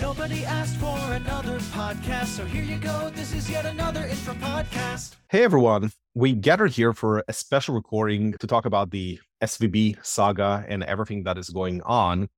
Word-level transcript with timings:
Nobody 0.00 0.44
asked 0.44 0.76
for 0.76 0.98
another 1.12 1.58
podcast, 1.58 2.26
so 2.26 2.44
here 2.44 2.62
you 2.62 2.78
go. 2.78 3.10
This 3.14 3.32
is 3.32 3.48
yet 3.50 3.64
another 3.64 4.04
Infra 4.04 4.34
podcast. 4.34 5.16
Hey 5.30 5.44
everyone, 5.44 5.90
we 6.14 6.34
gathered 6.34 6.72
here 6.72 6.92
for 6.92 7.24
a 7.26 7.32
special 7.32 7.74
recording 7.74 8.34
to 8.40 8.46
talk 8.46 8.66
about 8.66 8.90
the 8.90 9.18
SVB 9.42 10.04
saga 10.04 10.64
and 10.68 10.82
everything 10.84 11.24
that 11.24 11.38
is 11.38 11.48
going 11.50 11.80
on. 11.82 12.28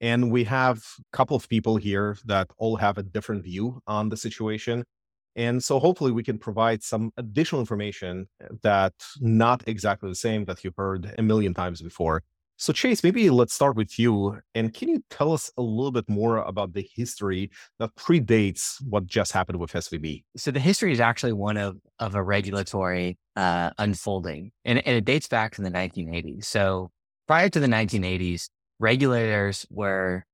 And 0.00 0.30
we 0.30 0.44
have 0.44 0.78
a 0.78 1.16
couple 1.16 1.36
of 1.36 1.48
people 1.48 1.76
here 1.76 2.16
that 2.24 2.48
all 2.58 2.76
have 2.76 2.98
a 2.98 3.02
different 3.02 3.44
view 3.44 3.80
on 3.86 4.08
the 4.08 4.16
situation. 4.16 4.84
And 5.36 5.62
so 5.62 5.78
hopefully 5.78 6.12
we 6.12 6.22
can 6.22 6.38
provide 6.38 6.82
some 6.82 7.12
additional 7.16 7.60
information 7.60 8.28
that 8.62 8.94
not 9.20 9.62
exactly 9.66 10.08
the 10.08 10.14
same 10.14 10.44
that 10.46 10.62
you've 10.62 10.76
heard 10.76 11.14
a 11.18 11.22
million 11.22 11.54
times 11.54 11.82
before. 11.82 12.22
So, 12.56 12.72
Chase, 12.72 13.02
maybe 13.02 13.28
let's 13.30 13.52
start 13.52 13.76
with 13.76 13.98
you. 13.98 14.38
And 14.54 14.72
can 14.72 14.88
you 14.88 15.02
tell 15.10 15.32
us 15.32 15.50
a 15.58 15.62
little 15.62 15.90
bit 15.90 16.08
more 16.08 16.38
about 16.38 16.72
the 16.72 16.88
history 16.94 17.50
that 17.80 17.94
predates 17.96 18.76
what 18.88 19.06
just 19.06 19.32
happened 19.32 19.58
with 19.58 19.72
SVB? 19.72 20.22
So, 20.36 20.50
the 20.50 20.60
history 20.60 20.92
is 20.92 21.00
actually 21.00 21.32
one 21.32 21.56
of, 21.56 21.76
of 21.98 22.14
a 22.14 22.22
regulatory 22.22 23.18
uh, 23.34 23.70
unfolding, 23.78 24.52
and, 24.64 24.78
and 24.86 24.96
it 24.96 25.04
dates 25.04 25.26
back 25.26 25.54
to 25.56 25.62
the 25.62 25.70
1980s. 25.70 26.44
So, 26.44 26.90
prior 27.26 27.48
to 27.48 27.58
the 27.58 27.66
1980s, 27.66 28.48
regulators 28.78 29.66
were 29.70 30.24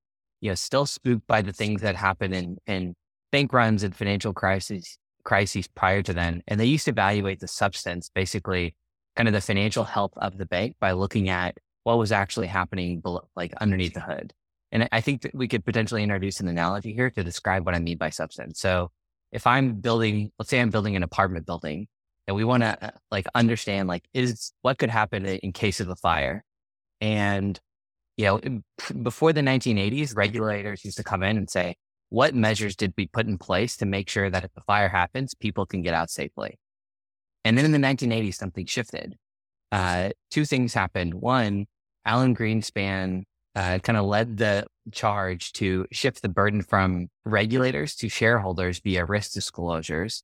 you 0.40 0.50
know, 0.50 0.54
still 0.54 0.86
spooked 0.86 1.26
by 1.26 1.42
the 1.42 1.52
things 1.52 1.82
that 1.82 1.96
happened 1.96 2.34
in, 2.34 2.56
in 2.66 2.94
bank 3.30 3.52
runs 3.52 3.82
and 3.82 3.94
financial 3.94 4.32
crises, 4.32 4.98
crises 5.24 5.68
prior 5.68 6.02
to 6.02 6.12
then. 6.12 6.42
And 6.48 6.58
they 6.58 6.66
used 6.66 6.86
to 6.86 6.90
evaluate 6.90 7.40
the 7.40 7.48
substance, 7.48 8.10
basically, 8.14 8.74
kind 9.16 9.28
of 9.28 9.34
the 9.34 9.40
financial 9.40 9.84
health 9.84 10.12
of 10.16 10.38
the 10.38 10.46
bank 10.46 10.76
by 10.80 10.92
looking 10.92 11.28
at 11.28 11.58
what 11.84 11.98
was 11.98 12.12
actually 12.12 12.46
happening 12.46 13.00
below, 13.00 13.28
like 13.36 13.54
underneath 13.60 13.94
the 13.94 14.00
hood. 14.00 14.32
And 14.72 14.88
I 14.92 15.00
think 15.00 15.22
that 15.22 15.34
we 15.34 15.48
could 15.48 15.64
potentially 15.64 16.02
introduce 16.02 16.40
an 16.40 16.48
analogy 16.48 16.92
here 16.92 17.10
to 17.10 17.24
describe 17.24 17.66
what 17.66 17.74
I 17.74 17.78
mean 17.78 17.98
by 17.98 18.10
substance. 18.10 18.60
So 18.60 18.90
if 19.32 19.46
I'm 19.46 19.74
building, 19.74 20.30
let's 20.38 20.50
say 20.50 20.60
I'm 20.60 20.70
building 20.70 20.96
an 20.96 21.02
apartment 21.02 21.46
building 21.46 21.88
and 22.26 22.36
we 22.36 22.44
want 22.44 22.62
to 22.62 22.84
uh, 22.84 22.90
like 23.10 23.26
understand 23.34 23.88
like 23.88 24.04
is 24.14 24.52
what 24.62 24.78
could 24.78 24.90
happen 24.90 25.26
in 25.26 25.52
case 25.52 25.80
of 25.80 25.88
a 25.88 25.96
fire. 25.96 26.44
And, 27.00 27.58
you 28.16 28.26
know, 28.26 28.40
before 29.02 29.32
the 29.32 29.40
1980s, 29.40 30.16
regulators 30.16 30.84
used 30.84 30.98
to 30.98 31.04
come 31.04 31.22
in 31.22 31.36
and 31.36 31.50
say, 31.50 31.76
what 32.10 32.34
measures 32.34 32.76
did 32.76 32.92
we 32.96 33.06
put 33.06 33.26
in 33.26 33.38
place 33.38 33.76
to 33.78 33.86
make 33.86 34.08
sure 34.08 34.30
that 34.30 34.44
if 34.44 34.52
the 34.54 34.60
fire 34.62 34.88
happens, 34.88 35.34
people 35.34 35.64
can 35.64 35.82
get 35.82 35.94
out 35.94 36.10
safely? 36.10 36.58
And 37.44 37.56
then 37.56 37.64
in 37.64 37.72
the 37.72 37.78
1980s, 37.78 38.34
something 38.34 38.66
shifted 38.66 39.16
uh, 39.72 40.10
two 40.30 40.44
things 40.44 40.74
happened. 40.74 41.14
One, 41.14 41.66
Alan 42.04 42.34
Greenspan 42.34 43.24
uh, 43.54 43.78
kind 43.80 43.98
of 43.98 44.04
led 44.06 44.36
the 44.36 44.66
charge 44.92 45.52
to 45.54 45.86
shift 45.92 46.22
the 46.22 46.28
burden 46.28 46.62
from 46.62 47.08
regulators 47.24 47.94
to 47.96 48.08
shareholders 48.08 48.80
via 48.80 49.04
risk 49.04 49.32
disclosures. 49.32 50.22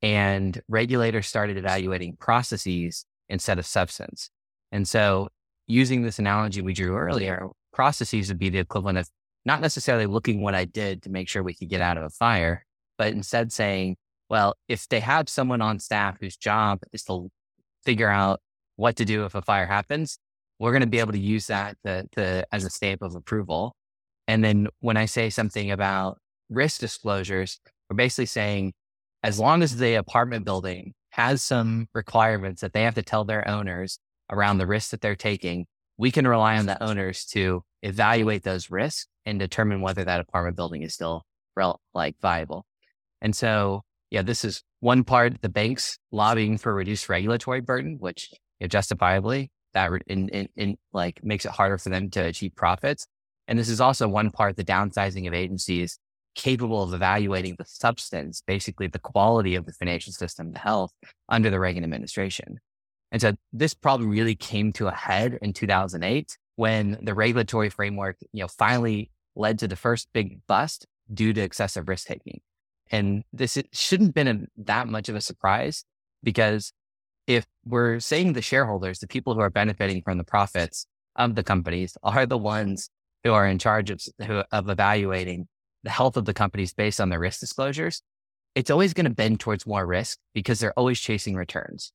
And 0.00 0.60
regulators 0.68 1.28
started 1.28 1.56
evaluating 1.56 2.16
processes 2.16 3.04
instead 3.28 3.58
of 3.58 3.66
substance. 3.66 4.30
And 4.72 4.88
so, 4.88 5.28
using 5.68 6.02
this 6.02 6.18
analogy 6.18 6.60
we 6.60 6.72
drew 6.72 6.96
earlier, 6.96 7.46
processes 7.72 8.28
would 8.28 8.38
be 8.38 8.50
the 8.50 8.58
equivalent 8.58 8.98
of 8.98 9.08
not 9.44 9.60
necessarily 9.60 10.06
looking 10.06 10.42
what 10.42 10.54
I 10.54 10.64
did 10.64 11.02
to 11.02 11.10
make 11.10 11.28
sure 11.28 11.42
we 11.42 11.54
could 11.54 11.68
get 11.68 11.80
out 11.80 11.96
of 11.96 12.04
a 12.04 12.10
fire, 12.10 12.64
but 12.98 13.12
instead 13.12 13.52
saying, 13.52 13.96
well, 14.28 14.54
if 14.68 14.88
they 14.88 15.00
have 15.00 15.28
someone 15.28 15.60
on 15.60 15.78
staff 15.78 16.16
whose 16.20 16.36
job 16.36 16.80
is 16.92 17.04
to 17.04 17.30
figure 17.84 18.08
out 18.08 18.40
what 18.82 18.96
to 18.96 19.04
do 19.04 19.24
if 19.24 19.36
a 19.36 19.42
fire 19.42 19.66
happens, 19.66 20.18
we're 20.58 20.72
going 20.72 20.80
to 20.80 20.88
be 20.88 20.98
able 20.98 21.12
to 21.12 21.18
use 21.18 21.46
that 21.46 21.76
to, 21.86 22.04
to, 22.16 22.44
as 22.52 22.64
a 22.64 22.70
stamp 22.70 23.00
of 23.00 23.14
approval. 23.14 23.76
And 24.26 24.42
then 24.42 24.66
when 24.80 24.96
I 24.96 25.06
say 25.06 25.30
something 25.30 25.70
about 25.70 26.18
risk 26.50 26.80
disclosures, 26.80 27.60
we're 27.88 27.94
basically 27.94 28.26
saying 28.26 28.72
as 29.22 29.38
long 29.38 29.62
as 29.62 29.76
the 29.76 29.94
apartment 29.94 30.44
building 30.44 30.94
has 31.10 31.44
some 31.44 31.86
requirements 31.94 32.60
that 32.62 32.72
they 32.72 32.82
have 32.82 32.96
to 32.96 33.04
tell 33.04 33.24
their 33.24 33.46
owners 33.48 34.00
around 34.30 34.58
the 34.58 34.66
risks 34.66 34.90
that 34.90 35.00
they're 35.00 35.14
taking, 35.14 35.66
we 35.96 36.10
can 36.10 36.26
rely 36.26 36.58
on 36.58 36.66
the 36.66 36.82
owners 36.82 37.24
to 37.26 37.62
evaluate 37.82 38.42
those 38.42 38.68
risks 38.68 39.06
and 39.24 39.38
determine 39.38 39.80
whether 39.80 40.04
that 40.04 40.20
apartment 40.20 40.56
building 40.56 40.82
is 40.82 40.92
still 40.92 41.22
like 41.94 42.16
viable. 42.20 42.66
And 43.20 43.36
so, 43.36 43.82
yeah, 44.10 44.22
this 44.22 44.44
is 44.44 44.64
one 44.80 45.04
part, 45.04 45.40
the 45.40 45.48
banks 45.48 45.98
lobbying 46.10 46.58
for 46.58 46.74
reduced 46.74 47.08
regulatory 47.08 47.60
burden, 47.60 47.98
which 48.00 48.32
know, 48.64 48.68
justifiably 48.68 49.50
that 49.74 49.90
in, 50.06 50.28
in, 50.28 50.48
in 50.56 50.76
like 50.92 51.24
makes 51.24 51.44
it 51.44 51.52
harder 51.52 51.78
for 51.78 51.88
them 51.88 52.10
to 52.10 52.20
achieve 52.20 52.54
profits. 52.54 53.06
And 53.48 53.58
this 53.58 53.68
is 53.68 53.80
also 53.80 54.08
one 54.08 54.30
part, 54.30 54.56
the 54.56 54.64
downsizing 54.64 55.26
of 55.26 55.34
agencies 55.34 55.98
capable 56.34 56.82
of 56.82 56.94
evaluating 56.94 57.56
the 57.58 57.64
substance, 57.66 58.42
basically 58.46 58.86
the 58.86 58.98
quality 58.98 59.54
of 59.54 59.66
the 59.66 59.72
financial 59.72 60.12
system, 60.12 60.52
the 60.52 60.58
health 60.58 60.92
under 61.28 61.50
the 61.50 61.60
Reagan 61.60 61.84
administration. 61.84 62.58
And 63.10 63.20
so 63.20 63.34
this 63.52 63.74
problem 63.74 64.08
really 64.08 64.34
came 64.34 64.72
to 64.74 64.88
a 64.88 64.94
head 64.94 65.38
in 65.42 65.52
2008 65.52 66.38
when 66.56 66.98
the 67.02 67.14
regulatory 67.14 67.68
framework, 67.68 68.16
you 68.32 68.42
know, 68.42 68.48
finally 68.48 69.10
led 69.36 69.58
to 69.58 69.68
the 69.68 69.76
first 69.76 70.08
big 70.14 70.38
bust 70.46 70.86
due 71.12 71.32
to 71.34 71.40
excessive 71.40 71.88
risk 71.88 72.06
taking. 72.06 72.40
And 72.90 73.24
this 73.32 73.58
shouldn't 73.72 74.08
have 74.08 74.14
been 74.14 74.28
a, 74.28 74.62
that 74.64 74.88
much 74.88 75.08
of 75.08 75.16
a 75.16 75.20
surprise 75.20 75.84
because 76.22 76.72
if 77.34 77.46
we're 77.64 78.00
saying 78.00 78.32
the 78.32 78.42
shareholders, 78.42 78.98
the 78.98 79.06
people 79.06 79.34
who 79.34 79.40
are 79.40 79.50
benefiting 79.50 80.02
from 80.02 80.18
the 80.18 80.24
profits 80.24 80.86
of 81.16 81.34
the 81.34 81.42
companies 81.42 81.96
are 82.02 82.26
the 82.26 82.38
ones 82.38 82.90
who 83.24 83.32
are 83.32 83.46
in 83.46 83.58
charge 83.58 83.90
of, 83.90 84.02
who, 84.26 84.42
of 84.50 84.68
evaluating 84.68 85.48
the 85.82 85.90
health 85.90 86.16
of 86.16 86.24
the 86.24 86.34
companies 86.34 86.72
based 86.74 87.00
on 87.00 87.08
their 87.08 87.18
risk 87.18 87.40
disclosures, 87.40 88.02
it's 88.54 88.70
always 88.70 88.94
going 88.94 89.04
to 89.04 89.10
bend 89.10 89.40
towards 89.40 89.66
more 89.66 89.86
risk 89.86 90.18
because 90.34 90.60
they're 90.60 90.78
always 90.78 91.00
chasing 91.00 91.34
returns. 91.34 91.92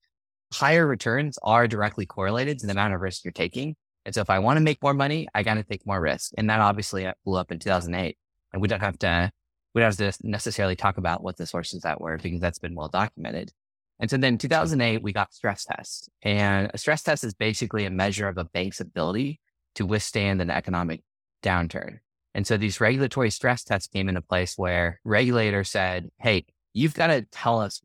Higher 0.53 0.87
returns 0.87 1.37
are 1.43 1.67
directly 1.67 2.05
correlated 2.05 2.59
to 2.59 2.65
the 2.65 2.71
amount 2.71 2.93
of 2.93 3.01
risk 3.01 3.23
you're 3.23 3.31
taking. 3.31 3.75
And 4.05 4.15
so 4.15 4.21
if 4.21 4.29
I 4.29 4.39
want 4.39 4.57
to 4.57 4.63
make 4.63 4.81
more 4.81 4.93
money, 4.93 5.27
I 5.35 5.43
got 5.43 5.55
to 5.55 5.63
take 5.63 5.85
more 5.85 5.99
risk. 5.99 6.31
And 6.37 6.49
that 6.49 6.61
obviously 6.61 7.05
uh, 7.05 7.13
blew 7.25 7.37
up 7.37 7.51
in 7.51 7.59
2008. 7.59 8.17
And 8.53 8.61
we 8.61 8.67
don't 8.67 8.79
have 8.79 8.97
to, 8.99 9.31
we 9.73 9.81
don't 9.81 9.95
have 9.95 10.17
to 10.17 10.27
necessarily 10.27 10.75
talk 10.75 10.97
about 10.97 11.21
what 11.21 11.37
the 11.37 11.45
sources 11.45 11.81
that 11.81 11.99
were 11.99 12.17
because 12.17 12.39
that's 12.39 12.59
been 12.59 12.75
well 12.75 12.87
documented. 12.87 13.51
And 13.99 14.09
so 14.09 14.17
then 14.17 14.33
in 14.33 14.37
2008, 14.37 15.01
we 15.01 15.11
got 15.11 15.33
stress 15.33 15.65
tests. 15.65 16.09
And 16.21 16.69
a 16.73 16.77
stress 16.77 17.03
test 17.03 17.23
is 17.23 17.33
basically 17.33 17.85
a 17.85 17.89
measure 17.89 18.27
of 18.27 18.37
a 18.37 18.45
bank's 18.45 18.79
ability 18.79 19.39
to 19.75 19.85
withstand 19.85 20.41
an 20.41 20.49
economic 20.49 21.01
downturn. 21.43 21.99
And 22.33 22.45
so 22.45 22.57
these 22.57 22.79
regulatory 22.79 23.31
stress 23.31 23.63
tests 23.63 23.87
came 23.87 24.09
into 24.09 24.21
place 24.21 24.53
where 24.57 24.99
regulators 25.03 25.69
said, 25.69 26.09
Hey, 26.19 26.45
you've 26.73 26.93
got 26.93 27.07
to 27.07 27.23
tell 27.31 27.59
us 27.59 27.81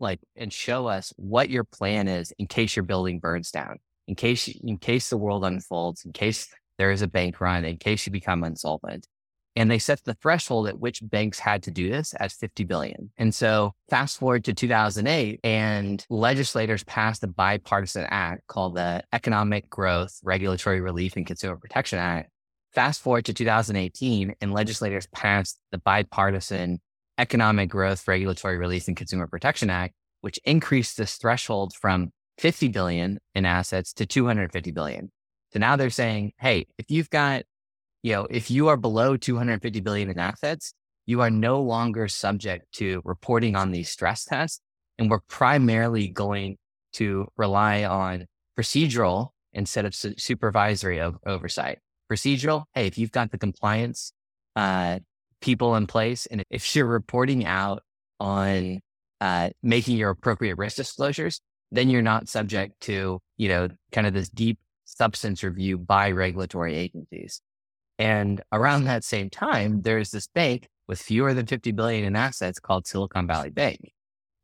like, 0.00 0.20
and 0.34 0.52
show 0.52 0.86
us 0.86 1.12
what 1.16 1.50
your 1.50 1.64
plan 1.64 2.08
is 2.08 2.32
in 2.38 2.46
case 2.46 2.74
your 2.74 2.82
building 2.82 3.20
burns 3.20 3.50
down, 3.50 3.78
in 4.08 4.14
case, 4.14 4.48
in 4.48 4.78
case 4.78 5.10
the 5.10 5.16
world 5.16 5.44
unfolds, 5.44 6.04
in 6.04 6.12
case 6.12 6.48
there 6.78 6.90
is 6.90 7.02
a 7.02 7.06
bank 7.06 7.40
run, 7.40 7.64
in 7.64 7.76
case 7.76 8.04
you 8.06 8.12
become 8.12 8.42
insolvent. 8.42 9.06
And 9.54 9.70
they 9.70 9.78
set 9.78 10.02
the 10.04 10.14
threshold 10.14 10.66
at 10.68 10.80
which 10.80 11.00
banks 11.02 11.38
had 11.38 11.62
to 11.64 11.70
do 11.70 11.90
this 11.90 12.14
at 12.18 12.32
50 12.32 12.64
billion. 12.64 13.10
And 13.18 13.34
so 13.34 13.74
fast 13.90 14.18
forward 14.18 14.44
to 14.44 14.54
2008 14.54 15.40
and 15.44 16.04
legislators 16.08 16.84
passed 16.84 17.22
a 17.22 17.26
bipartisan 17.26 18.06
act 18.08 18.46
called 18.46 18.76
the 18.76 19.02
Economic 19.12 19.68
Growth, 19.68 20.18
Regulatory 20.24 20.80
Relief 20.80 21.16
and 21.16 21.26
Consumer 21.26 21.56
Protection 21.56 21.98
Act. 21.98 22.30
Fast 22.72 23.02
forward 23.02 23.26
to 23.26 23.34
2018 23.34 24.34
and 24.40 24.52
legislators 24.54 25.06
passed 25.08 25.58
the 25.70 25.78
bipartisan 25.78 26.80
Economic 27.18 27.68
Growth, 27.68 28.08
Regulatory 28.08 28.56
Relief 28.56 28.88
and 28.88 28.96
Consumer 28.96 29.26
Protection 29.26 29.68
Act, 29.68 29.94
which 30.22 30.40
increased 30.44 30.96
this 30.96 31.16
threshold 31.16 31.74
from 31.74 32.10
50 32.38 32.68
billion 32.68 33.18
in 33.34 33.44
assets 33.44 33.92
to 33.94 34.06
250 34.06 34.70
billion. 34.70 35.12
So 35.52 35.58
now 35.58 35.76
they're 35.76 35.90
saying, 35.90 36.32
Hey, 36.38 36.66
if 36.78 36.90
you've 36.90 37.10
got 37.10 37.42
you 38.02 38.12
know, 38.12 38.26
if 38.30 38.50
you 38.50 38.68
are 38.68 38.76
below 38.76 39.16
250 39.16 39.80
billion 39.80 40.10
in 40.10 40.18
assets, 40.18 40.74
you 41.06 41.20
are 41.20 41.30
no 41.30 41.60
longer 41.60 42.08
subject 42.08 42.72
to 42.74 43.00
reporting 43.04 43.56
on 43.56 43.70
these 43.70 43.90
stress 43.90 44.24
tests. 44.24 44.60
And 44.98 45.10
we're 45.10 45.20
primarily 45.20 46.08
going 46.08 46.58
to 46.94 47.26
rely 47.36 47.84
on 47.84 48.26
procedural 48.58 49.30
instead 49.52 49.84
of 49.84 49.94
su- 49.94 50.14
supervisory 50.16 51.00
o- 51.00 51.18
oversight. 51.26 51.78
Procedural, 52.10 52.64
hey, 52.74 52.86
if 52.86 52.98
you've 52.98 53.10
got 53.10 53.30
the 53.30 53.38
compliance 53.38 54.12
uh, 54.54 54.98
people 55.40 55.74
in 55.76 55.86
place, 55.86 56.26
and 56.26 56.44
if 56.50 56.76
you're 56.76 56.86
reporting 56.86 57.46
out 57.46 57.82
on 58.20 58.80
uh, 59.20 59.50
making 59.62 59.96
your 59.96 60.10
appropriate 60.10 60.58
risk 60.58 60.76
disclosures, 60.76 61.40
then 61.70 61.88
you're 61.88 62.02
not 62.02 62.28
subject 62.28 62.80
to, 62.82 63.18
you 63.38 63.48
know, 63.48 63.68
kind 63.92 64.06
of 64.06 64.12
this 64.12 64.28
deep 64.28 64.58
substance 64.84 65.42
review 65.42 65.78
by 65.78 66.10
regulatory 66.10 66.74
agencies. 66.76 67.40
And 68.02 68.42
around 68.50 68.82
that 68.82 69.04
same 69.04 69.30
time, 69.30 69.82
there's 69.82 70.10
this 70.10 70.26
bank 70.26 70.66
with 70.88 71.00
fewer 71.00 71.34
than 71.34 71.46
50 71.46 71.70
billion 71.70 72.02
in 72.02 72.16
assets 72.16 72.58
called 72.58 72.84
Silicon 72.84 73.28
Valley 73.28 73.50
Bank. 73.50 73.92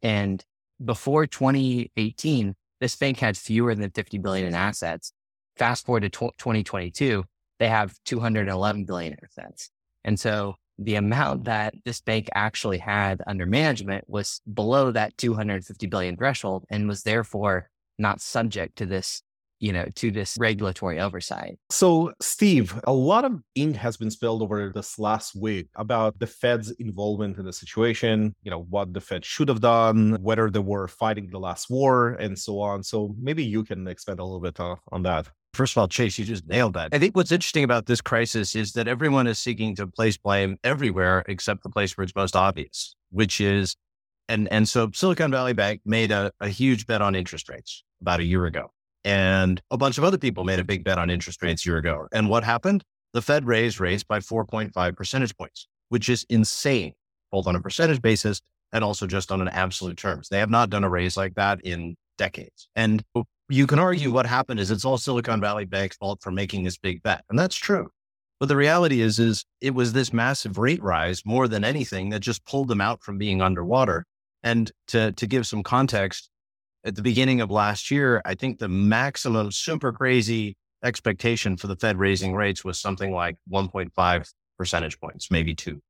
And 0.01 0.45
before 0.85 1.27
2018, 1.27 2.55
this 2.81 2.95
bank 2.95 3.19
had 3.19 3.37
fewer 3.37 3.75
than 3.75 3.91
50 3.91 4.19
billion 4.19 4.47
in 4.47 4.55
assets. 4.55 5.13
Fast 5.57 5.87
forward 5.87 6.03
to 6.03 6.09
2022, 6.09 7.25
they 7.59 7.69
have 7.69 7.97
211 8.05 8.85
billion 8.85 9.15
in 9.15 9.19
assets. 9.25 9.71
And 10.05 10.21
so 10.21 10.55
the 10.79 10.95
amount 10.95 11.47
that 11.47 11.75
this 11.85 12.01
bank 12.01 12.29
actually 12.37 12.79
had 12.79 13.23
under 13.27 13.45
management 13.45 14.05
was 14.09 14.41
below 14.55 14.93
that 14.93 15.19
250 15.19 15.85
billion 15.89 16.17
threshold 16.17 16.65
and 16.71 16.87
was 16.87 17.03
therefore 17.03 17.71
not 17.99 18.21
subject 18.21 18.77
to 18.77 18.87
this 18.87 19.21
you 19.61 19.73
know, 19.73 19.87
to 19.97 20.11
this 20.11 20.37
regulatory 20.39 21.01
oversight. 21.01 21.59
So, 21.71 22.13
Steve, 22.21 22.79
a 22.85 22.93
lot 22.93 23.25
of 23.25 23.41
ink 23.55 23.77
has 23.77 23.97
been 23.97 24.11
spilled 24.11 24.43
over 24.43 24.73
this 24.75 24.99
last 24.99 25.35
week 25.35 25.69
about 25.77 26.19
the 26.19 26.27
Fed's 26.27 26.71
involvement 26.73 27.39
in 27.39 27.45
the 27.45 27.53
situation, 27.53 28.35
you 28.43 28.51
know, 28.51 28.63
what 28.71 28.93
the 28.93 29.01
Fed 29.01 29.25
should 29.25 29.49
have 29.49 29.61
done, 29.61 30.17
whether 30.21 30.51
they 30.51 30.59
were 30.61 30.89
fighting 30.89 31.29
the 31.31 31.39
last 31.39 31.71
war, 31.71 32.11
and 32.11 32.39
so 32.39 32.61
on. 32.61 32.83
So, 32.83 33.15
maybe 33.21 33.45
you 33.45 33.65
can 33.65 33.87
expand 33.89 34.21
a 34.21 34.25
little 34.25 34.41
bit 34.41 34.59
uh, 34.61 34.77
on 34.93 35.03
that. 35.03 35.29
First 35.55 35.73
of 35.73 35.79
all, 35.79 35.89
Chase, 35.89 36.19
you 36.19 36.25
just 36.25 36.47
nailed 36.47 36.75
that. 36.75 36.91
I 36.93 36.99
think 36.99 37.17
what's 37.17 37.33
interesting 37.33 37.65
about 37.65 37.87
this 37.87 38.01
crisis 38.01 38.55
is 38.55 38.73
that 38.73 38.87
everyone 38.87 39.27
is 39.27 39.39
seeking 39.39 39.75
to 39.77 39.87
place 39.87 40.17
blame 40.17 40.59
everywhere 40.63 41.25
except 41.27 41.63
the 41.63 41.71
place 41.71 41.97
where 41.97 42.05
it's 42.05 42.15
most 42.15 42.37
obvious, 42.37 42.95
which 43.11 43.41
is, 43.41 43.75
and 44.29 44.47
and 44.53 44.69
so 44.69 44.91
Silicon 44.93 45.31
Valley 45.31 45.55
Bank 45.55 45.81
made 45.85 46.13
a, 46.13 46.31
a 46.41 46.49
huge 46.49 46.87
bet 46.87 47.01
on 47.01 47.15
interest 47.15 47.49
rates 47.49 47.83
about 48.01 48.21
a 48.21 48.25
year 48.25 48.45
ago 48.45 48.71
and 49.05 49.61
a 49.71 49.77
bunch 49.77 49.99
of 49.99 50.05
other 50.05 50.19
people 50.19 50.45
made 50.45 50.59
a 50.59 50.65
big 50.65 50.85
bet 50.85 50.99
on 50.99 51.11
interest 51.11 51.43
rates 51.43 51.65
a 51.65 51.69
year 51.69 51.79
ago. 51.79 52.09
And 52.13 52.29
what 52.29 52.45
happened? 52.45 52.85
The 53.15 53.23
Fed 53.23 53.47
raised 53.47 53.81
rates 53.81 54.03
by 54.03 54.19
4.5 54.19 54.97
percentage 54.97 55.37
points, 55.37 55.67
which 55.89 56.09
is 56.09 56.27
insane, 56.29 56.93
both 57.33 57.47
on 57.47 57.57
a 57.57 57.61
percentage 57.61 58.03
basis 58.03 58.41
and 58.73 58.85
also 58.85 59.07
just 59.07 59.33
on 59.33 59.41
an 59.41 59.49
absolute 59.49 59.97
terms. 59.97 60.29
They 60.29 60.39
have 60.39 60.51
not 60.51 60.71
done 60.71 60.85
a 60.85 60.91
raise 60.91 61.17
like 61.17 61.35
that 61.35 61.61
in 61.63 61.97
decades. 62.19 62.69
And 62.77 63.03
you 63.49 63.67
can 63.67 63.79
argue 63.79 64.09
mm-hmm. 64.09 64.15
what 64.15 64.27
happened 64.27 64.61
is 64.61 64.71
it's 64.71 64.85
all 64.85 64.99
Silicon 64.99 65.41
Valley 65.41 65.65
Bank's 65.65 65.97
fault 65.97 66.21
for 66.23 66.31
making 66.31 66.65
this 66.65 66.77
big 66.77 67.03
bet. 67.03 67.25
And 67.31 67.39
that's 67.39 67.57
true. 67.57 67.89
But 68.41 68.47
the 68.47 68.57
reality 68.57 69.01
is, 69.01 69.19
is 69.19 69.45
it 69.61 69.75
was 69.75 69.93
this 69.93 70.13
massive 70.13 70.59
rate 70.59 70.83
rise 70.83 71.23
more 71.25 71.49
than 71.49 71.65
anything 71.65 72.11
that 72.11 72.21
just 72.21 72.45
pulled 72.45 72.69
them 72.69 72.81
out 72.81 73.03
from 73.03 73.19
being 73.19 73.43
underwater. 73.43 74.05
And 74.43 74.71
to, 74.89 75.13
to 75.13 75.27
give 75.27 75.47
some 75.47 75.63
context, 75.63 76.31
at 76.89 76.97
the 76.97 77.03
beginning 77.03 77.41
of 77.41 77.51
last 77.51 77.91
year, 77.91 78.21
I 78.25 78.35
think 78.35 78.59
the 78.59 78.69
maximum 78.69 79.53
super 79.53 79.93
crazy 79.93 80.57
expectation 80.83 81.57
for 81.57 81.67
the 81.67 81.77
Fed 81.77 81.99
raising 81.99 82.35
rates 82.35 82.65
was 82.65 82.79
something 82.79 83.13
like 83.13 83.37
1.5 83.51 84.33
percentage 84.57 84.99
points, 85.01 85.31
maybe 85.31 85.55
two. 85.55 85.81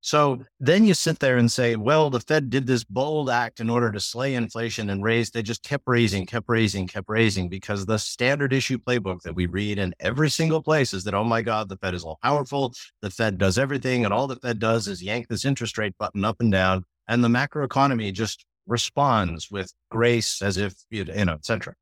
So 0.00 0.44
then 0.60 0.84
you 0.86 0.94
sit 0.94 1.18
there 1.18 1.38
and 1.38 1.50
say, 1.50 1.74
well, 1.74 2.08
the 2.08 2.20
Fed 2.20 2.50
did 2.50 2.66
this 2.66 2.84
bold 2.84 3.28
act 3.28 3.58
in 3.58 3.68
order 3.68 3.90
to 3.90 3.98
slay 3.98 4.34
inflation 4.34 4.90
and 4.90 5.02
raise. 5.02 5.30
They 5.30 5.42
just 5.42 5.64
kept 5.64 5.84
raising, 5.88 6.24
kept 6.24 6.48
raising, 6.48 6.86
kept 6.86 7.08
raising 7.08 7.48
because 7.48 7.84
the 7.84 7.98
standard 7.98 8.52
issue 8.52 8.78
playbook 8.78 9.22
that 9.22 9.34
we 9.34 9.46
read 9.46 9.78
in 9.78 9.94
every 9.98 10.30
single 10.30 10.62
place 10.62 10.94
is 10.94 11.02
that, 11.04 11.14
oh 11.14 11.24
my 11.24 11.42
God, 11.42 11.68
the 11.68 11.76
Fed 11.76 11.94
is 11.94 12.04
all 12.04 12.18
powerful. 12.22 12.72
The 13.02 13.10
Fed 13.10 13.38
does 13.38 13.58
everything. 13.58 14.04
And 14.04 14.14
all 14.14 14.28
the 14.28 14.36
Fed 14.36 14.60
does 14.60 14.86
is 14.86 15.02
yank 15.02 15.26
this 15.28 15.44
interest 15.44 15.76
rate 15.78 15.98
button 15.98 16.24
up 16.24 16.36
and 16.40 16.52
down. 16.52 16.84
And 17.08 17.24
the 17.24 17.28
macroeconomy 17.28 18.12
just 18.12 18.44
responds 18.68 19.50
with 19.50 19.72
grace 19.90 20.40
as 20.42 20.56
if, 20.56 20.74
you 20.90 21.04
know, 21.04 21.32
et 21.32 21.44
cetera. 21.44 21.74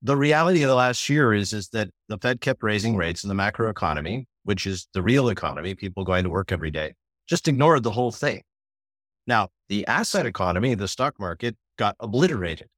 The 0.00 0.16
reality 0.16 0.62
of 0.62 0.68
the 0.68 0.74
last 0.74 1.08
year 1.08 1.34
is, 1.34 1.52
is 1.52 1.68
that 1.70 1.88
the 2.08 2.18
Fed 2.18 2.40
kept 2.40 2.62
raising 2.62 2.96
rates 2.96 3.24
in 3.24 3.28
the 3.28 3.34
macro 3.34 3.68
economy, 3.68 4.26
which 4.44 4.66
is 4.66 4.86
the 4.94 5.02
real 5.02 5.28
economy, 5.28 5.74
people 5.74 6.04
going 6.04 6.24
to 6.24 6.30
work 6.30 6.52
every 6.52 6.70
day, 6.70 6.94
just 7.28 7.48
ignored 7.48 7.82
the 7.82 7.90
whole 7.90 8.12
thing. 8.12 8.42
Now, 9.26 9.48
the 9.68 9.86
asset 9.86 10.26
economy, 10.26 10.74
the 10.74 10.88
stock 10.88 11.18
market 11.18 11.56
got 11.78 11.96
obliterated. 12.00 12.68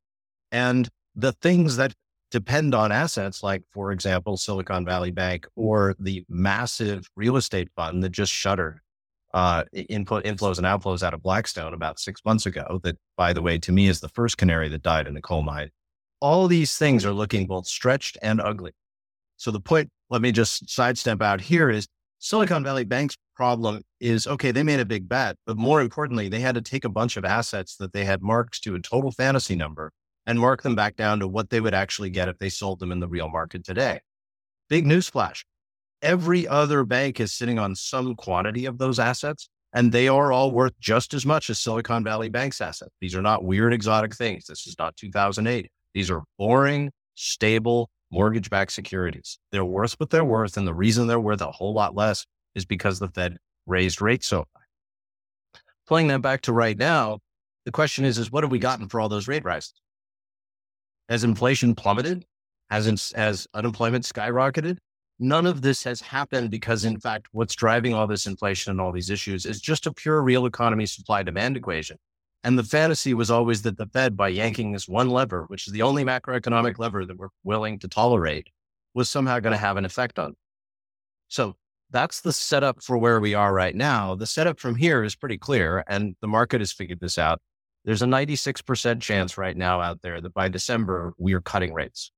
And 0.53 0.89
the 1.15 1.33
things 1.33 1.77
that 1.77 1.93
depend 2.31 2.75
on 2.75 2.93
assets, 2.93 3.43
like, 3.43 3.63
for 3.73 3.91
example, 3.91 4.37
Silicon 4.37 4.85
Valley 4.85 5.11
Bank 5.11 5.47
or 5.57 5.97
the 5.99 6.25
massive 6.29 7.09
real 7.17 7.37
estate 7.37 7.69
fund 7.75 8.03
that 8.05 8.11
just 8.11 8.33
shuttered 8.33 8.81
uh, 9.37 9.65
input 9.91 10.25
inflows 10.25 10.57
and 10.57 10.67
outflows 10.67 11.03
out 11.03 11.13
of 11.13 11.23
Blackstone 11.23 11.75
about 11.75 12.01
six 12.01 12.23
months 12.25 12.47
ago. 12.47 12.81
That, 12.83 12.97
by 13.19 13.35
the 13.35 13.43
way, 13.43 13.59
to 13.59 13.71
me 13.71 13.87
is 13.87 14.01
the 14.01 14.09
first 14.09 14.39
canary 14.39 14.71
that 14.71 14.83
died 14.83 15.07
in 15.07 15.13
the 15.13 15.21
coal 15.21 15.43
mine. 15.43 15.69
All 16.21 16.49
these 16.49 16.79
things 16.79 17.05
are 17.05 17.13
looking 17.13 17.47
both 17.47 17.67
stretched 17.67 18.17
and 18.23 18.41
ugly. 18.41 18.73
So 19.37 19.51
the 19.51 19.61
point, 19.61 19.91
let 20.09 20.23
me 20.23 20.33
just 20.33 20.71
sidestep 20.71 21.21
out 21.21 21.43
here 21.43 21.69
is 21.69 21.87
Silicon 22.19 22.65
Valley 22.65 22.85
Bank's 22.85 23.19
problem 23.37 23.83
is 24.01 24.27
okay, 24.27 24.53
they 24.53 24.63
made 24.63 24.81
a 24.81 24.87
big 24.87 25.07
bet, 25.07 25.37
but 25.45 25.59
more 25.59 25.83
importantly, 25.83 26.31
they 26.31 26.41
had 26.41 26.55
to 26.55 26.63
take 26.63 26.87
a 26.87 26.89
bunch 26.89 27.19
of 27.19 27.27
assets 27.27 27.77
that 27.77 27.93
they 27.93 28.07
had 28.07 28.23
marked 28.23 28.65
to 28.65 28.75
a 28.75 28.81
total 28.81 29.13
fantasy 29.13 29.55
number 29.55 29.93
and 30.25 30.41
mark 30.41 30.63
them 30.63 30.75
back 30.75 30.97
down 30.97 31.21
to 31.21 31.29
what 31.29 31.51
they 31.51 31.61
would 31.61 31.75
actually 31.75 32.09
get 32.09 32.31
if 32.31 32.39
they 32.39 32.49
sold 32.49 32.81
them 32.81 32.91
in 32.91 33.01
the 33.01 33.09
real 33.09 33.29
market 33.29 33.65
today. 33.65 34.01
Big 34.71 34.87
newsflash 34.87 35.45
every 36.07 36.47
other 36.47 36.85
bank 36.85 37.19
is 37.21 37.33
sitting 37.33 37.59
on 37.59 37.75
some 37.75 38.15
quantity 38.15 38.65
of 38.65 38.79
those 38.79 38.99
assets, 38.99 39.49
and 39.75 39.91
they 39.91 40.07
are 40.07 40.33
all 40.33 40.53
worth 40.53 40.73
just 40.81 41.13
as 41.13 41.27
much 41.27 41.51
as 41.51 41.59
Silicon 41.59 42.05
Valley 42.05 42.29
Bank's 42.29 42.61
assets. 42.61 42.93
These 43.01 43.17
are 43.17 43.23
not 43.23 43.45
weird, 43.45 43.75
exotic 43.75 44.15
things. 44.15 44.47
This 44.47 44.67
is 44.67 44.77
not 44.79 44.97
2008. 44.97 45.69
These 45.93 46.11
are 46.11 46.23
boring, 46.39 46.93
stable 47.17 47.91
mortgage 48.13 48.49
backed 48.49 48.73
securities. 48.73 49.39
They're 49.51 49.65
worth 49.65 49.95
what 49.99 50.11
they're 50.11 50.25
worth. 50.25 50.57
And 50.57 50.67
the 50.67 50.75
reason 50.75 51.07
they're 51.07 51.19
worth 51.19 51.41
a 51.41 51.51
whole 51.51 51.75
lot 51.75 51.97
less 51.97 52.25
is 52.55 52.65
because 52.65 53.01
the 53.01 53.09
Fed 53.09 53.37
raised 53.67 54.01
rates 54.01 54.29
so 54.29 54.45
high. 54.55 55.61
Pulling 55.89 56.07
that 56.09 56.23
back 56.23 56.43
to 56.43 56.53
right 56.53 56.79
now, 56.79 57.19
the 57.65 57.73
question 57.73 58.05
is, 58.05 58.17
is 58.17 58.31
what 58.31 58.45
have 58.45 58.53
we 58.53 58.61
gotten 58.61 58.89
for 58.89 59.01
all 59.01 59.09
those 59.09 59.27
rate 59.27 59.45
rises? 59.45 59.75
Has 61.09 61.25
inflation 61.25 61.75
plummeted? 61.75 62.25
Has, 62.71 63.13
has 63.17 63.47
unemployment 63.55 64.05
skyrocketed? 64.05 64.79
None 65.19 65.47
of 65.47 65.63
this 65.63 65.83
has 65.85 66.01
happened 66.01 66.51
because, 66.51 66.85
in 66.85 67.01
fact, 67.01 67.29
what's 67.33 67.55
driving 67.55 67.95
all 67.95 68.07
this 68.07 68.27
inflation 68.27 68.71
and 68.71 68.81
all 68.81 68.93
these 68.93 69.09
issues 69.09 69.47
is 69.47 69.61
just 69.61 69.87
a 69.87 69.93
pure 69.93 70.21
real 70.21 70.45
economy 70.45 70.85
supply 70.85 71.23
demand 71.23 71.57
equation. 71.57 71.97
And 72.45 72.59
the 72.59 72.65
fantasy 72.65 73.15
was 73.15 73.31
always 73.31 73.63
that 73.63 73.79
the 73.79 73.87
Fed, 73.87 74.17
by 74.17 74.29
yanking 74.29 74.73
this 74.73 74.87
one 74.87 75.09
lever, 75.09 75.45
which 75.49 75.67
is 75.67 75.73
the 75.73 75.83
only 75.83 76.05
macroeconomic 76.05 76.79
lever 76.79 77.07
that 77.07 77.17
we're 77.17 77.29
willing 77.45 77.79
to 77.79 77.89
tolerate, 77.89 78.49
was 78.95 79.09
somehow 79.09 79.41
going 79.41 79.53
to 79.53 79.59
have 79.59 79.77
an 79.77 79.85
effect 79.85 80.19
on. 80.19 80.35
So 81.29 81.57
that's 81.91 82.21
the 82.21 82.33
setup 82.33 82.83
for 82.83 82.99
where 82.99 83.19
we 83.19 83.35
are 83.35 83.53
right 83.53 83.75
now. 83.75 84.15
The 84.15 84.27
setup 84.27 84.61
from 84.61 84.75
here 84.75 85.03
is 85.03 85.17
pretty 85.17 85.39
clear, 85.39 85.83
and 85.89 86.15
the 86.21 86.29
market 86.29 86.61
has 86.61 86.73
figured 86.73 87.01
this 87.01 87.19
out. 87.19 87.41
There's 87.85 88.03
a 88.03 88.07
96% 88.07 89.01
chance 89.01 89.39
right 89.39 89.57
now 89.57 89.81
out 89.81 90.03
there 90.03 90.21
that 90.21 90.35
by 90.35 90.49
December, 90.49 91.15
we 91.19 91.33
are 91.35 91.41
cutting 91.41 91.73
rates. 91.73 92.11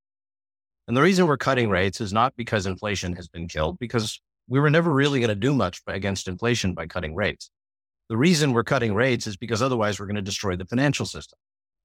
And 0.89 0.97
the 0.97 1.03
reason 1.03 1.27
we're 1.27 1.37
cutting 1.37 1.69
rates 1.69 2.01
is 2.01 2.11
not 2.11 2.35
because 2.35 2.65
inflation 2.65 3.15
has 3.15 3.27
been 3.27 3.47
killed, 3.47 3.77
because 3.77 4.19
we 4.47 4.59
were 4.59 4.71
never 4.71 4.91
really 4.91 5.19
going 5.19 5.29
to 5.29 5.35
do 5.35 5.53
much 5.53 5.83
against 5.85 6.27
inflation 6.27 6.73
by 6.73 6.87
cutting 6.87 7.13
rates. 7.13 7.51
The 8.09 8.17
reason 8.17 8.53
we're 8.53 8.63
cutting 8.63 8.95
rates 8.95 9.27
is 9.27 9.37
because 9.37 9.61
otherwise 9.61 9.99
we're 9.99 10.07
going 10.07 10.15
to 10.15 10.21
destroy 10.23 10.55
the 10.55 10.65
financial 10.65 11.05
system. 11.05 11.37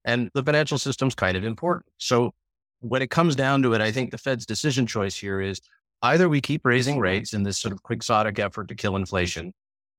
And 0.05 0.31
the 0.33 0.41
financial 0.41 0.79
system's 0.79 1.13
kind 1.13 1.37
of 1.37 1.43
important. 1.43 1.85
So 1.99 2.33
when 2.79 3.03
it 3.03 3.11
comes 3.11 3.35
down 3.35 3.61
to 3.61 3.75
it, 3.75 3.81
I 3.81 3.91
think 3.91 4.09
the 4.09 4.17
Fed's 4.17 4.43
decision 4.43 4.87
choice 4.87 5.15
here 5.15 5.39
is 5.39 5.61
either 6.01 6.27
we 6.27 6.41
keep 6.41 6.65
raising 6.65 6.97
rates 6.97 7.31
in 7.31 7.43
this 7.43 7.59
sort 7.59 7.73
of 7.73 7.83
quixotic 7.83 8.39
effort 8.39 8.69
to 8.69 8.75
kill 8.75 8.95
inflation, 8.95 9.53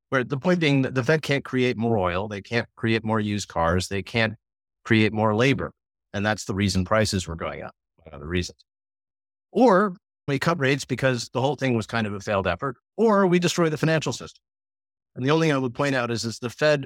where 0.09 0.25
the 0.25 0.37
point 0.37 0.59
being 0.59 0.83
that 0.83 0.97
the 0.97 1.05
Fed 1.05 1.23
can't 1.23 1.45
create 1.45 1.77
more 1.77 1.97
oil, 1.97 2.27
they 2.27 2.43
can't 2.43 2.67
create 2.75 3.05
more 3.05 3.21
used 3.21 3.47
cars, 3.47 3.87
they 3.87 4.03
can't 4.03 4.35
create 4.85 5.13
more 5.13 5.33
labor. 5.33 5.71
And 6.13 6.27
that's 6.27 6.45
the 6.45 6.55
reason 6.55 6.85
prices 6.85 7.29
were 7.29 7.37
going 7.37 7.63
up, 7.63 7.73
one 8.03 8.13
of 8.13 8.21
the 8.21 8.27
reasons. 8.27 8.65
Or 9.57 9.97
we 10.29 10.39
cut 10.39 10.61
rates 10.61 10.85
because 10.85 11.31
the 11.31 11.41
whole 11.41 11.57
thing 11.57 11.75
was 11.75 11.87
kind 11.87 12.07
of 12.07 12.13
a 12.13 12.21
failed 12.21 12.47
effort, 12.47 12.77
or 12.99 13.27
we 13.27 13.39
destroy 13.39 13.71
the 13.71 13.79
financial 13.79 14.13
system. 14.13 14.43
And 15.15 15.25
the 15.25 15.31
only 15.31 15.49
thing 15.49 15.57
I 15.57 15.59
would 15.59 15.75
point 15.75 15.95
out 15.95 16.11
is, 16.11 16.27
is 16.27 16.39
the 16.39 16.51
Fed 16.51 16.85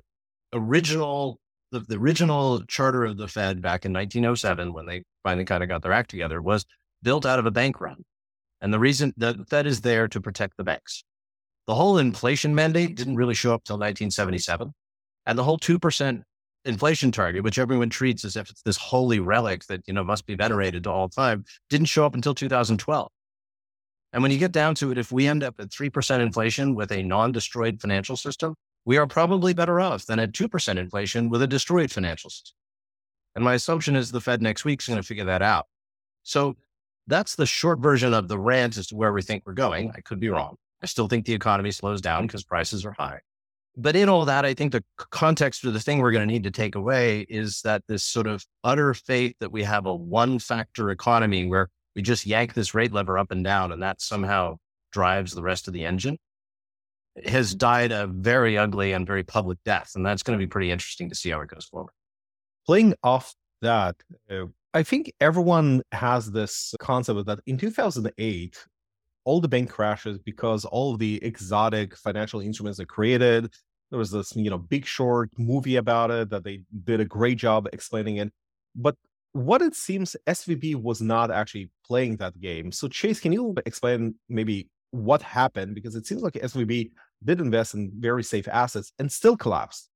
original, 0.52 1.40
the, 1.72 1.80
the 1.80 1.96
original 1.96 2.62
charter 2.66 3.04
of 3.04 3.16
the 3.16 3.26
Fed 3.26 3.60
back 3.60 3.84
in 3.84 3.92
1907, 3.92 4.72
when 4.72 4.86
they 4.86 5.02
finally 5.24 5.44
kind 5.44 5.64
of 5.64 5.68
got 5.68 5.82
their 5.82 5.92
act 5.92 6.10
together, 6.10 6.40
was 6.40 6.64
built 7.02 7.26
out 7.26 7.40
of 7.40 7.46
a 7.46 7.50
bank 7.50 7.80
run. 7.80 8.04
And 8.60 8.72
the 8.72 8.78
reason 8.78 9.14
the 9.16 9.44
Fed 9.50 9.66
is 9.66 9.80
there 9.80 10.06
to 10.06 10.20
protect 10.20 10.56
the 10.56 10.62
banks. 10.62 11.02
The 11.66 11.74
whole 11.74 11.98
inflation 11.98 12.54
mandate 12.54 12.94
didn't 12.94 13.16
really 13.16 13.34
show 13.34 13.52
up 13.52 13.64
till 13.64 13.78
1977. 13.78 14.72
And 15.26 15.36
the 15.36 15.42
whole 15.42 15.58
2% 15.58 16.22
inflation 16.64 17.10
target, 17.12 17.42
which 17.42 17.58
everyone 17.58 17.90
treats 17.90 18.24
as 18.24 18.36
if 18.36 18.50
it's 18.50 18.62
this 18.62 18.76
holy 18.76 19.20
relic 19.20 19.64
that, 19.66 19.82
you 19.86 19.94
know, 19.94 20.04
must 20.04 20.26
be 20.26 20.34
venerated 20.34 20.84
to 20.84 20.90
all 20.90 21.08
time, 21.08 21.44
didn't 21.68 21.86
show 21.86 22.04
up 22.04 22.14
until 22.14 22.34
2012. 22.34 23.10
And 24.12 24.22
when 24.22 24.32
you 24.32 24.38
get 24.38 24.52
down 24.52 24.74
to 24.76 24.90
it, 24.90 24.98
if 24.98 25.12
we 25.12 25.26
end 25.26 25.42
up 25.42 25.54
at 25.58 25.68
3% 25.68 26.20
inflation 26.20 26.74
with 26.74 26.90
a 26.90 27.02
non 27.02 27.32
destroyed 27.32 27.80
financial 27.80 28.16
system, 28.16 28.54
we 28.84 28.96
are 28.96 29.06
probably 29.06 29.54
better 29.54 29.80
off 29.80 30.06
than 30.06 30.18
at 30.18 30.32
2% 30.32 30.78
inflation 30.78 31.28
with 31.28 31.42
a 31.42 31.46
destroyed 31.46 31.92
financial 31.92 32.30
system. 32.30 32.56
And 33.34 33.44
my 33.44 33.54
assumption 33.54 33.94
is 33.94 34.10
the 34.10 34.20
Fed 34.20 34.42
next 34.42 34.64
week 34.64 34.82
is 34.82 34.88
going 34.88 35.00
to 35.00 35.06
figure 35.06 35.26
that 35.26 35.42
out. 35.42 35.66
So 36.24 36.56
that's 37.06 37.36
the 37.36 37.46
short 37.46 37.78
version 37.78 38.12
of 38.12 38.26
the 38.28 38.38
rant 38.38 38.76
as 38.76 38.88
to 38.88 38.96
where 38.96 39.12
we 39.12 39.22
think 39.22 39.44
we're 39.46 39.52
going. 39.52 39.92
I 39.94 40.00
could 40.00 40.18
be 40.18 40.28
wrong. 40.28 40.56
I 40.82 40.86
still 40.86 41.06
think 41.06 41.26
the 41.26 41.34
economy 41.34 41.70
slows 41.70 42.00
down 42.00 42.26
because 42.26 42.42
prices 42.42 42.84
are 42.84 42.92
high 42.92 43.20
but 43.76 43.96
in 43.96 44.08
all 44.08 44.24
that, 44.24 44.44
I 44.44 44.54
think 44.54 44.72
the 44.72 44.84
context 45.10 45.64
or 45.64 45.70
the 45.70 45.80
thing 45.80 45.98
we're 45.98 46.12
going 46.12 46.26
to 46.26 46.32
need 46.32 46.44
to 46.44 46.50
take 46.50 46.74
away 46.74 47.20
is 47.28 47.60
that 47.62 47.82
this 47.88 48.04
sort 48.04 48.26
of 48.26 48.44
utter 48.64 48.94
faith 48.94 49.36
that 49.40 49.52
we 49.52 49.62
have 49.62 49.86
a 49.86 49.94
one 49.94 50.38
factor 50.38 50.90
economy 50.90 51.46
where 51.46 51.68
we 51.94 52.02
just 52.02 52.26
yank 52.26 52.54
this 52.54 52.74
rate 52.74 52.92
lever 52.92 53.18
up 53.18 53.30
and 53.30 53.44
down 53.44 53.72
and 53.72 53.82
that 53.82 54.00
somehow 54.00 54.56
drives 54.92 55.32
the 55.32 55.42
rest 55.42 55.68
of 55.68 55.74
the 55.74 55.84
engine 55.84 56.18
has 57.24 57.54
died 57.54 57.92
a 57.92 58.06
very 58.06 58.56
ugly 58.56 58.92
and 58.92 59.06
very 59.06 59.22
public 59.22 59.58
death. 59.64 59.92
And 59.94 60.04
that's 60.04 60.22
going 60.22 60.38
to 60.38 60.42
be 60.42 60.48
pretty 60.48 60.70
interesting 60.70 61.08
to 61.08 61.14
see 61.14 61.30
how 61.30 61.40
it 61.40 61.48
goes 61.48 61.64
forward. 61.64 61.92
Playing 62.66 62.94
off 63.02 63.34
that, 63.62 63.96
uh, 64.30 64.46
I 64.72 64.82
think 64.82 65.12
everyone 65.20 65.82
has 65.92 66.30
this 66.30 66.74
concept 66.78 67.26
that 67.26 67.40
in 67.46 67.58
2008, 67.58 68.66
all 69.24 69.40
the 69.40 69.48
bank 69.48 69.70
crashes 69.70 70.18
because 70.18 70.64
all 70.64 70.96
the 70.96 71.22
exotic 71.22 71.96
financial 71.96 72.40
instruments 72.40 72.80
are 72.80 72.86
created. 72.86 73.52
There 73.90 73.98
was 73.98 74.10
this, 74.10 74.34
you 74.36 74.50
know, 74.50 74.58
big 74.58 74.86
short 74.86 75.30
movie 75.36 75.76
about 75.76 76.10
it 76.10 76.30
that 76.30 76.44
they 76.44 76.62
did 76.84 77.00
a 77.00 77.04
great 77.04 77.38
job 77.38 77.68
explaining 77.72 78.16
it. 78.16 78.32
But 78.74 78.96
what 79.32 79.62
it 79.62 79.74
seems 79.74 80.16
SVB 80.26 80.76
was 80.76 81.00
not 81.00 81.30
actually 81.30 81.70
playing 81.86 82.16
that 82.16 82.40
game. 82.40 82.72
So 82.72 82.88
Chase, 82.88 83.20
can 83.20 83.32
you 83.32 83.54
explain 83.66 84.14
maybe 84.28 84.68
what 84.90 85.22
happened? 85.22 85.74
Because 85.74 85.94
it 85.94 86.06
seems 86.06 86.22
like 86.22 86.34
SVB 86.34 86.90
did 87.24 87.40
invest 87.40 87.74
in 87.74 87.92
very 87.98 88.24
safe 88.24 88.48
assets 88.48 88.92
and 88.98 89.10
still 89.10 89.36
collapsed. 89.36 89.88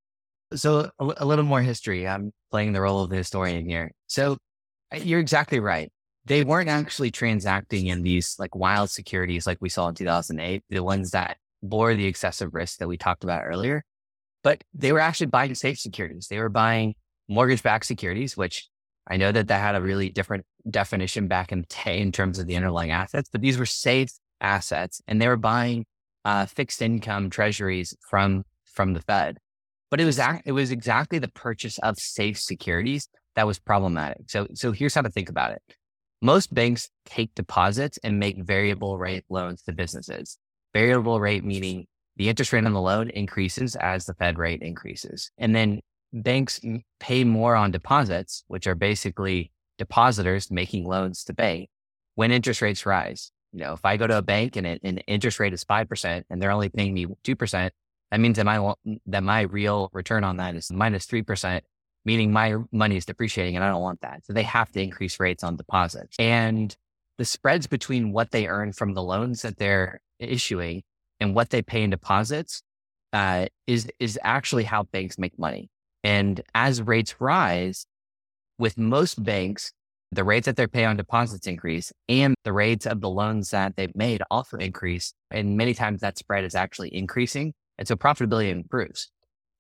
So 0.54 0.90
a, 0.99 1.14
a 1.19 1.25
little 1.25 1.45
more 1.45 1.62
history. 1.62 2.07
I'm 2.07 2.33
playing 2.50 2.73
the 2.73 2.81
role 2.81 3.02
of 3.02 3.11
the 3.11 3.16
historian 3.16 3.69
here. 3.69 3.90
So 4.07 4.37
uh, 4.93 4.99
you're 4.99 5.21
exactly 5.21 5.61
right. 5.61 5.90
They 6.26 6.43
weren't 6.43 6.71
actually 6.71 7.11
transacting 7.11 7.87
in 7.87 8.02
these 8.02 8.37
like 8.38 8.54
wild 8.54 8.90
securities 8.90 9.47
like 9.47 9.59
we 9.61 9.69
saw 9.69 9.88
in 9.88 9.95
2008, 9.95 10.62
the 10.71 10.83
ones 10.83 11.11
that 11.11 11.37
bore 11.62 11.95
the 11.95 12.07
excessive 12.07 12.54
risk 12.54 12.78
that 12.78 12.88
we 12.88 12.97
talked 12.97 13.25
about 13.25 13.45
earlier. 13.45 13.85
But 14.43 14.62
they 14.73 14.93
were 14.93 15.00
actually 15.00 15.26
buying 15.26 15.54
safe 15.54 15.78
securities. 15.78 16.28
They 16.28 16.38
were 16.38 16.49
buying 16.49 16.95
mortgage 17.28 17.62
backed 17.62 17.87
securities, 17.87 18.37
which 18.37 18.69
I 19.07 19.16
know 19.16 19.33
that 19.33 19.49
that 19.49 19.61
had 19.61 19.75
a 19.75 19.81
really 19.81 20.11
different 20.11 20.45
definition 20.69 21.28
back 21.28 21.52
in 21.52 21.61
the 21.62 21.66
day 21.85 22.00
in 22.00 22.12
terms 22.12 22.38
of 22.38 22.47
the 22.47 22.57
underlying 22.57 22.90
assets, 22.90 23.28
but 23.31 23.40
these 23.40 23.59
were 23.59 23.66
safe 23.66 24.11
assets 24.40 25.02
and 25.07 25.21
they 25.21 25.28
were 25.28 25.37
buying 25.37 25.85
uh, 26.25 26.47
fixed 26.47 26.81
income 26.81 27.28
treasuries 27.28 27.95
from, 28.09 28.45
from 28.64 28.95
the 28.95 29.00
Fed. 29.00 29.38
But 29.90 30.00
it 30.00 30.07
was, 30.07 30.19
it 30.45 30.52
was 30.52 30.71
exactly 30.71 31.19
the 31.19 31.28
purchase 31.28 31.78
of 31.78 31.99
safe 31.99 32.38
securities 32.40 33.09
that 33.37 33.47
was 33.47 33.59
problematic. 33.59 34.23
So, 34.28 34.47
so 34.54 34.73
here's 34.73 34.95
how 34.95 35.02
to 35.02 35.11
think 35.11 35.28
about 35.28 35.52
it. 35.52 35.62
Most 36.25 36.54
banks 36.54 36.88
take 37.04 37.35
deposits 37.35 37.99
and 38.02 38.19
make 38.19 38.43
variable 38.43 38.97
rate 38.97 39.25
loans 39.28 39.61
to 39.64 39.73
businesses. 39.73 40.38
Variable 40.73 41.21
rate 41.21 41.45
meaning 41.45 41.85
the 42.16 42.31
interest 42.31 42.50
rate 42.50 42.64
on 42.64 42.73
the 42.73 42.81
loan 42.81 43.11
increases 43.11 43.76
as 43.76 44.07
the 44.07 44.14
Fed 44.14 44.38
rate 44.38 44.62
increases. 44.62 45.31
And 45.37 45.54
then 45.54 45.83
banks 46.14 46.62
pay 46.99 47.25
more 47.25 47.54
on 47.54 47.73
deposits, 47.73 48.43
which 48.47 48.66
are 48.66 48.75
basically 48.75 49.52
depositors 49.76 50.50
making 50.50 50.87
loans 50.87 51.25
to 51.25 51.35
bank 51.35 51.69
when 52.14 52.33
interest 52.33 52.62
rates 52.62 52.87
rise. 52.87 53.31
You 53.52 53.61
know, 53.61 53.75
if 53.75 53.85
I 53.85 53.99
go 53.99 54.07
to 54.07 54.16
a 54.16 54.23
bank 54.23 54.57
and, 54.57 54.66
an 54.66 54.99
interest 55.07 55.38
rate 55.38 55.52
is 55.52 55.62
5% 55.62 56.25
and 56.31 56.40
they're 56.40 56.50
only 56.50 56.71
paying 56.71 56.95
me 56.95 57.04
2%, 57.04 57.71
that 58.11 58.21
means 58.21 58.38
that 58.38 58.47
my, 58.47 58.73
that 59.04 59.23
my 59.23 59.43
real 59.43 59.90
return 59.93 60.25
on 60.25 60.38
that 60.38 60.54
is 60.54 60.73
minus 60.73 61.04
3%, 61.04 61.61
meaning 62.05 62.33
my 62.33 62.57
money 62.73 62.97
is 62.97 63.07
depreciating 63.07 63.57
and 63.57 63.65
I 63.65 63.71
don't 63.71 63.83
want 63.83 64.01
that. 64.03 64.25
So 64.25 64.33
they 64.33 64.43
have 64.43 64.71
to 64.73 64.83
increase 64.83 65.19
rates 65.21 65.45
on 65.45 65.57
deposits. 65.57 66.17
And 66.19 66.75
the 67.19 67.25
spreads 67.25 67.67
between 67.67 68.13
what 68.13 68.31
they 68.31 68.47
earn 68.47 68.73
from 68.73 68.95
the 68.95 69.03
loans 69.03 69.43
that 69.43 69.59
they're 69.59 70.01
issuing 70.19 70.83
and 71.21 71.35
what 71.35 71.51
they 71.51 71.63
pay 71.63 71.83
in 71.83 71.91
deposits 71.91 72.63
uh, 73.13 73.47
is, 73.67 73.89
is 74.01 74.19
actually 74.23 74.65
how 74.65 74.83
banks 74.85 75.19
make 75.19 75.39
money. 75.39 75.71
And 76.03 76.41
as 76.55 76.83
rates 76.83 77.15
rise, 77.21 77.87
with 78.59 78.79
most 78.79 79.23
banks, 79.23 79.73
the 80.13 80.25
rates 80.25 80.47
that 80.47 80.57
they 80.57 80.67
pay 80.67 80.85
on 80.85 80.97
deposits 80.97 81.47
increase 81.47 81.93
and 82.09 82.35
the 82.45 82.53
rates 82.53 82.87
of 82.87 83.01
the 83.01 83.09
loans 83.09 83.51
that 83.51 83.77
they've 83.77 83.95
made 83.97 84.23
also 84.31 84.57
increase. 84.59 85.13
And 85.31 85.57
many 85.57 85.75
times 85.75 86.01
that 86.01 86.19
spread 86.19 86.45
is 86.45 86.55
actually 86.55 86.95
increasing. 86.95 87.53
And 87.79 87.89
so 87.89 87.97
profitability 87.97 88.51
improves. 88.51 89.11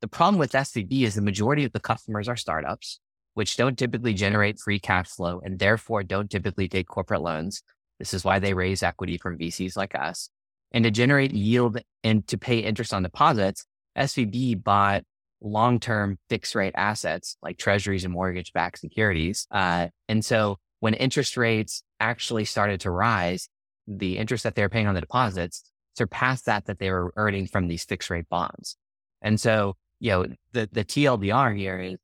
The 0.00 0.08
problem 0.08 0.38
with 0.38 0.52
SVB 0.52 1.02
is 1.02 1.14
the 1.14 1.22
majority 1.22 1.64
of 1.64 1.72
the 1.72 1.80
customers 1.80 2.28
are 2.28 2.36
startups, 2.36 3.00
which 3.34 3.56
don't 3.56 3.78
typically 3.78 4.14
generate 4.14 4.58
free 4.58 4.78
cash 4.78 5.08
flow 5.08 5.40
and 5.44 5.58
therefore 5.58 6.02
don't 6.02 6.30
typically 6.30 6.68
take 6.68 6.88
corporate 6.88 7.22
loans. 7.22 7.62
This 7.98 8.14
is 8.14 8.24
why 8.24 8.38
they 8.38 8.54
raise 8.54 8.82
equity 8.82 9.18
from 9.18 9.38
VCs 9.38 9.76
like 9.76 9.94
us. 9.94 10.28
And 10.72 10.84
to 10.84 10.90
generate 10.90 11.32
yield 11.32 11.78
and 12.02 12.26
to 12.28 12.36
pay 12.36 12.58
interest 12.58 12.92
on 12.92 13.02
deposits, 13.02 13.64
SVB 13.96 14.62
bought 14.62 15.04
long-term 15.40 16.18
fixed 16.28 16.54
rate 16.54 16.74
assets 16.74 17.36
like 17.42 17.58
treasuries 17.58 18.04
and 18.04 18.12
mortgage 18.12 18.52
backed 18.52 18.78
securities. 18.78 19.46
Uh, 19.50 19.88
and 20.08 20.24
so 20.24 20.58
when 20.80 20.94
interest 20.94 21.36
rates 21.36 21.82
actually 22.00 22.44
started 22.44 22.80
to 22.80 22.90
rise, 22.90 23.48
the 23.86 24.18
interest 24.18 24.44
that 24.44 24.54
they 24.54 24.62
were 24.62 24.68
paying 24.68 24.86
on 24.86 24.94
the 24.94 25.00
deposits 25.00 25.70
surpassed 25.96 26.46
that 26.46 26.66
that 26.66 26.78
they 26.78 26.90
were 26.90 27.12
earning 27.16 27.46
from 27.46 27.68
these 27.68 27.84
fixed 27.84 28.10
rate 28.10 28.28
bonds. 28.28 28.76
And 29.22 29.40
so, 29.40 29.76
you 30.04 30.10
know, 30.10 30.26
the, 30.52 30.68
the 30.70 30.84
TLDR 30.84 31.56
here 31.56 31.78
is 31.80 31.96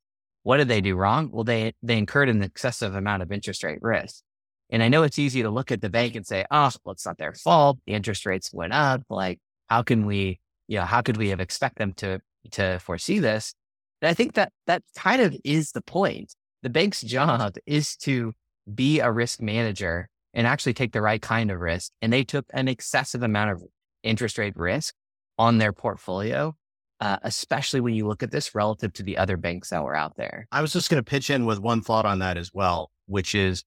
what 0.43 0.57
did 0.57 0.67
they 0.67 0.81
do 0.81 0.95
wrong? 0.95 1.29
Well, 1.31 1.43
they, 1.43 1.73
they 1.83 1.99
incurred 1.99 2.29
an 2.29 2.41
excessive 2.41 2.95
amount 2.95 3.21
of 3.21 3.31
interest 3.31 3.63
rate 3.63 3.77
risk. 3.81 4.23
And 4.71 4.81
I 4.81 4.87
know 4.87 5.03
it's 5.03 5.19
easy 5.19 5.43
to 5.43 5.51
look 5.51 5.71
at 5.71 5.81
the 5.81 5.89
bank 5.89 6.15
and 6.15 6.25
say, 6.25 6.45
oh, 6.49 6.71
well, 6.83 6.93
it's 6.93 7.05
not 7.05 7.19
their 7.19 7.33
fault. 7.33 7.77
The 7.85 7.93
interest 7.93 8.25
rates 8.25 8.51
went 8.51 8.73
up. 8.73 9.03
Like, 9.07 9.37
how 9.67 9.83
can 9.83 10.07
we, 10.07 10.39
you 10.67 10.79
know, 10.79 10.85
how 10.85 11.01
could 11.01 11.17
we 11.17 11.29
have 11.29 11.39
expect 11.39 11.77
them 11.77 11.93
to 11.97 12.21
to 12.51 12.79
foresee 12.79 13.19
this. 13.19 13.53
And 14.01 14.09
I 14.09 14.15
think 14.15 14.33
that 14.33 14.51
that 14.65 14.81
kind 14.97 15.21
of 15.21 15.35
is 15.43 15.71
the 15.71 15.81
point. 15.81 16.33
The 16.63 16.71
bank's 16.71 17.01
job 17.01 17.55
is 17.67 17.95
to 17.97 18.33
be 18.73 18.99
a 18.99 19.11
risk 19.11 19.41
manager 19.41 20.09
and 20.33 20.47
actually 20.47 20.73
take 20.73 20.93
the 20.93 21.01
right 21.01 21.21
kind 21.21 21.51
of 21.51 21.59
risk. 21.59 21.91
And 22.01 22.11
they 22.11 22.23
took 22.23 22.45
an 22.51 22.67
excessive 22.67 23.21
amount 23.21 23.51
of 23.51 23.63
interest 24.01 24.39
rate 24.39 24.55
risk 24.55 24.95
on 25.37 25.59
their 25.59 25.73
portfolio, 25.73 26.55
uh, 27.01 27.17
especially 27.23 27.81
when 27.81 27.93
you 27.93 28.07
look 28.07 28.23
at 28.23 28.31
this 28.31 28.55
relative 28.55 28.93
to 28.93 29.03
the 29.03 29.17
other 29.17 29.35
banks 29.35 29.69
that 29.69 29.83
were 29.83 29.95
out 29.95 30.15
there. 30.15 30.47
I 30.51 30.61
was 30.61 30.73
just 30.73 30.89
going 30.89 31.03
to 31.03 31.09
pitch 31.09 31.29
in 31.29 31.45
with 31.45 31.59
one 31.59 31.81
thought 31.81 32.05
on 32.05 32.19
that 32.19 32.37
as 32.37 32.51
well, 32.53 32.91
which 33.07 33.35
is 33.35 33.63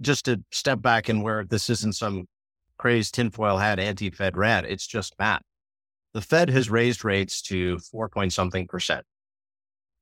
just 0.00 0.24
to 0.24 0.42
step 0.50 0.82
back 0.82 1.08
and 1.08 1.22
where 1.22 1.44
this 1.44 1.70
isn't 1.70 1.94
some 1.94 2.26
crazed 2.78 3.14
tinfoil 3.14 3.58
hat 3.58 3.78
anti 3.78 4.10
Fed 4.10 4.36
rant, 4.36 4.66
it's 4.66 4.86
just 4.86 5.14
math 5.18 5.42
the 6.16 6.22
Fed 6.22 6.48
has 6.48 6.70
raised 6.70 7.04
rates 7.04 7.42
to 7.42 7.78
four 7.78 8.08
point 8.08 8.32
something 8.32 8.66
percent. 8.66 9.04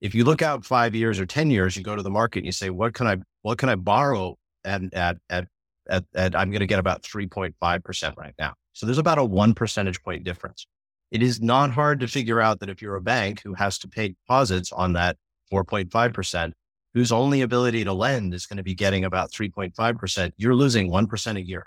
If 0.00 0.14
you 0.14 0.22
look 0.22 0.42
out 0.42 0.64
five 0.64 0.94
years 0.94 1.18
or 1.18 1.26
10 1.26 1.50
years, 1.50 1.76
you 1.76 1.82
go 1.82 1.96
to 1.96 2.04
the 2.04 2.10
market 2.10 2.38
and 2.38 2.46
you 2.46 2.52
say, 2.52 2.70
what 2.70 2.94
can 2.94 3.08
I, 3.08 3.16
what 3.42 3.58
can 3.58 3.68
I 3.68 3.74
borrow 3.74 4.36
at, 4.64 4.82
at, 4.92 5.16
at, 5.28 5.48
at, 5.88 6.04
at 6.14 6.36
I'm 6.36 6.50
going 6.50 6.60
to 6.60 6.68
get 6.68 6.78
about 6.78 7.02
3.5% 7.02 8.16
right 8.16 8.34
now. 8.38 8.54
So 8.74 8.86
there's 8.86 8.98
about 8.98 9.18
a 9.18 9.24
one 9.24 9.54
percentage 9.54 10.04
point 10.04 10.22
difference. 10.22 10.68
It 11.14 11.22
is 11.22 11.40
not 11.40 11.70
hard 11.70 12.00
to 12.00 12.08
figure 12.08 12.40
out 12.40 12.58
that 12.58 12.68
if 12.68 12.82
you're 12.82 12.96
a 12.96 13.00
bank 13.00 13.40
who 13.44 13.54
has 13.54 13.78
to 13.78 13.88
pay 13.88 14.08
deposits 14.08 14.72
on 14.72 14.94
that 14.94 15.16
4.5%, 15.52 16.52
whose 16.92 17.12
only 17.12 17.40
ability 17.40 17.84
to 17.84 17.92
lend 17.92 18.34
is 18.34 18.46
going 18.46 18.56
to 18.56 18.64
be 18.64 18.74
getting 18.74 19.04
about 19.04 19.30
3.5%, 19.30 20.32
you're 20.36 20.56
losing 20.56 20.90
1% 20.90 21.36
a 21.36 21.40
year. 21.40 21.66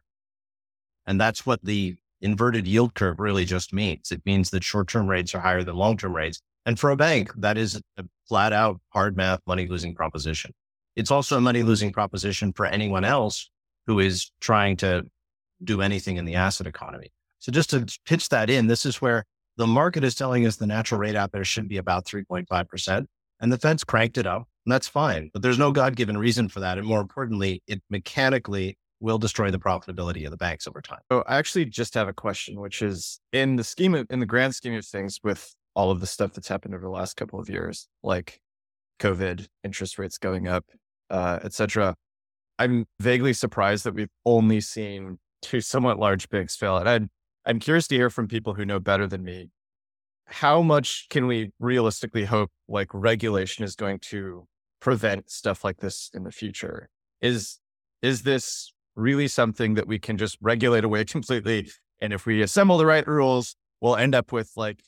And 1.06 1.20
that's 1.20 1.46
what 1.46 1.63
the 1.63 1.96
inverted 2.20 2.68
yield 2.68 2.94
curve 2.94 3.22
really 3.22 3.46
just 3.46 3.72
means. 3.72 4.12
It 4.12 4.22
means 4.25 4.50
that 4.50 4.66
short 4.66 4.89
term 4.89 5.08
rates 5.08 5.34
are 5.34 5.39
higher 5.39 5.63
than 5.63 5.77
long 5.77 5.96
term 5.96 6.13
rates. 6.13 6.42
And 6.66 6.77
for 6.77 6.89
a 6.89 6.98
bank, 6.98 7.32
that 7.38 7.58
is 7.58 7.82
a 7.96 8.04
flat 8.27 8.51
out 8.51 8.82
hard 8.89 9.16
math 9.16 9.39
money 9.48 9.66
losing 9.66 9.96
proposition. 9.96 10.54
It's 10.98 11.10
also 11.10 11.38
a 11.38 11.42
money 11.42 11.63
losing 11.63 11.94
proposition 11.94 12.51
for 12.51 12.66
anyone 12.66 13.06
else 13.06 13.50
who 13.86 14.00
is 14.00 14.30
trying 14.42 14.75
to 14.77 15.06
do 15.63 15.82
anything 15.82 16.18
in 16.18 16.25
the 16.25 16.36
asset 16.36 16.68
economy. 16.68 17.13
So 17.39 17.54
just 17.54 17.70
to 17.70 17.86
pitch 18.06 18.27
that 18.27 18.50
in, 18.50 18.68
this 18.68 18.86
is 18.86 19.01
where 19.01 19.24
the 19.58 19.68
market 19.68 20.04
is 20.04 20.16
telling 20.16 20.46
us 20.46 20.56
the 20.56 20.68
natural 20.68 21.00
rate 21.00 21.16
out 21.16 21.32
there 21.32 21.44
should 21.44 21.68
be 21.68 21.78
about 21.78 22.06
3.5%. 22.06 23.06
And 23.40 23.52
the 23.52 23.58
Fed's 23.58 23.84
cranked 23.84 24.18
it 24.18 24.26
up. 24.26 24.48
And 24.66 24.72
that's 24.72 24.88
fine. 24.88 25.30
But 25.34 25.42
there's 25.42 25.60
no 25.60 25.72
God 25.72 25.96
given 25.96 26.18
reason 26.18 26.50
for 26.50 26.60
that. 26.60 26.78
And 26.78 26.88
more 26.88 27.02
importantly, 27.02 27.62
it 27.68 27.82
mechanically 27.90 28.78
will 29.00 29.18
destroy 29.18 29.52
the 29.52 29.60
profitability 29.60 30.26
of 30.26 30.32
the 30.32 30.38
banks 30.38 30.68
over 30.68 30.82
time. 30.82 31.00
So 31.12 31.24
I 31.28 31.38
actually 31.38 31.66
just 31.66 31.94
have 31.94 32.08
a 32.08 32.14
question, 32.14 32.60
which 32.60 32.82
is 32.82 33.20
in 33.32 33.56
the 33.56 33.64
scheme 33.64 33.94
of, 33.94 34.08
in 34.10 34.20
the 34.20 34.26
grand 34.26 34.56
scheme 34.56 34.74
of 34.74 34.86
things 34.86 35.20
with 35.24 35.56
all 35.76 35.92
of 35.92 36.00
the 36.00 36.08
stuff 36.08 36.34
that's 36.34 36.48
happened 36.48 36.74
over 36.74 36.84
the 36.84 36.90
last 36.90 37.16
couple 37.16 37.40
of 37.40 37.50
years, 37.50 37.88
like 38.04 38.40
COVID, 39.00 39.48
interest 39.64 40.00
rates 40.00 40.18
going 40.18 40.48
up, 40.48 40.66
uh, 41.10 41.40
etc. 41.44 41.96
I'm 42.58 42.86
vaguely 43.00 43.34
surprised 43.34 43.84
that 43.84 43.94
we've 43.94 44.10
only 44.26 44.62
seen 44.62 45.20
two 45.44 45.62
somewhat 45.62 46.00
large 46.00 46.28
banks 46.30 46.56
fail. 46.56 46.78
And 46.78 46.90
I'd, 46.90 47.08
I'm 47.48 47.60
curious 47.60 47.88
to 47.88 47.96
hear 47.96 48.10
from 48.10 48.27
people 48.27 48.54
who 48.56 48.66
know 48.66 48.80
better 48.80 49.08
than 49.08 49.24
me. 49.24 49.50
How 50.25 50.62
much 50.62 51.08
can 51.10 51.25
we 51.27 51.51
realistically 51.60 52.25
hope 52.25 52.51
like 52.68 52.89
regulation 52.94 53.63
is 53.63 53.75
going 53.75 54.00
to 54.10 54.46
prevent 54.82 55.32
stuff 55.32 55.63
like 55.63 55.77
this 55.77 56.12
in 56.13 56.24
the 56.24 56.32
future? 56.32 56.89
Is 57.22 57.60
is 58.01 58.24
this 58.24 58.74
really 58.98 59.30
something 59.30 59.75
that 59.75 59.88
we 59.88 60.00
can 60.00 60.18
just 60.18 60.38
regulate 60.42 60.84
away 60.84 61.06
completely. 61.16 61.70
And 62.01 62.12
if 62.12 62.25
we 62.25 62.42
assemble 62.42 62.77
the 62.77 62.86
right 62.86 63.08
rules, 63.08 63.56
we'll 63.80 63.96
end 63.96 64.13
up 64.13 64.34
with 64.34 64.51
like 64.58 64.82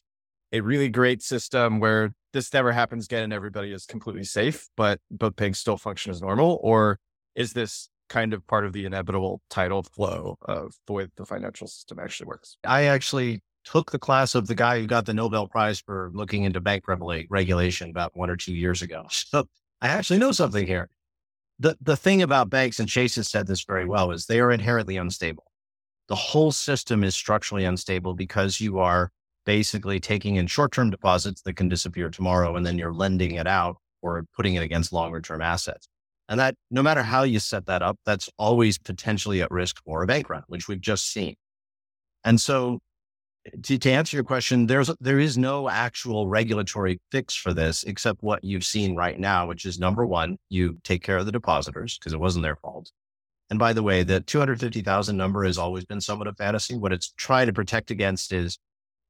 a 0.51 0.59
really 0.61 0.89
great 0.89 1.21
system 1.21 1.79
where 1.79 2.11
this 2.33 2.51
never 2.53 2.71
happens 2.71 3.05
again 3.05 3.23
and 3.23 3.33
everybody 3.33 3.71
is 3.71 3.85
completely 3.85 4.23
safe, 4.23 4.67
but 4.75 4.99
but 5.09 5.35
banks 5.37 5.59
still 5.59 5.77
function 5.77 6.11
as 6.11 6.21
normal? 6.21 6.59
Or 6.61 6.99
is 7.35 7.53
this 7.53 7.89
kind 8.09 8.33
of 8.33 8.45
part 8.47 8.65
of 8.65 8.73
the 8.73 8.85
inevitable 8.85 9.41
tidal 9.49 9.83
flow 9.83 10.37
of 10.41 10.75
the 10.87 10.93
way 10.93 11.07
the 11.15 11.25
financial 11.25 11.67
system 11.67 11.99
actually 11.99 12.27
works? 12.27 12.57
I 12.63 12.83
actually 12.83 13.41
took 13.63 13.91
the 13.91 13.99
class 13.99 14.35
of 14.35 14.47
the 14.47 14.55
guy 14.55 14.79
who 14.79 14.87
got 14.87 15.05
the 15.05 15.13
Nobel 15.13 15.47
Prize 15.47 15.79
for 15.79 16.11
looking 16.13 16.43
into 16.43 16.59
bank 16.59 16.85
regulation 16.87 17.89
about 17.89 18.15
one 18.17 18.29
or 18.29 18.35
two 18.35 18.53
years 18.53 18.81
ago. 18.81 19.05
So 19.09 19.47
I 19.81 19.87
actually 19.89 20.19
know 20.19 20.31
something 20.31 20.65
here. 20.65 20.89
The, 21.59 21.77
the 21.81 21.97
thing 21.97 22.21
about 22.21 22.49
banks, 22.49 22.79
and 22.79 22.89
Chase 22.89 23.15
has 23.15 23.29
said 23.29 23.47
this 23.47 23.63
very 23.63 23.85
well, 23.85 24.11
is 24.11 24.25
they 24.25 24.39
are 24.39 24.51
inherently 24.51 24.97
unstable. 24.97 25.43
The 26.07 26.15
whole 26.15 26.51
system 26.51 27.03
is 27.03 27.15
structurally 27.15 27.65
unstable 27.65 28.13
because 28.13 28.59
you 28.59 28.79
are 28.79 29.11
basically 29.45 29.99
taking 29.99 30.35
in 30.35 30.47
short 30.47 30.71
term 30.71 30.89
deposits 30.89 31.41
that 31.43 31.55
can 31.55 31.69
disappear 31.69 32.09
tomorrow 32.09 32.55
and 32.55 32.65
then 32.65 32.77
you're 32.77 32.93
lending 32.93 33.35
it 33.35 33.47
out 33.47 33.77
or 34.01 34.25
putting 34.35 34.55
it 34.55 34.63
against 34.63 34.91
longer 34.93 35.21
term 35.21 35.41
assets. 35.41 35.87
And 36.29 36.39
that 36.39 36.55
no 36.69 36.83
matter 36.83 37.01
how 37.03 37.23
you 37.23 37.39
set 37.39 37.65
that 37.65 37.81
up, 37.81 37.97
that's 38.05 38.29
always 38.37 38.77
potentially 38.77 39.41
at 39.41 39.51
risk 39.51 39.83
for 39.83 40.03
a 40.03 40.07
bank 40.07 40.29
run, 40.29 40.43
which 40.47 40.67
we've 40.67 40.79
just 40.79 41.11
seen. 41.11 41.35
And 42.23 42.39
so 42.39 42.79
to, 43.63 43.77
to 43.77 43.91
answer 43.91 44.15
your 44.15 44.23
question, 44.23 44.67
there's 44.67 44.91
there 44.99 45.19
is 45.19 45.37
no 45.37 45.69
actual 45.69 46.27
regulatory 46.27 46.99
fix 47.11 47.35
for 47.35 47.53
this 47.53 47.83
except 47.83 48.21
what 48.21 48.43
you've 48.43 48.65
seen 48.65 48.95
right 48.95 49.19
now, 49.19 49.47
which 49.47 49.65
is 49.65 49.79
number 49.79 50.05
one, 50.05 50.37
you 50.49 50.77
take 50.83 51.03
care 51.03 51.17
of 51.17 51.25
the 51.25 51.31
depositors 51.31 51.97
because 51.97 52.13
it 52.13 52.19
wasn't 52.19 52.43
their 52.43 52.57
fault. 52.57 52.91
And 53.49 53.57
by 53.57 53.73
the 53.73 53.81
way, 53.81 54.03
the 54.03 54.19
250,000 54.19 55.17
number 55.17 55.43
has 55.43 55.57
always 55.57 55.85
been 55.85 56.01
somewhat 56.01 56.27
of 56.27 56.37
fantasy. 56.37 56.77
What 56.77 56.93
it's 56.93 57.11
trying 57.17 57.47
to 57.47 57.53
protect 57.53 57.89
against 57.89 58.31
is, 58.31 58.59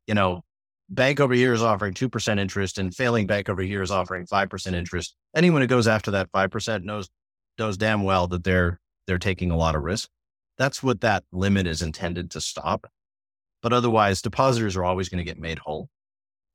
you 0.08 0.14
know, 0.14 0.44
bank 0.89 1.19
over 1.19 1.34
here 1.34 1.53
is 1.53 1.62
offering 1.62 1.93
2% 1.93 2.39
interest 2.39 2.77
and 2.77 2.93
failing 2.93 3.27
bank 3.27 3.50
over 3.50 3.62
here 3.62 3.81
is 3.81 3.91
offering 3.91 4.25
5% 4.25 4.74
interest. 4.74 5.15
Anyone 5.36 5.62
who 5.62 5.67
goes 5.67 5.88
after 5.88 6.12
that 6.12 6.31
5% 6.31 6.84
knows, 6.84 7.10
knows 7.58 7.77
damn 7.77 8.03
well 8.03 8.27
that 8.27 8.43
they're, 8.43 8.79
they're 9.08 9.19
taking 9.19 9.51
a 9.51 9.58
lot 9.58 9.75
of 9.75 9.84
risk. 9.84 10.10
That's 10.58 10.84
what 10.84 11.01
that 11.01 11.24
limit 11.31 11.67
is 11.67 11.81
intended 11.81 12.31
to 12.31 12.41
stop. 12.41 12.88
But 13.62 13.74
otherwise, 13.74 14.22
depositors 14.22 14.75
are 14.75 14.84
always 14.84 15.10
going 15.10 15.19
to 15.19 15.29
get 15.29 15.39
made 15.39 15.60
whole. 15.60 15.89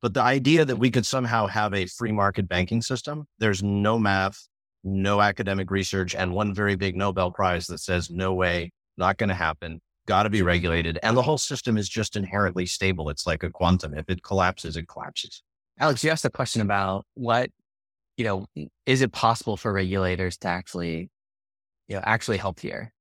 But 0.02 0.14
the 0.14 0.22
idea 0.22 0.64
that 0.64 0.76
we 0.76 0.90
could 0.90 1.06
somehow 1.06 1.46
have 1.46 1.72
a 1.72 1.86
free 1.86 2.12
market 2.12 2.48
banking 2.48 2.82
system, 2.82 3.26
there's 3.38 3.62
no 3.62 3.98
math, 3.98 4.48
no 4.82 5.20
academic 5.20 5.70
research, 5.70 6.14
and 6.14 6.34
one 6.34 6.54
very 6.54 6.76
big 6.76 6.96
Nobel 6.96 7.30
Prize 7.30 7.66
that 7.68 7.78
says, 7.78 8.10
no 8.10 8.34
way, 8.34 8.72
not 8.98 9.16
going 9.16 9.28
to 9.28 9.34
happen, 9.34 9.80
got 10.06 10.24
to 10.24 10.30
be 10.30 10.42
regulated. 10.42 10.98
And 11.02 11.16
the 11.16 11.22
whole 11.22 11.38
system 11.38 11.76
is 11.76 11.88
just 11.88 12.16
inherently 12.16 12.66
stable. 12.66 13.08
It's 13.08 13.26
like 13.26 13.42
a 13.42 13.50
quantum. 13.50 13.94
If 13.94 14.08
it 14.08 14.22
collapses, 14.22 14.76
it 14.76 14.88
collapses. 14.88 15.42
Alex, 15.78 16.04
you 16.04 16.10
asked 16.10 16.24
a 16.24 16.30
question 16.30 16.62
about 16.62 17.04
what, 17.14 17.50
you 18.16 18.24
know, 18.24 18.46
is 18.86 19.02
it 19.02 19.12
possible 19.12 19.56
for 19.56 19.72
regulators 19.72 20.36
to 20.38 20.48
actually, 20.48 21.10
you 21.88 21.96
know, 21.96 22.02
actually 22.04 22.36
help 22.36 22.60
here? 22.60 22.92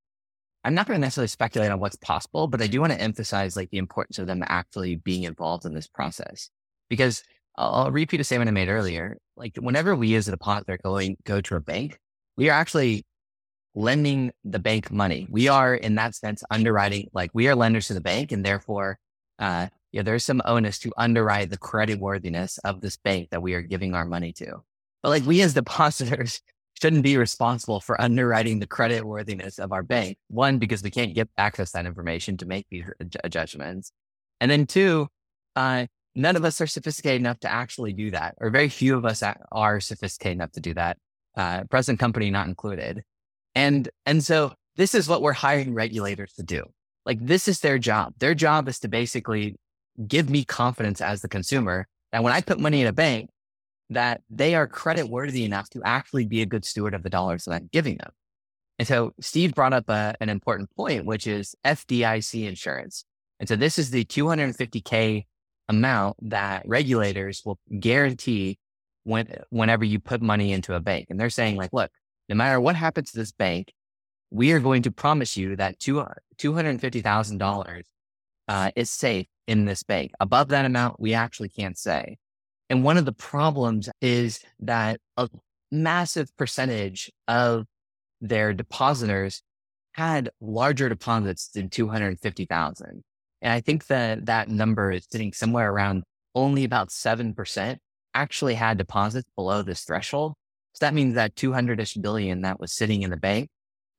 I'm 0.64 0.74
not 0.74 0.88
going 0.88 0.98
to 0.98 1.02
necessarily 1.02 1.28
speculate 1.28 1.72
on 1.72 1.80
what's 1.80 1.98
possible, 1.98 2.48
but 2.48 2.62
I 2.62 2.68
do 2.68 2.80
want 2.80 2.94
to 2.94 3.02
emphasize 3.02 3.56
like 3.56 3.70
the 3.70 3.78
importance 3.78 4.18
of 4.18 4.28
them 4.28 4.44
actually 4.48 4.96
being 4.96 5.24
involved 5.24 5.66
in 5.66 5.74
this 5.74 5.88
process. 5.88 6.50
Because 6.90 7.22
I'll, 7.58 7.92
repeat 7.92 8.22
a 8.22 8.24
statement 8.24 8.48
I 8.48 8.52
made 8.52 8.70
earlier. 8.70 9.18
Like 9.36 9.58
whenever 9.58 9.96
we 9.96 10.16
as 10.16 10.28
a 10.28 10.32
depositor 10.32 10.80
going 10.82 11.18
go 11.26 11.42
to 11.42 11.56
a 11.56 11.60
bank, 11.60 12.00
we 12.38 12.50
are 12.50 12.54
actually 12.54 13.06
lending 13.76 14.32
the 14.44 14.60
bank 14.60 14.92
money. 14.92 15.28
We 15.30 15.48
are 15.48 15.74
in 15.74 15.96
that 15.96 16.16
sense 16.16 16.44
underwriting, 16.52 17.10
like 17.14 17.32
we 17.34 17.48
are 17.48 17.56
lenders 17.56 17.88
to 17.88 17.94
the 17.94 18.02
bank, 18.02 18.32
and 18.32 18.46
therefore, 18.46 19.00
uh, 19.40 19.68
yeah, 19.92 20.02
there's 20.02 20.26
some 20.26 20.42
onus 20.46 20.80
to 20.80 20.92
underwrite 20.98 21.50
the 21.50 21.58
credit 21.58 22.00
worthiness 22.00 22.58
of 22.60 22.82
this 22.82 22.98
bank 22.98 23.30
that 23.32 23.42
we 23.42 23.54
are 23.54 23.62
giving 23.62 23.94
our 23.94 24.06
money 24.06 24.34
to. 24.34 24.64
But 25.02 25.10
like 25.10 25.26
we 25.26 25.42
as 25.42 25.54
depositors 25.56 26.42
shouldn't 26.82 27.04
be 27.04 27.18
responsible 27.18 27.80
for 27.80 28.00
underwriting 28.02 28.60
the 28.60 28.68
credit 28.68 29.06
worthiness 29.06 29.60
of 29.60 29.72
our 29.72 29.84
bank. 29.84 30.18
One, 30.28 30.58
because 30.58 30.84
we 30.84 30.92
can't 30.92 31.14
get 31.14 31.30
access 31.38 31.72
to 31.72 31.78
that 31.78 31.86
information 31.86 32.38
to 32.38 32.46
make 32.46 32.66
these 32.70 32.86
judgments. 33.30 33.92
And 34.42 34.50
then 34.50 34.66
two, 34.66 35.08
uh, 35.56 35.86
none 36.16 36.36
of 36.36 36.44
us 36.44 36.60
are 36.60 36.68
sophisticated 36.68 37.22
enough 37.22 37.40
to 37.42 37.52
actually 37.52 37.94
do 37.94 38.12
that, 38.12 38.36
or 38.40 38.50
very 38.50 38.70
few 38.70 38.98
of 38.98 39.06
us 39.06 39.24
are 39.52 39.80
sophisticated 39.80 40.38
enough 40.38 40.52
to 40.54 40.60
do 40.60 40.74
that, 40.74 40.98
uh, 41.38 41.64
present 41.66 42.00
company 42.00 42.30
not 42.30 42.48
included. 42.48 43.04
And, 43.56 43.90
and 44.06 44.24
so 44.24 44.54
this 44.76 44.96
is 44.96 45.08
what 45.08 45.22
we're 45.22 45.34
hiring 45.34 45.74
regulators 45.74 46.34
to 46.34 46.44
do. 46.44 46.64
Like 47.06 47.26
this 47.26 47.48
is 47.48 47.60
their 47.60 47.78
job. 47.78 48.14
Their 48.20 48.34
job 48.34 48.68
is 48.68 48.80
to 48.80 48.88
basically 48.88 49.56
give 50.08 50.30
me 50.30 50.44
confidence 50.44 51.02
as 51.02 51.22
the 51.22 51.30
consumer 51.30 51.88
that 52.12 52.24
when 52.24 52.34
I 52.34 52.42
put 52.42 52.60
money 52.60 52.82
in 52.82 52.88
a 52.88 52.94
bank, 52.94 53.30
that 53.90 54.22
they 54.30 54.56
are 54.56 54.68
credit 54.68 55.10
worthy 55.10 55.44
enough 55.44 55.70
to 55.72 55.82
actually 55.84 56.26
be 56.26 56.42
a 56.42 56.46
good 56.46 56.66
steward 56.66 56.94
of 56.94 57.04
the 57.04 57.10
dollars 57.10 57.46
that 57.46 57.54
I'm 57.54 57.70
giving 57.72 57.98
them. 57.98 58.12
And 58.80 58.88
so 58.88 59.14
Steve 59.20 59.54
brought 59.54 59.74
up 59.74 59.90
a, 59.90 60.16
an 60.20 60.30
important 60.30 60.70
point, 60.76 61.06
which 61.06 61.28
is 61.28 61.56
FDIC 61.66 62.48
insurance. 62.48 63.06
And 63.40 63.48
so 63.48 63.56
this 63.56 63.78
is 63.78 63.92
the 63.92 64.06
250K 64.06 65.26
amount 65.70 66.18
that 66.30 66.64
regulators 66.66 67.44
will 67.46 67.60
guarantee 67.80 68.58
when, 69.04 69.28
whenever 69.50 69.84
you 69.84 70.00
put 70.00 70.22
money 70.22 70.54
into 70.54 70.74
a 70.74 70.80
bank. 70.80 71.08
And 71.10 71.20
they're 71.20 71.30
saying 71.30 71.56
like, 71.56 71.72
look, 71.74 71.92
no 72.30 72.36
matter 72.36 72.60
what 72.60 72.76
happens 72.76 73.12
to 73.12 73.18
this 73.18 73.32
bank, 73.32 73.74
we 74.32 74.52
are 74.52 74.60
going 74.60 74.82
to 74.84 74.92
promise 74.92 75.38
you 75.38 75.56
that 75.56 75.80
two, 75.80 76.04
$250,000 76.38 77.82
uh, 78.48 78.72
is 78.76 78.90
safe 78.90 79.28
in 79.48 79.66
this 79.66 79.84
bank. 79.84 80.12
Above 80.20 80.50
that 80.50 80.66
amount, 80.66 81.00
we 81.00 81.14
actually 81.14 81.50
can't 81.50 81.78
say. 81.78 82.18
And 82.70 82.84
one 82.84 82.98
of 82.98 83.06
the 83.06 83.14
problems 83.14 83.90
is 84.02 84.40
that 84.60 85.00
a 85.18 85.30
massive 85.72 86.36
percentage 86.38 87.12
of 87.28 87.66
their 88.22 88.54
depositors 88.54 89.44
had 89.94 90.30
larger 90.42 90.90
deposits 90.90 91.50
than 91.50 91.70
250,000. 91.70 93.04
And 93.42 93.54
I 93.54 93.60
think 93.60 93.88
that 93.88 94.26
that 94.26 94.50
number 94.50 94.92
is 94.92 95.06
sitting 95.12 95.34
somewhere 95.34 95.72
around 95.72 96.04
only 96.34 96.64
about 96.64 96.90
7% 96.90 97.78
actually 98.16 98.56
had 98.56 98.78
deposits 98.78 99.30
below 99.36 99.62
this 99.62 99.84
threshold. 99.84 100.34
So 100.74 100.86
that 100.86 100.94
means 100.94 101.16
that 101.16 101.36
200 101.36 101.80
ish 101.80 101.96
billion 101.96 102.42
that 102.42 102.60
was 102.60 102.74
sitting 102.74 103.04
in 103.04 103.10
the 103.10 103.18
bank, 103.18 103.50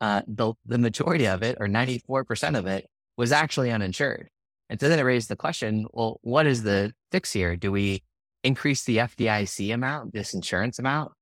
uh, 0.01 0.23
the, 0.27 0.55
the 0.67 0.79
majority 0.79 1.27
of 1.27 1.43
it 1.43 1.57
or 1.61 1.67
94% 1.67 2.59
of 2.59 2.67
it 2.67 2.87
was 3.17 3.33
actually 3.33 3.71
uninsured. 3.71 4.29
And 4.71 4.81
so 4.81 4.89
then 4.89 4.99
it 4.99 5.03
raised 5.03 5.29
the 5.29 5.37
question, 5.37 5.87
well, 5.93 6.19
what 6.23 6.47
is 6.47 6.63
the 6.63 6.93
fix 7.13 7.33
here? 7.33 7.57
Do 7.57 7.71
we 7.71 8.03
increase 8.43 8.85
the 8.85 8.99
FDIC 8.99 9.73
amount, 9.73 10.13
this 10.13 10.35
insurance 10.35 10.79
amount? 10.79 11.13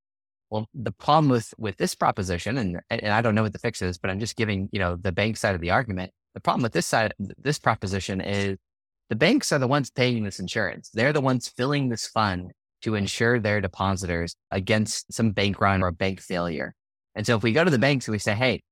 Well, 0.49 0.67
the 0.75 0.93
problem 0.93 1.29
with, 1.29 1.53
with 1.59 1.77
this 1.77 1.95
proposition, 1.95 2.59
and, 2.59 2.81
and 2.91 3.09
I 3.09 3.21
don't 3.21 3.35
know 3.35 3.43
what 3.43 3.53
the 3.53 3.59
fix 3.59 3.83
is, 3.83 3.99
but 3.99 4.11
I'm 4.11 4.21
just 4.21 4.37
giving, 4.37 4.69
you 4.73 4.79
know, 4.79 4.97
the 4.97 5.13
bank 5.13 5.37
side 5.37 5.55
of 5.55 5.61
the 5.61 5.71
argument 5.71 6.13
the 6.35 6.41
problem 6.41 6.63
with 6.63 6.73
this 6.73 6.87
side, 6.87 7.15
this 7.19 7.59
proposition 7.59 8.21
is 8.21 8.57
the 9.11 9.17
banks 9.17 9.53
are 9.53 9.59
the 9.59 9.69
ones 9.69 9.91
paying 9.91 10.25
this 10.25 10.39
insurance. 10.39 10.91
They're 10.91 11.13
the 11.13 11.21
ones 11.21 11.49
filling 11.49 11.89
this 11.89 12.07
fund 12.07 12.53
to 12.83 12.95
insure 12.95 13.39
their 13.39 13.61
depositors 13.61 14.37
against 14.51 15.13
some 15.13 15.31
bank 15.31 15.61
run 15.61 15.83
or 15.83 15.91
bank 15.91 16.21
failure. 16.21 16.75
And 17.15 17.27
so 17.27 17.37
if 17.37 17.43
we 17.43 17.53
go 17.53 17.65
to 17.65 17.71
the 17.71 17.79
banks 17.79 18.07
and 18.07 18.13
we 18.13 18.19
say, 18.19 18.35
Hey, 18.35 18.63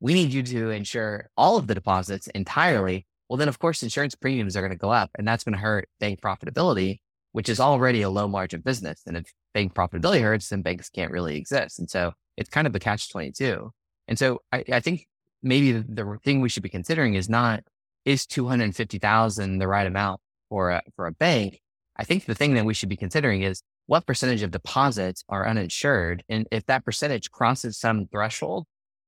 we 0.00 0.14
need 0.14 0.32
you 0.32 0.42
to 0.42 0.70
insure 0.70 1.28
all 1.36 1.56
of 1.56 1.66
the 1.66 1.74
deposits 1.74 2.26
entirely. 2.28 3.06
Well, 3.28 3.36
then 3.36 3.48
of 3.48 3.58
course, 3.58 3.82
insurance 3.82 4.14
premiums 4.14 4.56
are 4.56 4.60
going 4.60 4.72
to 4.72 4.76
go 4.76 4.90
up 4.90 5.10
and 5.18 5.26
that's 5.26 5.44
going 5.44 5.54
to 5.54 5.60
hurt 5.60 5.88
bank 6.00 6.20
profitability, 6.20 7.00
which 7.32 7.48
is 7.48 7.60
already 7.60 8.02
a 8.02 8.10
low 8.10 8.28
margin 8.28 8.60
business. 8.60 9.02
And 9.06 9.16
if 9.16 9.32
bank 9.54 9.74
profitability 9.74 10.22
hurts, 10.22 10.48
then 10.48 10.62
banks 10.62 10.88
can't 10.88 11.12
really 11.12 11.36
exist. 11.36 11.78
And 11.78 11.90
so 11.90 12.12
it's 12.36 12.48
kind 12.48 12.66
of 12.66 12.74
a 12.74 12.78
catch 12.78 13.10
22. 13.10 13.70
And 14.06 14.18
so 14.18 14.40
I, 14.52 14.64
I 14.72 14.80
think 14.80 15.06
maybe 15.42 15.72
the, 15.72 15.84
the 16.02 16.18
thing 16.24 16.40
we 16.40 16.48
should 16.48 16.62
be 16.62 16.68
considering 16.68 17.14
is 17.14 17.28
not 17.28 17.64
is 18.04 18.24
250,000 18.26 19.58
the 19.58 19.68
right 19.68 19.86
amount 19.86 20.20
for 20.48 20.70
a, 20.70 20.82
for 20.96 21.06
a 21.06 21.12
bank? 21.12 21.60
I 21.98 22.04
think 22.04 22.24
the 22.24 22.34
thing 22.34 22.54
that 22.54 22.64
we 22.64 22.74
should 22.74 22.88
be 22.88 22.96
considering 22.96 23.42
is 23.42 23.62
what 23.86 24.06
percentage 24.06 24.42
of 24.42 24.50
deposits 24.50 25.24
are 25.28 25.46
uninsured. 25.46 26.22
And 26.28 26.46
if 26.50 26.66
that 26.66 26.84
percentage 26.84 27.30
crosses 27.30 27.76
some 27.76 28.06
threshold, 28.06 28.66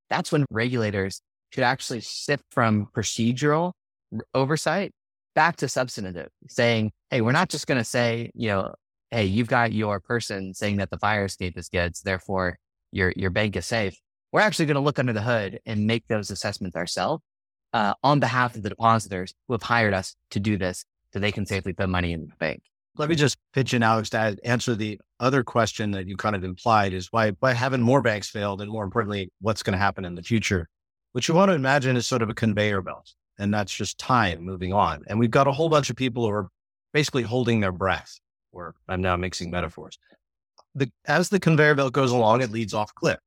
that's 0.09 0.33
when 0.33 0.44
regulators 0.50 1.22
should 1.50 1.64
actually 1.64 2.00
shift 2.00 2.44
from 2.50 2.88
procedural 2.94 3.72
oversight 4.35 4.92
back 5.35 5.57
to 5.57 5.68
substantive, 5.68 6.29
saying, 6.48 6.90
Hey, 7.11 7.20
we're 7.20 7.33
not 7.33 7.48
just 7.48 7.66
going 7.66 7.79
to 7.79 7.85
say, 7.85 8.31
you 8.35 8.48
know, 8.48 8.74
Hey, 9.11 9.24
you've 9.24 9.48
got 9.48 9.72
your 9.72 10.00
person 10.00 10.55
saying 10.55 10.76
that 10.76 10.90
the 10.90 10.98
fire 10.98 11.24
escape 11.24 11.57
is 11.59 11.68
good. 11.68 11.96
So 11.96 12.03
therefore 12.05 12.59
your, 12.92 13.12
your 13.16 13.31
bank 13.31 13.57
is 13.57 13.66
safe 13.66 13.96
we're 14.33 14.40
actually 14.40 14.66
going 14.66 14.76
to 14.76 14.81
look 14.81 14.98
under 14.98 15.12
the 15.12 15.22
hood 15.22 15.61
and 15.66 15.87
make 15.87 16.07
those 16.07 16.31
assessments 16.31 16.76
ourselves 16.76 17.22
uh, 17.72 17.94
on 18.03 18.20
behalf 18.20 18.55
of 18.55 18.62
the 18.62 18.68
depositors 18.68 19.35
who 19.46 19.55
have 19.55 19.62
hired 19.62 19.94
us 19.94 20.14
to 20.31 20.40
do 20.40 20.57
this 20.57 20.85
so 21.12 21.18
they 21.18 21.33
can 21.33 21.46
safely 21.46 21.72
put 21.72 21.88
money 21.88 22.12
in 22.12 22.29
the 22.29 22.37
bank. 22.38 22.62
Let 22.96 23.09
me 23.09 23.14
just 23.14 23.38
pitch 23.53 23.72
in, 23.72 23.83
Alex, 23.83 24.11
to 24.11 24.37
answer 24.44 24.74
the 24.74 25.00
other 25.20 25.44
question 25.44 25.92
that 25.92 26.07
you 26.07 26.16
kind 26.16 26.35
of 26.35 26.44
implied 26.44 26.92
is 26.92 27.09
why, 27.12 27.31
why 27.40 27.53
haven't 27.53 27.83
more 27.83 28.03
banks 28.03 28.29
failed? 28.29 28.61
And 28.61 28.70
more 28.70 28.85
importantly, 28.85 29.31
what's 29.40 29.62
going 29.62 29.72
to 29.72 29.79
happen 29.79 30.05
in 30.05 30.14
the 30.14 30.22
future? 30.22 30.68
What 31.12 31.26
you 31.26 31.35
want 31.35 31.50
to 31.50 31.55
imagine 31.55 31.96
is 31.96 32.07
sort 32.07 32.22
of 32.22 32.31
a 32.31 32.35
conveyor 32.35 32.83
belt, 32.83 33.14
and 33.38 33.53
that's 33.55 33.74
just 33.74 33.98
time 33.98 34.42
moving 34.42 34.72
on. 34.72 35.03
And 35.07 35.18
we've 35.18 35.31
got 35.31 35.46
a 35.46 35.53
whole 35.53 35.68
bunch 35.68 35.88
of 35.90 35.96
people 35.96 36.24
who 36.24 36.31
are 36.31 36.48
basically 36.92 37.22
holding 37.22 37.61
their 37.61 37.72
breath, 37.72 38.18
or 38.53 38.74
I'm 38.88 39.00
now 39.00 39.16
mixing 39.16 39.50
metaphors. 39.50 39.98
The, 40.74 40.90
as 41.07 41.29
the 41.29 41.40
conveyor 41.40 41.74
belt 41.76 41.92
goes 41.92 42.12
along, 42.12 42.42
it 42.42 42.50
leads 42.50 42.74
off 42.74 42.94
cliff. 42.94 43.18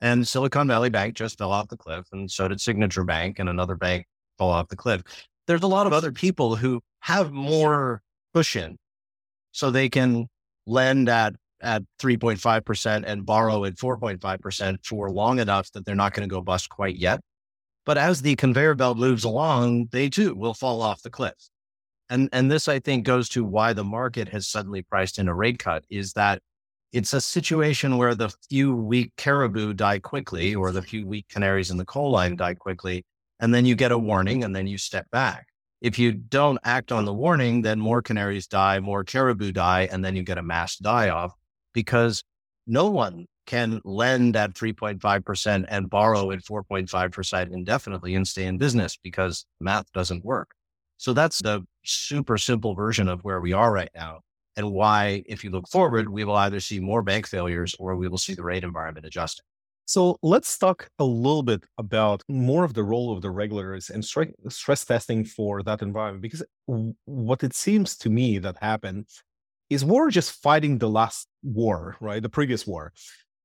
And 0.00 0.26
Silicon 0.26 0.66
Valley 0.66 0.90
Bank 0.90 1.14
just 1.14 1.38
fell 1.38 1.52
off 1.52 1.68
the 1.68 1.76
cliff, 1.76 2.06
and 2.12 2.30
so 2.30 2.48
did 2.48 2.60
Signature 2.60 3.04
Bank, 3.04 3.38
and 3.38 3.48
another 3.48 3.76
bank 3.76 4.06
fell 4.36 4.50
off 4.50 4.68
the 4.68 4.76
cliff. 4.76 5.02
There's 5.46 5.62
a 5.62 5.68
lot 5.68 5.86
of 5.86 5.92
other 5.92 6.12
people 6.12 6.56
who 6.56 6.82
have 7.00 7.32
more 7.32 8.02
cushion 8.34 8.78
so 9.52 9.70
they 9.70 9.88
can 9.88 10.26
lend 10.66 11.08
at 11.08 11.34
at 11.62 11.82
3.5% 12.00 13.04
and 13.06 13.24
borrow 13.24 13.64
at 13.64 13.76
4.5% 13.76 14.84
for 14.84 15.10
long 15.10 15.38
enough 15.38 15.70
that 15.72 15.86
they're 15.86 15.94
not 15.94 16.12
going 16.12 16.28
to 16.28 16.32
go 16.32 16.40
bust 16.40 16.68
quite 16.68 16.96
yet. 16.96 17.20
But 17.86 17.98
as 17.98 18.22
the 18.22 18.36
conveyor 18.36 18.74
belt 18.74 18.98
moves 18.98 19.24
along, 19.24 19.88
they 19.92 20.08
too 20.08 20.34
will 20.34 20.54
fall 20.54 20.82
off 20.82 21.02
the 21.02 21.10
cliff. 21.10 21.34
And, 22.10 22.28
and 22.32 22.50
this, 22.50 22.68
I 22.68 22.78
think, 22.78 23.04
goes 23.04 23.28
to 23.30 23.44
why 23.44 23.72
the 23.72 23.84
market 23.84 24.28
has 24.28 24.46
suddenly 24.46 24.82
priced 24.82 25.18
in 25.18 25.28
a 25.28 25.34
rate 25.34 25.58
cut 25.58 25.84
is 25.88 26.12
that 26.12 26.40
it's 26.92 27.14
a 27.14 27.20
situation 27.20 27.96
where 27.96 28.14
the 28.14 28.30
few 28.50 28.74
weak 28.74 29.12
caribou 29.16 29.72
die 29.72 29.98
quickly 29.98 30.54
or 30.54 30.72
the 30.72 30.82
few 30.82 31.06
weak 31.06 31.26
canaries 31.28 31.70
in 31.70 31.78
the 31.78 31.84
coal 31.84 32.10
line 32.10 32.36
die 32.36 32.54
quickly. 32.54 33.04
And 33.40 33.54
then 33.54 33.64
you 33.64 33.74
get 33.74 33.92
a 33.92 33.98
warning 33.98 34.44
and 34.44 34.54
then 34.54 34.66
you 34.66 34.78
step 34.78 35.10
back. 35.10 35.46
If 35.82 35.98
you 35.98 36.12
don't 36.12 36.60
act 36.62 36.92
on 36.92 37.04
the 37.04 37.12
warning, 37.12 37.62
then 37.62 37.80
more 37.80 38.02
canaries 38.02 38.46
die, 38.46 38.78
more 38.78 39.02
caribou 39.02 39.50
die, 39.50 39.88
and 39.90 40.04
then 40.04 40.14
you 40.14 40.22
get 40.22 40.38
a 40.38 40.42
mass 40.42 40.76
die 40.76 41.08
off 41.08 41.34
because 41.74 42.22
no 42.68 42.88
one 42.88 43.26
can 43.46 43.80
lend 43.84 44.36
at 44.36 44.54
3.5% 44.54 45.64
and 45.68 45.90
borrow 45.90 46.30
at 46.30 46.38
4.5% 46.38 47.52
indefinitely 47.52 48.14
and 48.14 48.28
stay 48.28 48.44
in 48.44 48.58
business 48.58 48.96
because 48.96 49.44
math 49.60 49.90
doesn't 49.92 50.24
work. 50.24 50.52
So 50.98 51.12
that's 51.12 51.42
the 51.42 51.66
super 51.84 52.38
simple 52.38 52.76
version 52.76 53.08
of 53.08 53.24
where 53.24 53.40
we 53.40 53.52
are 53.52 53.72
right 53.72 53.90
now. 53.92 54.20
And 54.56 54.70
why, 54.70 55.24
if 55.26 55.42
you 55.42 55.50
look 55.50 55.66
forward, 55.66 56.08
we 56.08 56.22
will 56.22 56.36
either 56.36 56.60
see 56.60 56.78
more 56.78 57.02
bank 57.02 57.26
failures 57.26 57.74
or 57.80 57.96
we 57.96 58.06
will 58.06 58.18
see 58.18 58.34
the 58.34 58.44
rate 58.44 58.62
environment 58.62 59.06
adjusting. 59.06 59.44
So 59.84 60.16
let's 60.22 60.56
talk 60.58 60.88
a 60.98 61.04
little 61.04 61.42
bit 61.42 61.64
about 61.76 62.22
more 62.28 62.64
of 62.64 62.74
the 62.74 62.84
role 62.84 63.12
of 63.14 63.20
the 63.20 63.30
regulators 63.30 63.90
and 63.90 64.04
stress 64.04 64.84
testing 64.84 65.24
for 65.24 65.62
that 65.64 65.82
environment. 65.82 66.22
Because 66.22 66.42
what 67.04 67.42
it 67.42 67.54
seems 67.54 67.96
to 67.98 68.10
me 68.10 68.38
that 68.38 68.56
happened 68.60 69.06
is 69.70 69.84
we're 69.84 70.10
just 70.10 70.42
fighting 70.42 70.78
the 70.78 70.88
last 70.88 71.28
war, 71.42 71.96
right? 72.00 72.22
The 72.22 72.28
previous 72.28 72.66
war. 72.66 72.92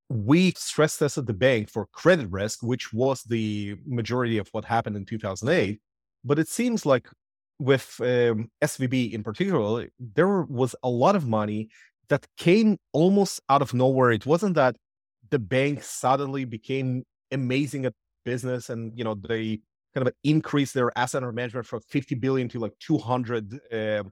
We 0.09 0.53
stress 0.55 0.97
tested 0.97 1.25
the 1.25 1.33
bank 1.33 1.69
for 1.69 1.87
credit 1.87 2.29
risk, 2.29 2.63
which 2.63 2.93
was 2.93 3.23
the 3.23 3.75
majority 3.85 4.37
of 4.37 4.47
what 4.51 4.65
happened 4.65 4.95
in 4.95 5.05
2008. 5.05 5.79
But 6.23 6.39
it 6.39 6.47
seems 6.47 6.85
like 6.85 7.09
with 7.59 7.95
um, 7.99 8.49
SVB 8.63 9.13
in 9.13 9.23
particular, 9.23 9.87
there 9.99 10.43
was 10.43 10.75
a 10.83 10.89
lot 10.89 11.15
of 11.15 11.27
money 11.27 11.69
that 12.09 12.25
came 12.37 12.77
almost 12.93 13.41
out 13.49 13.61
of 13.61 13.73
nowhere. 13.73 14.11
It 14.11 14.25
wasn't 14.25 14.55
that 14.55 14.75
the 15.29 15.39
bank 15.39 15.83
suddenly 15.83 16.45
became 16.45 17.03
amazing 17.31 17.85
at 17.85 17.93
business 18.25 18.69
and 18.69 18.97
you 18.97 19.03
know 19.03 19.15
they 19.15 19.59
kind 19.93 20.07
of 20.07 20.13
increased 20.23 20.73
their 20.73 20.95
asset 20.97 21.23
under 21.23 21.31
management 21.31 21.65
from 21.65 21.79
50 21.89 22.15
billion 22.15 22.47
to 22.49 22.59
like 22.59 22.73
200 22.79 23.59
uh, 23.73 24.03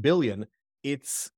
billion. 0.00 0.46
It's 0.82 1.30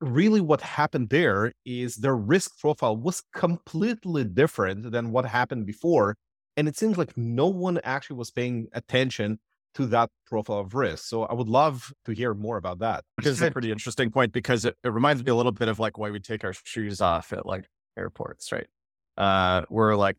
really 0.00 0.40
what 0.40 0.60
happened 0.60 1.08
there 1.08 1.52
is 1.64 1.96
their 1.96 2.16
risk 2.16 2.58
profile 2.60 2.96
was 2.96 3.22
completely 3.34 4.24
different 4.24 4.92
than 4.92 5.10
what 5.10 5.24
happened 5.24 5.66
before. 5.66 6.16
And 6.56 6.68
it 6.68 6.76
seems 6.76 6.96
like 6.96 7.16
no 7.16 7.48
one 7.48 7.80
actually 7.82 8.16
was 8.16 8.30
paying 8.30 8.68
attention 8.72 9.40
to 9.74 9.86
that 9.86 10.10
profile 10.26 10.60
of 10.60 10.74
risk. 10.74 11.04
So 11.04 11.24
I 11.24 11.34
would 11.34 11.48
love 11.48 11.92
to 12.04 12.12
hear 12.12 12.32
more 12.32 12.58
about 12.58 12.78
that. 12.78 13.02
Which 13.16 13.26
is 13.26 13.42
a 13.42 13.50
pretty 13.50 13.72
interesting 13.72 14.10
point 14.10 14.32
because 14.32 14.64
it, 14.64 14.76
it 14.84 14.90
reminds 14.90 15.24
me 15.24 15.30
a 15.30 15.34
little 15.34 15.52
bit 15.52 15.66
of 15.68 15.80
like 15.80 15.98
why 15.98 16.10
we 16.10 16.20
take 16.20 16.44
our 16.44 16.52
shoes 16.52 17.00
off 17.00 17.32
at 17.32 17.44
like 17.44 17.66
airports, 17.96 18.52
right? 18.52 18.66
Uh, 19.16 19.62
we're 19.68 19.94
like 19.94 20.18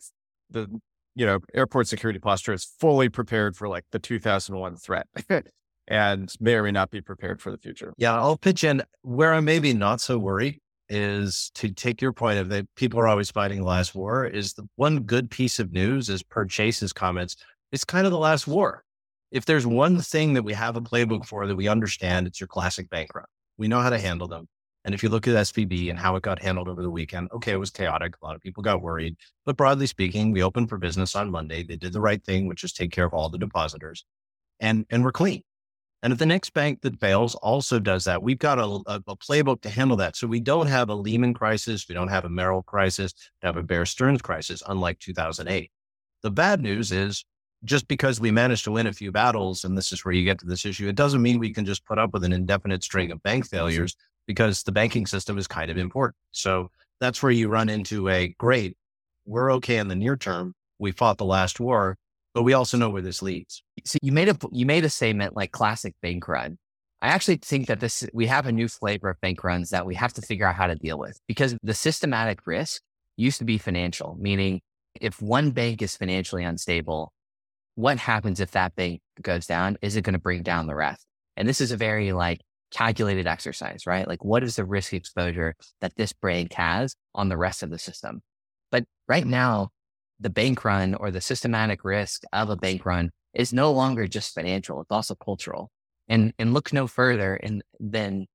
the, 0.50 0.68
you 1.16 1.26
know, 1.26 1.40
airport 1.54 1.88
security 1.88 2.20
posture 2.20 2.54
is 2.54 2.66
fully 2.80 3.10
prepared 3.10 3.56
for 3.56 3.68
like 3.68 3.84
the 3.92 4.00
2001 4.00 4.78
threat. 4.78 5.08
and 5.88 6.34
may 6.40 6.56
or 6.56 6.64
may 6.64 6.72
not 6.72 6.90
be 6.90 7.02
prepared 7.02 7.42
for 7.42 7.52
the 7.52 7.58
future. 7.58 7.94
Yeah, 7.98 8.16
I'll 8.16 8.38
pitch 8.38 8.64
in 8.64 8.82
where 9.02 9.34
I'm 9.34 9.46
maybe 9.46 9.74
not 9.74 10.02
so 10.02 10.18
worried 10.18 10.60
is 10.90 11.52
to 11.56 11.70
take 11.72 12.02
your 12.02 12.14
point 12.14 12.40
of 12.40 12.50
that 12.50 12.68
people 12.76 13.00
are 13.00 13.08
always 13.08 13.32
fighting 13.32 13.60
the 13.60 13.66
last 13.66 13.96
war 13.96 14.26
is 14.26 14.54
the 14.54 14.68
one 14.76 15.00
good 15.00 15.32
piece 15.32 15.60
of 15.60 15.72
news 15.72 16.10
is 16.10 16.22
per 16.22 16.46
Chase's 16.46 16.94
comments, 16.94 17.36
it's 17.72 17.84
kind 17.84 18.06
of 18.06 18.12
the 18.12 18.20
last 18.20 18.48
war. 18.48 18.84
If 19.32 19.46
there's 19.46 19.66
one 19.66 20.00
thing 20.00 20.34
that 20.34 20.44
we 20.44 20.54
have 20.54 20.76
a 20.76 20.82
playbook 20.82 21.26
for 21.26 21.48
that 21.48 21.56
we 21.56 21.68
understand, 21.68 22.28
it's 22.28 22.40
your 22.40 22.48
classic 22.48 22.90
bank 22.90 23.14
run. 23.16 23.26
We 23.58 23.68
know 23.68 23.82
how 23.82 23.90
to 23.90 24.00
handle 24.00 24.28
them. 24.28 24.48
And 24.86 24.94
if 24.94 25.02
you 25.02 25.10
look 25.10 25.28
at 25.28 25.34
SVB 25.34 25.90
and 25.90 25.98
how 25.98 26.16
it 26.16 26.22
got 26.22 26.42
handled 26.42 26.70
over 26.70 26.84
the 26.84 26.92
weekend, 26.92 27.30
okay, 27.34 27.54
it 27.54 27.60
was 27.60 27.72
chaotic. 27.72 28.16
A 28.22 28.26
lot 28.26 28.36
of 28.36 28.42
people 28.42 28.62
got 28.62 28.84
worried. 28.84 29.18
But 29.44 29.58
broadly 29.58 29.88
speaking, 29.88 30.32
we 30.32 30.44
opened 30.44 30.70
for 30.70 30.78
business 30.78 31.16
on 31.16 31.32
Monday. 31.32 31.64
They 31.64 31.76
did 31.76 31.92
the 31.92 32.00
right 32.00 32.24
thing, 32.24 32.48
which 32.48 32.64
is 32.64 32.72
take 32.72 32.92
care 32.92 33.06
of 33.06 33.14
all 33.14 33.30
the 33.30 33.40
depositors. 33.40 34.06
And, 34.60 34.86
and 34.92 35.04
we're 35.04 35.12
clean. 35.12 35.42
And 36.04 36.14
if 36.14 36.20
the 36.20 36.28
next 36.28 36.52
bank 36.52 36.82
that 36.82 37.00
fails 37.00 37.34
also 37.34 37.80
does 37.80 38.04
that, 38.04 38.22
we've 38.22 38.38
got 38.38 38.60
a, 38.60 38.66
a, 38.86 39.02
a, 39.08 39.18
playbook 39.18 39.62
to 39.62 39.72
handle 39.72 39.98
that. 39.98 40.16
So 40.16 40.28
we 40.28 40.40
don't 40.40 40.68
have 40.68 40.90
a 40.90 40.94
Lehman 40.94 41.34
crisis. 41.34 41.90
We 41.90 41.96
don't 41.96 42.10
have 42.10 42.26
a 42.26 42.30
Merrill 42.30 42.62
crisis. 42.62 43.12
We 43.42 43.48
have 43.48 43.58
a 43.58 43.64
Bear 43.64 43.88
Stearns 43.88 44.22
crisis, 44.22 44.62
unlike 44.68 45.00
2008. 45.00 45.72
The 46.22 46.32
bad 46.32 46.62
news 46.62 46.92
is 46.92 47.26
just 47.64 47.88
because 47.88 48.20
we 48.20 48.30
managed 48.30 48.66
to 48.66 48.72
win 48.72 48.86
a 48.86 48.94
few 48.94 49.12
battles, 49.12 49.64
and 49.64 49.76
this 49.76 49.92
is 49.92 50.06
where 50.06 50.14
you 50.14 50.24
get 50.24 50.38
to 50.40 50.46
this 50.46 50.64
issue, 50.64 50.88
it 50.88 50.96
doesn't 50.96 51.24
mean 51.24 51.40
we 51.40 51.54
can 51.54 51.66
just 51.66 51.86
put 51.88 51.98
up 51.98 52.14
with 52.14 52.24
an 52.24 52.34
indefinite 52.34 52.84
string 52.84 53.10
of 53.12 53.24
bank 53.24 53.48
failures 53.48 53.96
because 54.28 54.64
the 54.64 54.72
banking 54.72 55.06
system 55.06 55.38
is 55.38 55.48
kind 55.48 55.70
of 55.70 55.78
important. 55.78 56.16
So 56.32 56.70
that's 57.00 57.22
where 57.22 57.32
you 57.32 57.50
run 57.50 57.70
into 57.70 58.10
a 58.10 58.30
great, 58.38 58.78
we're 59.26 59.52
okay 59.54 59.78
in 59.78 59.88
the 59.88 59.96
near 59.96 60.16
term. 60.18 60.54
We 60.80 60.92
fought 60.92 61.18
the 61.18 61.26
last 61.26 61.60
war 61.60 61.98
but 62.36 62.44
we 62.44 62.54
also 62.54 62.78
know 62.78 62.90
where 62.90 63.02
this 63.02 63.22
leads. 63.24 63.64
So 63.86 63.98
you 64.02 64.12
made 64.12 64.28
a 64.28 64.38
you 64.52 64.66
made 64.66 64.84
a 64.84 64.90
statement 64.90 65.36
like 65.36 65.54
classic 65.54 65.96
bank 66.02 66.28
run. 66.28 66.58
I 67.02 67.08
actually 67.08 67.38
think 67.38 67.68
that 67.68 67.80
this 67.80 68.06
we 68.14 68.28
have 68.28 68.46
a 68.46 68.52
new 68.52 68.68
flavor 68.68 69.10
of 69.10 69.22
bank 69.22 69.44
runs 69.44 69.70
that 69.70 69.86
we 69.86 69.96
have 69.96 70.14
to 70.14 70.22
figure 70.22 70.46
out 70.46 70.56
how 70.56 70.68
to 70.68 70.76
deal 70.76 71.00
with 71.00 71.18
because 71.28 71.56
the 71.64 71.74
systematic 71.74 72.46
risk 72.46 72.82
used 73.16 73.40
to 73.40 73.46
be 73.46 73.58
financial, 73.58 74.18
meaning 74.20 74.62
if 75.00 75.22
one 75.22 75.52
bank 75.52 75.82
is 75.82 75.96
financially 75.96 76.44
unstable, 76.44 77.14
what 77.76 77.98
happens 77.98 78.42
if 78.42 78.52
that 78.52 78.76
bank 78.76 79.02
goes 79.22 79.48
down? 79.48 79.78
Is 79.82 79.96
it 79.96 80.02
going 80.02 80.14
to 80.14 80.20
bring 80.20 80.44
down 80.44 80.68
the 80.68 80.76
rest? 80.76 81.06
And 81.38 81.48
this 81.48 81.62
is 81.62 81.72
a 81.72 81.78
very 81.78 82.12
like 82.12 82.42
calculated 82.76 83.26
exercise, 83.26 83.88
right? 83.88 84.08
Like 84.08 84.24
what 84.24 84.44
is 84.44 84.58
the 84.58 84.66
risk 84.66 84.94
exposure 84.94 85.56
that 85.80 85.96
this 85.96 86.12
bank 86.12 86.54
has 86.54 86.96
on 87.14 87.30
the 87.30 87.38
rest 87.38 87.64
of 87.64 87.70
the 87.70 87.80
system? 87.80 88.22
But 88.70 88.84
right 89.08 89.26
now, 89.26 89.70
the 90.20 90.30
bank 90.30 90.66
run 90.66 90.94
or 90.94 91.10
the 91.10 91.22
systematic 91.22 91.86
risk 91.86 92.24
of 92.34 92.50
a 92.50 92.58
bank 92.58 92.86
run 92.86 93.12
is 93.34 93.54
no 93.54 93.72
longer 93.72 94.08
just 94.08 94.36
financial; 94.36 94.82
it's 94.82 94.92
also 94.92 95.16
cultural. 95.16 95.72
And 96.10 96.34
and 96.38 96.54
look 96.54 96.74
no 96.74 96.86
further 96.86 97.38
in, 97.38 97.64
than 97.80 98.28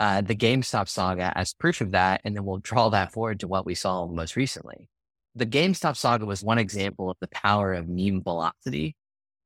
uh, 0.00 0.20
the 0.20 0.36
GameStop 0.36 0.88
saga 0.88 1.32
as 1.36 1.52
proof 1.52 1.80
of 1.80 1.90
that, 1.90 2.20
and 2.24 2.36
then 2.36 2.44
we'll 2.44 2.58
draw 2.58 2.88
that 2.90 3.12
forward 3.12 3.40
to 3.40 3.48
what 3.48 3.66
we 3.66 3.74
saw 3.74 4.06
most 4.06 4.36
recently. 4.36 4.88
The 5.34 5.46
GameStop 5.46 5.96
saga 5.96 6.24
was 6.24 6.42
one 6.42 6.58
example 6.58 7.10
of 7.10 7.16
the 7.20 7.28
power 7.28 7.74
of 7.74 7.88
meme 7.88 8.22
velocity 8.22 8.94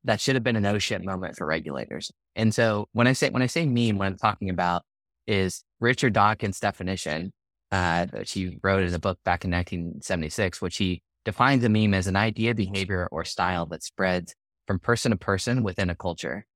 that 0.04 0.20
should 0.20 0.34
have 0.34 0.44
been 0.44 0.56
an 0.56 0.66
oh 0.66 0.78
shit 0.78 1.02
moment 1.02 1.36
for 1.36 1.46
regulators. 1.46 2.10
And 2.36 2.54
so 2.54 2.88
when 2.92 3.06
I 3.06 3.12
say 3.12 3.30
when 3.30 3.42
I 3.42 3.46
say 3.46 3.66
meme, 3.66 3.98
what 3.98 4.06
I'm 4.06 4.16
talking 4.16 4.50
about 4.50 4.82
is 5.26 5.64
Richard 5.80 6.14
Dawkins' 6.14 6.60
definition, 6.60 7.32
uh, 7.70 8.06
which 8.06 8.32
he 8.32 8.58
wrote 8.62 8.82
in 8.82 8.94
a 8.94 8.98
book 8.98 9.18
back 9.24 9.44
in 9.44 9.50
1976, 9.50 10.60
which 10.60 10.76
he 10.76 11.02
defines 11.24 11.64
a 11.64 11.68
meme 11.68 11.94
as 11.94 12.06
an 12.06 12.16
idea, 12.16 12.54
behavior, 12.54 13.08
or 13.12 13.24
style 13.24 13.66
that 13.66 13.82
spreads 13.82 14.34
from 14.66 14.78
person 14.78 15.10
to 15.10 15.16
person 15.16 15.62
within 15.62 15.90
a 15.90 15.94
culture. 15.94 16.46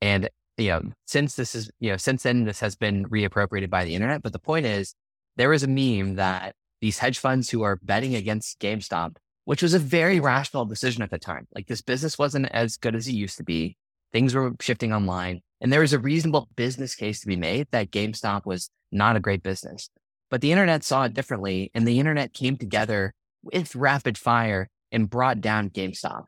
And, 0.00 0.28
you 0.56 0.68
know, 0.68 0.82
since 1.06 1.36
this 1.36 1.54
is, 1.54 1.70
you 1.80 1.90
know, 1.90 1.96
since 1.96 2.22
then, 2.22 2.44
this 2.44 2.60
has 2.60 2.76
been 2.76 3.06
reappropriated 3.06 3.70
by 3.70 3.84
the 3.84 3.94
internet. 3.94 4.22
But 4.22 4.32
the 4.32 4.38
point 4.38 4.66
is, 4.66 4.94
there 5.36 5.48
was 5.48 5.62
a 5.62 5.68
meme 5.68 6.16
that 6.16 6.54
these 6.80 6.98
hedge 6.98 7.18
funds 7.18 7.50
who 7.50 7.62
are 7.62 7.78
betting 7.82 8.14
against 8.14 8.60
GameStop, 8.60 9.16
which 9.44 9.62
was 9.62 9.74
a 9.74 9.78
very 9.78 10.20
rational 10.20 10.64
decision 10.64 11.02
at 11.02 11.10
the 11.10 11.18
time. 11.18 11.46
Like 11.54 11.66
this 11.66 11.82
business 11.82 12.18
wasn't 12.18 12.46
as 12.46 12.76
good 12.76 12.94
as 12.94 13.08
it 13.08 13.12
used 13.12 13.38
to 13.38 13.44
be. 13.44 13.76
Things 14.14 14.34
were 14.34 14.52
shifting 14.60 14.92
online. 14.92 15.40
And 15.60 15.72
there 15.72 15.80
was 15.80 15.92
a 15.92 15.98
reasonable 15.98 16.48
business 16.54 16.94
case 16.94 17.20
to 17.20 17.26
be 17.26 17.36
made 17.36 17.66
that 17.72 17.90
GameStop 17.90 18.46
was 18.46 18.70
not 18.92 19.16
a 19.16 19.20
great 19.20 19.42
business. 19.42 19.90
But 20.30 20.40
the 20.40 20.52
internet 20.52 20.84
saw 20.84 21.02
it 21.04 21.14
differently 21.14 21.72
and 21.74 21.86
the 21.86 21.98
internet 21.98 22.32
came 22.32 22.56
together 22.56 23.12
with 23.42 23.74
rapid 23.74 24.16
fire 24.16 24.68
and 24.92 25.10
brought 25.10 25.40
down 25.40 25.68
GameStop. 25.70 26.24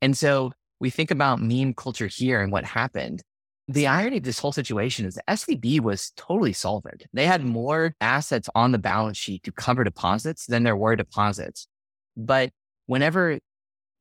And 0.00 0.18
so 0.18 0.50
we 0.80 0.90
think 0.90 1.12
about 1.12 1.40
meme 1.40 1.74
culture 1.74 2.08
here 2.08 2.42
and 2.42 2.50
what 2.50 2.64
happened. 2.64 3.22
The 3.68 3.86
irony 3.86 4.16
of 4.16 4.24
this 4.24 4.40
whole 4.40 4.50
situation 4.50 5.06
is 5.06 5.16
SVB 5.30 5.78
was 5.80 6.10
totally 6.16 6.52
solvent. 6.52 7.06
They 7.12 7.26
had 7.26 7.44
more 7.44 7.94
assets 8.00 8.48
on 8.56 8.72
the 8.72 8.78
balance 8.78 9.16
sheet 9.16 9.44
to 9.44 9.52
cover 9.52 9.84
deposits 9.84 10.46
than 10.46 10.64
there 10.64 10.76
were 10.76 10.96
deposits. 10.96 11.68
But 12.16 12.50
whenever 12.86 13.38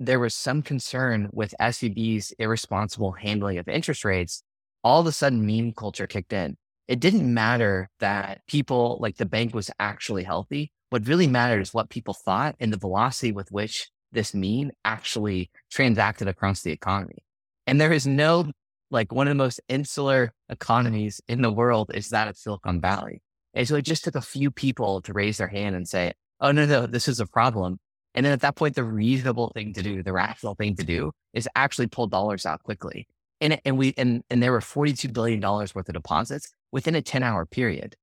there 0.05 0.19
was 0.19 0.33
some 0.33 0.63
concern 0.63 1.29
with 1.31 1.53
SVB's 1.61 2.33
irresponsible 2.39 3.11
handling 3.11 3.59
of 3.59 3.67
interest 3.67 4.03
rates, 4.03 4.43
all 4.83 5.01
of 5.01 5.07
a 5.07 5.11
sudden 5.11 5.45
meme 5.45 5.73
culture 5.73 6.07
kicked 6.07 6.33
in. 6.33 6.57
It 6.87 6.99
didn't 6.99 7.31
matter 7.31 7.87
that 7.99 8.41
people 8.47 8.97
like 8.99 9.17
the 9.17 9.27
bank 9.27 9.53
was 9.53 9.69
actually 9.79 10.23
healthy. 10.23 10.71
What 10.89 11.07
really 11.07 11.27
mattered 11.27 11.61
is 11.61 11.73
what 11.73 11.89
people 11.89 12.15
thought 12.15 12.55
and 12.59 12.73
the 12.73 12.77
velocity 12.77 13.31
with 13.31 13.51
which 13.51 13.89
this 14.11 14.33
meme 14.33 14.71
actually 14.83 15.51
transacted 15.71 16.27
across 16.27 16.63
the 16.63 16.71
economy. 16.71 17.23
And 17.67 17.79
there 17.79 17.93
is 17.93 18.07
no 18.07 18.51
like 18.89 19.13
one 19.13 19.27
of 19.27 19.31
the 19.31 19.35
most 19.35 19.61
insular 19.69 20.33
economies 20.49 21.21
in 21.27 21.43
the 21.43 21.51
world 21.51 21.91
is 21.93 22.09
that 22.09 22.27
of 22.27 22.35
Silicon 22.35 22.81
Valley. 22.81 23.21
And 23.53 23.67
so 23.67 23.75
it 23.75 23.85
just 23.85 24.03
took 24.03 24.15
a 24.15 24.21
few 24.21 24.49
people 24.51 25.01
to 25.03 25.13
raise 25.13 25.37
their 25.37 25.47
hand 25.47 25.75
and 25.75 25.87
say, 25.87 26.13
oh, 26.41 26.51
no, 26.51 26.65
no, 26.65 26.87
this 26.87 27.07
is 27.07 27.19
a 27.19 27.27
problem. 27.27 27.79
And 28.13 28.25
then 28.25 28.33
at 28.33 28.41
that 28.41 28.55
point, 28.55 28.75
the 28.75 28.83
reasonable 28.83 29.51
thing 29.53 29.73
to 29.73 29.81
do, 29.81 30.03
the 30.03 30.13
rational 30.13 30.55
thing 30.55 30.75
to 30.75 30.83
do 30.83 31.11
is 31.33 31.47
actually 31.55 31.87
pull 31.87 32.07
dollars 32.07 32.45
out 32.45 32.61
quickly. 32.63 33.07
And, 33.39 33.59
and 33.65 33.77
we, 33.77 33.93
and, 33.97 34.23
and 34.29 34.43
there 34.43 34.51
were 34.51 34.59
$42 34.59 35.11
billion 35.13 35.41
worth 35.41 35.75
of 35.75 35.93
deposits 35.93 36.53
within 36.71 36.95
a 36.95 37.01
10 37.01 37.23
hour 37.23 37.45
period. 37.45 37.95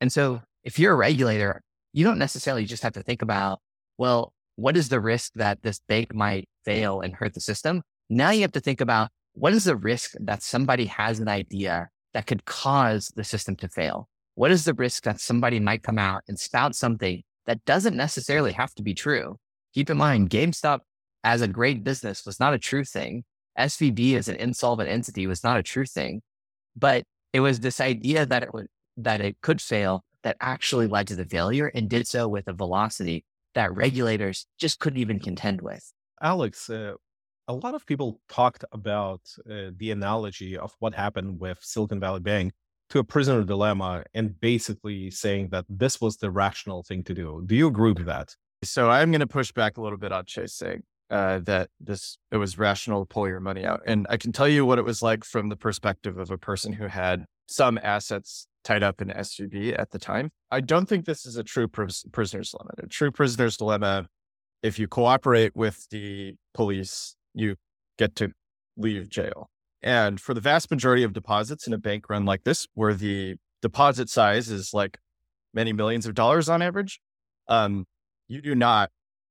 And 0.00 0.12
so 0.12 0.42
if 0.62 0.78
you're 0.78 0.92
a 0.92 0.96
regulator, 0.96 1.62
you 1.92 2.04
don't 2.04 2.18
necessarily 2.18 2.64
just 2.64 2.82
have 2.82 2.92
to 2.92 3.02
think 3.02 3.22
about, 3.22 3.60
well, 3.98 4.32
what 4.56 4.76
is 4.76 4.88
the 4.88 5.00
risk 5.00 5.32
that 5.34 5.62
this 5.62 5.80
bank 5.88 6.14
might 6.14 6.48
fail 6.64 7.00
and 7.00 7.14
hurt 7.14 7.34
the 7.34 7.40
system? 7.40 7.82
Now 8.08 8.30
you 8.30 8.42
have 8.42 8.52
to 8.52 8.60
think 8.60 8.80
about 8.80 9.10
what 9.32 9.52
is 9.52 9.64
the 9.64 9.76
risk 9.76 10.12
that 10.20 10.42
somebody 10.42 10.86
has 10.86 11.18
an 11.18 11.28
idea 11.28 11.88
that 12.12 12.26
could 12.26 12.44
cause 12.44 13.12
the 13.16 13.24
system 13.24 13.56
to 13.56 13.68
fail? 13.68 14.08
What 14.36 14.50
is 14.50 14.64
the 14.64 14.74
risk 14.74 15.04
that 15.04 15.20
somebody 15.20 15.60
might 15.60 15.82
come 15.82 15.98
out 15.98 16.22
and 16.28 16.38
spout 16.38 16.74
something 16.74 17.22
that 17.46 17.64
doesn't 17.64 17.96
necessarily 17.96 18.52
have 18.52 18.74
to 18.74 18.82
be 18.82 18.94
true? 18.94 19.36
Keep 19.74 19.90
in 19.90 19.96
mind, 19.96 20.30
GameStop 20.30 20.80
as 21.24 21.40
a 21.40 21.48
great 21.48 21.82
business 21.82 22.24
was 22.24 22.38
not 22.38 22.54
a 22.54 22.58
true 22.58 22.84
thing. 22.84 23.24
SVB 23.58 24.16
as 24.16 24.28
an 24.28 24.36
insolvent 24.36 24.88
entity 24.88 25.26
was 25.26 25.42
not 25.42 25.56
a 25.56 25.62
true 25.62 25.86
thing, 25.86 26.22
but 26.76 27.04
it 27.32 27.40
was 27.40 27.60
this 27.60 27.80
idea 27.80 28.24
that 28.26 28.42
it 28.42 28.54
would, 28.54 28.66
that 28.96 29.20
it 29.20 29.36
could 29.42 29.60
fail 29.60 30.04
that 30.22 30.36
actually 30.40 30.86
led 30.86 31.08
to 31.08 31.16
the 31.16 31.24
failure 31.24 31.70
and 31.74 31.88
did 31.88 32.06
so 32.06 32.28
with 32.28 32.46
a 32.48 32.52
velocity 32.52 33.24
that 33.54 33.74
regulators 33.74 34.46
just 34.58 34.78
couldn't 34.78 35.00
even 35.00 35.18
contend 35.18 35.60
with. 35.60 35.92
Alex, 36.22 36.70
uh, 36.70 36.94
a 37.48 37.54
lot 37.54 37.74
of 37.74 37.84
people 37.86 38.20
talked 38.28 38.64
about 38.72 39.20
uh, 39.50 39.70
the 39.76 39.90
analogy 39.90 40.56
of 40.56 40.72
what 40.78 40.94
happened 40.94 41.40
with 41.40 41.58
Silicon 41.60 42.00
Valley 42.00 42.20
Bank 42.20 42.52
to 42.90 42.98
a 43.00 43.04
prisoner 43.04 43.42
dilemma 43.42 44.04
and 44.14 44.38
basically 44.40 45.10
saying 45.10 45.48
that 45.50 45.64
this 45.68 46.00
was 46.00 46.16
the 46.16 46.30
rational 46.30 46.82
thing 46.82 47.02
to 47.04 47.14
do. 47.14 47.42
Do 47.46 47.54
you 47.54 47.66
agree 47.66 47.92
with 47.92 48.06
that? 48.06 48.34
So 48.64 48.90
I'm 48.90 49.10
going 49.10 49.20
to 49.20 49.26
push 49.26 49.52
back 49.52 49.76
a 49.76 49.80
little 49.80 49.98
bit 49.98 50.12
on 50.12 50.24
Chase 50.26 50.54
saying 50.54 50.82
uh, 51.10 51.40
that 51.40 51.70
this 51.80 52.18
it 52.32 52.38
was 52.38 52.58
rational 52.58 53.02
to 53.02 53.06
pull 53.06 53.28
your 53.28 53.40
money 53.40 53.64
out, 53.64 53.80
and 53.86 54.06
I 54.10 54.16
can 54.16 54.32
tell 54.32 54.48
you 54.48 54.64
what 54.66 54.78
it 54.78 54.84
was 54.84 55.02
like 55.02 55.24
from 55.24 55.48
the 55.48 55.56
perspective 55.56 56.18
of 56.18 56.30
a 56.30 56.38
person 56.38 56.72
who 56.72 56.86
had 56.86 57.24
some 57.46 57.78
assets 57.82 58.46
tied 58.64 58.82
up 58.82 59.00
in 59.00 59.08
SVB 59.08 59.78
at 59.78 59.90
the 59.90 59.98
time. 59.98 60.30
I 60.50 60.60
don't 60.60 60.86
think 60.86 61.04
this 61.04 61.26
is 61.26 61.36
a 61.36 61.44
true 61.44 61.68
pris- 61.68 62.04
prisoner's 62.10 62.50
dilemma. 62.50 62.70
A 62.78 62.86
true 62.86 63.12
prisoner's 63.12 63.56
dilemma, 63.56 64.06
if 64.62 64.78
you 64.78 64.88
cooperate 64.88 65.54
with 65.54 65.86
the 65.90 66.34
police, 66.54 67.14
you 67.34 67.56
get 67.98 68.16
to 68.16 68.32
leave 68.76 69.08
jail. 69.08 69.50
And 69.82 70.18
for 70.18 70.32
the 70.32 70.40
vast 70.40 70.70
majority 70.70 71.02
of 71.02 71.12
deposits 71.12 71.66
in 71.66 71.74
a 71.74 71.78
bank 71.78 72.08
run 72.08 72.24
like 72.24 72.44
this, 72.44 72.66
where 72.72 72.94
the 72.94 73.36
deposit 73.60 74.08
size 74.08 74.48
is 74.48 74.72
like 74.72 74.98
many 75.52 75.72
millions 75.72 76.06
of 76.06 76.14
dollars 76.14 76.48
on 76.48 76.62
average, 76.62 77.00
um, 77.48 77.84
you 78.28 78.40
do 78.40 78.54
not 78.54 78.90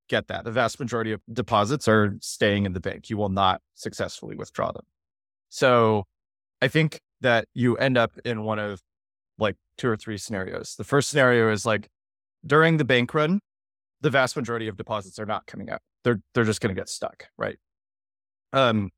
get 0.10 0.27
that. 0.27 0.43
The 0.43 0.51
vast 0.51 0.79
majority 0.79 1.12
of 1.12 1.21
deposits 1.32 1.88
are 1.88 2.17
staying 2.21 2.65
in 2.65 2.73
the 2.73 2.79
bank. 2.79 3.10
You 3.10 3.17
will 3.17 3.29
not 3.29 3.62
successfully 3.73 4.36
withdraw 4.36 4.71
them. 4.71 4.86
So 5.49 6.06
I 6.62 6.67
think 6.67 6.99
that 7.21 7.47
you 7.53 7.77
end 7.77 7.97
up 7.97 8.12
in 8.25 8.43
one 8.43 8.60
of 8.60 8.82
like 9.38 9.56
two 9.77 9.89
or 9.89 9.95
three 9.95 10.17
scenarios. 10.17 10.75
The 10.77 10.84
first 10.84 11.10
scenario 11.10 11.51
is 11.51 11.65
like 11.65 11.88
during 12.45 12.77
the 12.77 12.86
bank 12.86 13.13
run, 13.13 13.39
the 14.01 14.10
vast 14.10 14.36
majority 14.36 14.67
of 14.67 14.77
deposits 14.77 15.17
are 15.19 15.25
not 15.25 15.45
coming 15.47 15.69
out. 15.69 15.79
They're 16.03 16.19
they're 16.34 16.43
just 16.43 16.62
going 16.62 16.75
to 16.75 16.79
get 16.79 16.89
stuck, 16.89 17.27
right? 17.38 17.58
Um, 18.51 18.91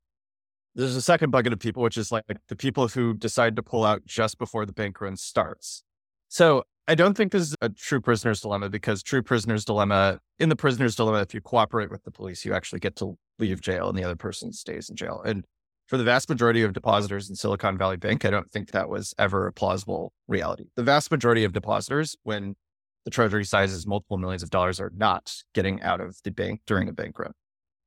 there's 0.74 0.96
a 0.96 1.02
second 1.02 1.30
bucket 1.30 1.52
of 1.52 1.58
people, 1.58 1.82
which 1.82 1.96
is 1.96 2.12
like 2.12 2.24
the 2.48 2.56
people 2.56 2.88
who 2.88 3.14
decide 3.14 3.56
to 3.56 3.62
pull 3.62 3.84
out 3.84 4.04
just 4.04 4.38
before 4.38 4.66
the 4.66 4.72
bank 4.72 5.00
run 5.00 5.16
starts. 5.16 5.82
So 6.28 6.64
I 6.88 6.94
don't 6.94 7.16
think 7.16 7.32
this 7.32 7.42
is 7.42 7.56
a 7.60 7.68
true 7.68 8.00
prisoner's 8.00 8.40
dilemma 8.40 8.70
because 8.70 9.02
true 9.02 9.22
prisoner's 9.22 9.64
dilemma, 9.64 10.20
in 10.38 10.50
the 10.50 10.56
prisoner's 10.56 10.94
dilemma, 10.94 11.20
if 11.20 11.34
you 11.34 11.40
cooperate 11.40 11.90
with 11.90 12.04
the 12.04 12.12
police, 12.12 12.44
you 12.44 12.54
actually 12.54 12.78
get 12.78 12.94
to 12.96 13.18
leave 13.40 13.60
jail 13.60 13.88
and 13.88 13.98
the 13.98 14.04
other 14.04 14.14
person 14.14 14.52
stays 14.52 14.88
in 14.88 14.94
jail. 14.94 15.20
And 15.24 15.44
for 15.88 15.96
the 15.96 16.04
vast 16.04 16.28
majority 16.28 16.62
of 16.62 16.72
depositors 16.72 17.28
in 17.28 17.34
Silicon 17.34 17.76
Valley 17.76 17.96
Bank, 17.96 18.24
I 18.24 18.30
don't 18.30 18.52
think 18.52 18.70
that 18.70 18.88
was 18.88 19.14
ever 19.18 19.48
a 19.48 19.52
plausible 19.52 20.12
reality. 20.28 20.66
The 20.76 20.84
vast 20.84 21.10
majority 21.10 21.42
of 21.42 21.52
depositors, 21.52 22.16
when 22.22 22.54
the 23.04 23.10
treasury 23.10 23.44
size 23.44 23.72
is 23.72 23.84
multiple 23.84 24.16
millions 24.16 24.44
of 24.44 24.50
dollars, 24.50 24.80
are 24.80 24.92
not 24.94 25.32
getting 25.54 25.82
out 25.82 26.00
of 26.00 26.18
the 26.22 26.30
bank 26.30 26.60
during 26.68 26.88
a 26.88 26.92
bank 26.92 27.18
run. 27.18 27.32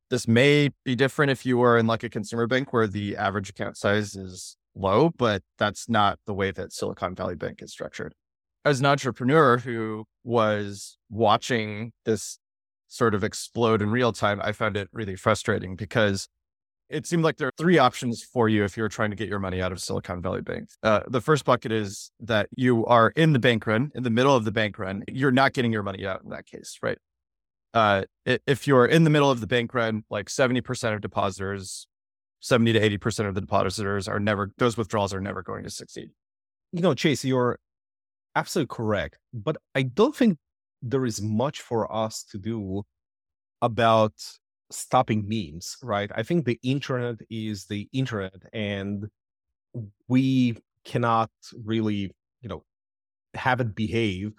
This 0.09 0.27
may 0.27 0.71
be 0.83 0.95
different 0.95 1.31
if 1.31 1.45
you 1.45 1.61
are 1.61 1.77
in 1.77 1.87
like 1.87 2.03
a 2.03 2.09
consumer 2.09 2.47
bank 2.47 2.73
where 2.73 2.87
the 2.87 3.15
average 3.15 3.49
account 3.49 3.77
size 3.77 4.15
is 4.15 4.57
low, 4.75 5.11
but 5.17 5.41
that's 5.57 5.87
not 5.87 6.19
the 6.25 6.33
way 6.33 6.51
that 6.51 6.73
Silicon 6.73 7.15
Valley 7.15 7.35
Bank 7.35 7.61
is 7.61 7.71
structured 7.71 8.13
as 8.69 8.79
an 8.79 8.85
entrepreneur 8.85 9.57
who 9.57 10.05
was 10.23 10.97
watching 11.09 11.91
this 12.05 12.39
sort 12.87 13.15
of 13.15 13.23
explode 13.23 13.81
in 13.81 13.89
real 13.89 14.13
time, 14.13 14.39
I 14.43 14.51
found 14.51 14.77
it 14.77 14.89
really 14.93 15.15
frustrating 15.15 15.75
because 15.75 16.27
it 16.89 17.05
seemed 17.05 17.23
like 17.23 17.37
there 17.37 17.47
are 17.47 17.53
three 17.57 17.77
options 17.77 18.23
for 18.23 18.47
you 18.49 18.63
if 18.63 18.77
you're 18.77 18.89
trying 18.89 19.09
to 19.11 19.15
get 19.15 19.27
your 19.27 19.39
money 19.39 19.61
out 19.61 19.71
of 19.71 19.79
Silicon 19.79 20.21
Valley 20.21 20.41
Bank. 20.41 20.69
Uh, 20.81 21.01
the 21.07 21.21
first 21.21 21.45
bucket 21.45 21.71
is 21.71 22.11
that 22.19 22.47
you 22.55 22.85
are 22.85 23.09
in 23.15 23.33
the 23.33 23.39
bank 23.39 23.67
run, 23.67 23.91
in 23.93 24.03
the 24.03 24.09
middle 24.09 24.35
of 24.35 24.45
the 24.45 24.51
bank 24.51 24.79
run. 24.79 25.03
You're 25.07 25.31
not 25.31 25.53
getting 25.53 25.71
your 25.71 25.83
money 25.83 26.05
out 26.05 26.23
in 26.23 26.29
that 26.29 26.45
case, 26.45 26.79
right? 26.81 26.97
Uh, 27.73 28.03
if 28.25 28.65
you're 28.65 28.87
in 28.87 29.03
the 29.03 29.11
middle 29.11 29.29
of 29.29 29.41
the 29.41 29.47
bank 29.47 29.73
run, 29.75 30.03
like 30.09 30.27
70% 30.27 30.93
of 30.95 31.01
depositors, 31.01 31.87
70 32.39 32.73
to 32.73 32.97
80% 32.97 33.27
of 33.27 33.35
the 33.35 33.41
depositors 33.41 34.07
are 34.07 34.19
never, 34.19 34.51
those 34.57 34.77
withdrawals 34.77 35.13
are 35.13 35.21
never 35.21 35.43
going 35.43 35.63
to 35.63 35.69
succeed. 35.69 36.09
You 36.71 36.81
know, 36.81 36.95
Chase, 36.95 37.23
you're 37.23 37.59
absolutely 38.39 38.75
correct. 38.75 39.17
But 39.33 39.57
I 39.75 39.83
don't 39.83 40.15
think 40.15 40.37
there 40.81 41.05
is 41.05 41.21
much 41.21 41.61
for 41.61 41.91
us 41.93 42.23
to 42.31 42.37
do 42.37 42.83
about 43.61 44.13
stopping 44.71 45.27
memes, 45.27 45.77
right? 45.83 46.11
I 46.15 46.23
think 46.23 46.45
the 46.45 46.59
internet 46.63 47.17
is 47.29 47.65
the 47.65 47.89
internet 47.91 48.41
and 48.53 49.07
we 50.07 50.57
cannot 50.85 51.31
really, 51.65 52.11
you 52.41 52.49
know, 52.49 52.63
have 53.33 53.61
it 53.61 53.75
behave. 53.75 54.33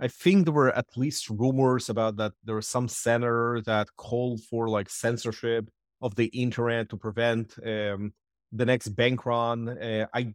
I 0.00 0.08
think 0.08 0.44
there 0.44 0.54
were 0.54 0.76
at 0.76 0.96
least 0.96 1.30
rumors 1.30 1.88
about 1.88 2.16
that 2.18 2.32
there 2.44 2.56
was 2.56 2.68
some 2.68 2.88
senator 2.88 3.62
that 3.66 3.88
called 3.96 4.42
for 4.44 4.68
like 4.68 4.90
censorship 4.90 5.68
of 6.02 6.14
the 6.16 6.26
internet 6.26 6.90
to 6.90 6.96
prevent 6.96 7.54
um, 7.64 8.12
the 8.52 8.66
next 8.66 8.88
bank 8.90 9.24
run. 9.26 9.68
Uh, 9.70 10.06
I 10.14 10.34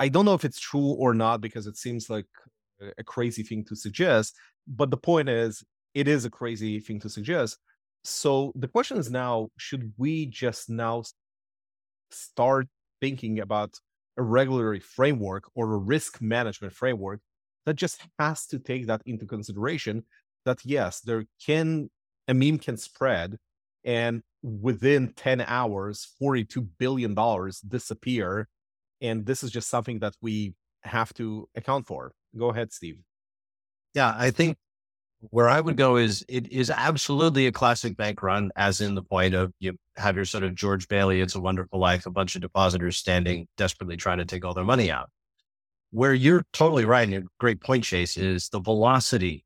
I 0.00 0.08
don't 0.08 0.24
know 0.24 0.34
if 0.34 0.44
it's 0.44 0.60
true 0.60 0.92
or 0.94 1.14
not 1.14 1.40
because 1.40 1.66
it 1.66 1.76
seems 1.76 2.10
like 2.10 2.26
a 2.98 3.04
crazy 3.04 3.42
thing 3.42 3.64
to 3.66 3.76
suggest. 3.76 4.36
But 4.66 4.90
the 4.90 4.96
point 4.96 5.28
is, 5.28 5.62
it 5.94 6.08
is 6.08 6.24
a 6.24 6.30
crazy 6.30 6.80
thing 6.80 7.00
to 7.00 7.08
suggest. 7.08 7.58
So 8.04 8.52
the 8.54 8.68
question 8.68 8.98
is 8.98 9.10
now: 9.10 9.48
Should 9.56 9.92
we 9.96 10.26
just 10.26 10.68
now 10.68 11.04
start 12.10 12.66
thinking 13.00 13.40
about 13.40 13.78
a 14.16 14.22
regulatory 14.22 14.80
framework 14.80 15.44
or 15.54 15.72
a 15.72 15.78
risk 15.78 16.20
management 16.20 16.72
framework 16.72 17.20
that 17.66 17.76
just 17.76 18.00
has 18.18 18.46
to 18.46 18.58
take 18.58 18.86
that 18.86 19.02
into 19.06 19.26
consideration? 19.26 20.04
That 20.44 20.58
yes, 20.64 21.00
there 21.00 21.24
can 21.44 21.90
a 22.28 22.34
meme 22.34 22.58
can 22.58 22.76
spread, 22.76 23.38
and 23.84 24.22
within 24.42 25.12
10 25.16 25.40
hours, 25.40 26.06
$42 26.20 26.66
billion 26.78 27.16
disappear. 27.66 28.48
And 29.00 29.24
this 29.24 29.42
is 29.42 29.50
just 29.50 29.68
something 29.68 29.98
that 30.00 30.14
we 30.20 30.54
have 30.84 31.12
to 31.14 31.48
account 31.54 31.86
for. 31.86 32.12
Go 32.36 32.50
ahead, 32.50 32.72
Steve. 32.72 32.98
Yeah, 33.94 34.14
I 34.16 34.30
think 34.30 34.56
where 35.30 35.48
I 35.48 35.60
would 35.60 35.76
go 35.76 35.96
is 35.96 36.24
it 36.28 36.50
is 36.52 36.70
absolutely 36.70 37.46
a 37.46 37.52
classic 37.52 37.96
bank 37.96 38.22
run, 38.22 38.50
as 38.56 38.80
in 38.80 38.94
the 38.94 39.02
point 39.02 39.34
of 39.34 39.52
you 39.58 39.76
have 39.96 40.16
your 40.16 40.24
sort 40.24 40.44
of 40.44 40.54
George 40.54 40.88
Bailey, 40.88 41.20
It's 41.20 41.34
a 41.34 41.40
Wonderful 41.40 41.78
Life, 41.78 42.06
a 42.06 42.10
bunch 42.10 42.34
of 42.34 42.42
depositors 42.42 42.96
standing 42.96 43.46
desperately 43.56 43.96
trying 43.96 44.18
to 44.18 44.24
take 44.24 44.44
all 44.44 44.54
their 44.54 44.64
money 44.64 44.90
out. 44.90 45.10
Where 45.92 46.12
you're 46.12 46.44
totally 46.52 46.84
right, 46.84 47.04
and 47.04 47.12
your 47.12 47.22
great 47.38 47.60
point, 47.60 47.84
Chase, 47.84 48.16
is 48.16 48.48
the 48.48 48.60
velocity 48.60 49.44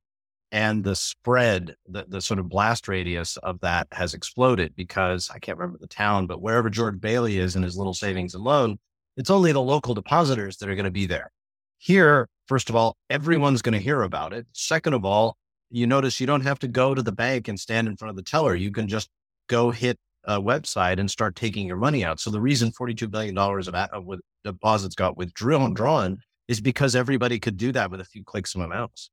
and 0.50 0.82
the 0.82 0.96
spread, 0.96 1.74
the, 1.86 2.06
the 2.08 2.22
sort 2.22 2.40
of 2.40 2.48
blast 2.48 2.88
radius 2.88 3.36
of 3.38 3.60
that 3.60 3.86
has 3.92 4.14
exploded 4.14 4.74
because 4.74 5.30
I 5.32 5.38
can't 5.38 5.58
remember 5.58 5.78
the 5.78 5.86
town, 5.86 6.26
but 6.26 6.40
wherever 6.40 6.70
George 6.70 7.00
Bailey 7.00 7.38
is 7.38 7.54
in 7.54 7.62
his 7.62 7.76
little 7.76 7.92
savings 7.92 8.34
and 8.34 8.42
loan, 8.42 8.78
it's 9.18 9.30
only 9.30 9.50
the 9.50 9.60
local 9.60 9.94
depositors 9.94 10.56
that 10.58 10.68
are 10.68 10.76
going 10.76 10.84
to 10.84 10.92
be 10.92 11.06
there. 11.06 11.32
Here, 11.78 12.28
first 12.46 12.70
of 12.70 12.76
all, 12.76 12.96
everyone's 13.10 13.62
going 13.62 13.72
to 13.72 13.80
hear 13.80 14.02
about 14.02 14.32
it. 14.32 14.46
Second 14.52 14.94
of 14.94 15.04
all, 15.04 15.36
you 15.70 15.88
notice 15.88 16.20
you 16.20 16.26
don't 16.26 16.42
have 16.42 16.60
to 16.60 16.68
go 16.68 16.94
to 16.94 17.02
the 17.02 17.12
bank 17.12 17.48
and 17.48 17.58
stand 17.58 17.88
in 17.88 17.96
front 17.96 18.10
of 18.10 18.16
the 18.16 18.22
teller. 18.22 18.54
You 18.54 18.70
can 18.70 18.86
just 18.86 19.08
go 19.48 19.72
hit 19.72 19.98
a 20.24 20.40
website 20.40 21.00
and 21.00 21.10
start 21.10 21.34
taking 21.34 21.66
your 21.66 21.76
money 21.76 22.04
out. 22.04 22.20
So 22.20 22.30
the 22.30 22.40
reason 22.40 22.70
$42 22.70 23.10
billion 23.10 23.36
of, 23.36 23.74
of 23.74 24.20
deposits 24.44 24.94
got 24.94 25.16
withdrawn 25.16 25.74
drawn 25.74 26.18
is 26.46 26.60
because 26.60 26.94
everybody 26.94 27.40
could 27.40 27.56
do 27.56 27.72
that 27.72 27.90
with 27.90 28.00
a 28.00 28.04
few 28.04 28.22
clicks 28.22 28.54
of 28.54 28.60
a 28.60 28.68
mouse. 28.68 29.10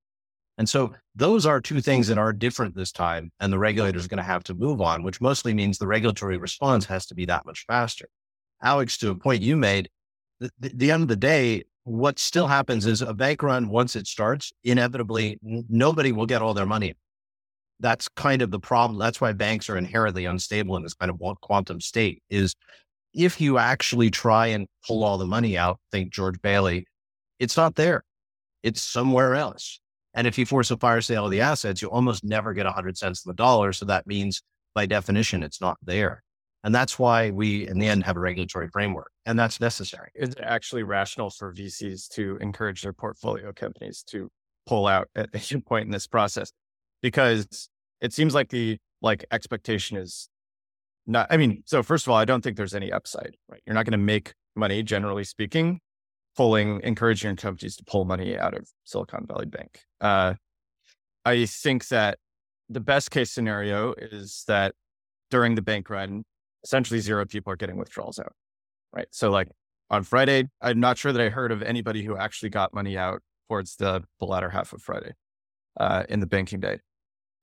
And 0.60 0.70
so 0.70 0.94
those 1.16 1.48
are 1.48 1.60
two 1.60 1.82
things 1.82 2.08
that 2.08 2.20
are 2.20 2.32
different 2.32 2.76
this 2.76 2.92
time. 2.92 3.32
And 3.40 3.52
the 3.52 3.60
regulator 3.60 3.98
is 3.98 4.08
going 4.08 4.18
to 4.18 4.24
have 4.24 4.44
to 4.46 4.54
move 4.54 4.82
on, 4.82 5.02
which 5.02 5.20
mostly 5.20 5.54
means 5.54 5.80
the 5.80 5.88
regulatory 5.88 6.38
response 6.38 6.86
has 6.86 7.08
to 7.08 7.16
be 7.16 7.26
that 7.26 7.46
much 7.46 7.66
faster. 7.68 8.08
Alex, 8.62 8.98
to 9.00 9.10
a 9.10 9.16
point 9.16 9.42
you 9.42 9.58
made, 9.58 9.90
the, 10.40 10.52
the 10.60 10.92
end 10.92 11.04
of 11.04 11.08
the 11.08 11.16
day, 11.16 11.64
what 11.84 12.20
still 12.20 12.48
happens 12.48 12.86
is 12.86 13.02
a 13.02 13.14
bank 13.14 13.44
run, 13.44 13.70
once 13.70 13.96
it 13.96 14.08
starts, 14.08 14.52
inevitably 14.64 15.38
nobody 15.42 16.12
will 16.12 16.26
get 16.26 16.42
all 16.42 16.54
their 16.54 16.66
money. 16.66 16.96
That's 17.80 18.08
kind 18.10 18.42
of 18.42 18.52
the 18.52 18.60
problem. 18.60 18.98
That's 18.98 19.22
why 19.22 19.34
banks 19.34 19.70
are 19.70 19.78
inherently 19.78 20.26
unstable 20.26 20.78
in 20.78 20.84
this 20.84 20.94
kind 20.94 21.12
of 21.12 21.20
quantum 21.42 21.82
state 21.82 22.24
is 22.30 22.56
if 23.14 23.40
you 23.40 23.58
actually 23.58 24.10
try 24.10 24.48
and 24.48 24.68
pull 24.88 25.04
all 25.04 25.18
the 25.18 25.26
money 25.26 25.58
out, 25.58 25.80
think 25.92 26.12
George 26.12 26.42
Bailey, 26.42 26.86
it's 27.40 27.56
not 27.56 27.76
there. 27.76 28.04
It's 28.64 28.82
somewhere 28.82 29.36
else. 29.36 29.80
And 30.14 30.26
if 30.26 30.38
you 30.38 30.46
force 30.46 30.72
a 30.72 30.78
fire 30.78 31.02
sale 31.02 31.26
of 31.26 31.32
the 31.32 31.42
assets, 31.42 31.82
you 31.82 31.90
almost 31.90 32.24
never 32.24 32.54
get 32.54 32.66
100 32.66 32.98
cents 32.98 33.26
on 33.26 33.32
the 33.32 33.36
dollar. 33.36 33.74
So 33.74 33.86
that 33.86 34.08
means 34.08 34.42
by 34.74 34.86
definition, 34.86 35.44
it's 35.44 35.62
not 35.62 35.78
there. 35.84 36.24
And 36.66 36.74
that's 36.74 36.98
why 36.98 37.30
we, 37.30 37.68
in 37.68 37.78
the 37.78 37.86
end, 37.86 38.04
have 38.06 38.18
a 38.18 38.20
regulatory 38.20 38.70
framework, 38.70 39.12
and 39.28 39.38
that's 39.38 39.62
necessary. 39.62 40.10
Is 40.16 40.30
it 40.30 40.40
actually 40.42 40.82
rational 40.82 41.30
for 41.30 41.54
VCs 41.54 42.08
to 42.16 42.40
encourage 42.42 42.82
their 42.82 42.92
portfolio 42.92 43.54
companies 43.54 44.04
to 44.08 44.32
pull 44.66 44.88
out 44.88 45.08
at 45.16 45.30
any 45.32 45.62
point 45.68 45.86
in 45.86 45.92
this 45.92 46.08
process? 46.08 46.52
Because 47.04 47.70
it 48.02 48.14
seems 48.14 48.34
like 48.34 48.50
the 48.50 48.80
like 49.04 49.26
expectation 49.30 49.96
is 49.96 50.28
not. 51.06 51.28
I 51.30 51.38
mean, 51.38 51.62
so 51.68 51.84
first 51.84 52.08
of 52.08 52.12
all, 52.12 52.18
I 52.18 52.26
don't 52.26 52.44
think 52.44 52.58
there's 52.58 52.74
any 52.74 52.92
upside. 52.92 53.36
Right, 53.48 53.62
you're 53.68 53.76
not 53.76 53.86
going 53.86 53.92
to 53.92 54.00
make 54.00 54.34
money, 54.56 54.82
generally 54.82 55.24
speaking, 55.24 55.82
pulling, 56.36 56.82
encouraging 56.82 57.36
companies 57.36 57.76
to 57.78 57.84
pull 57.84 58.06
money 58.06 58.40
out 58.40 58.56
of 58.56 58.68
Silicon 58.86 59.28
Valley 59.28 59.46
Bank. 59.46 59.82
Uh, 60.02 60.34
I 61.26 61.46
think 61.46 61.90
that 61.90 62.18
the 62.70 62.80
best 62.80 63.12
case 63.12 63.30
scenario 63.30 63.94
is 63.94 64.46
that 64.48 64.74
during 65.30 65.54
the 65.54 65.62
bank 65.62 65.92
run, 65.92 66.24
essentially 66.66 67.00
zero 67.00 67.26
people 67.26 67.54
are 67.54 67.56
getting 67.56 67.78
withdrawals 67.78 68.20
out. 68.20 68.34
Right. 68.92 69.08
So 69.12 69.30
like 69.30 69.48
on 69.90 70.04
Friday, 70.04 70.50
I'm 70.62 70.80
not 70.80 70.98
sure 70.98 71.14
that 71.14 71.22
I 71.22 71.30
heard 71.30 71.52
of 71.52 71.62
anybody 71.62 72.04
who 72.04 72.18
actually 72.18 72.50
got 72.50 72.74
money 72.74 72.98
out 72.98 73.22
towards 73.48 73.76
the, 73.76 74.04
the 74.20 74.26
latter 74.26 74.50
half 74.50 74.74
of 74.74 74.82
Friday 74.82 75.12
uh, 75.80 76.04
in 76.10 76.20
the 76.20 76.26
banking 76.26 76.60
day. 76.60 76.80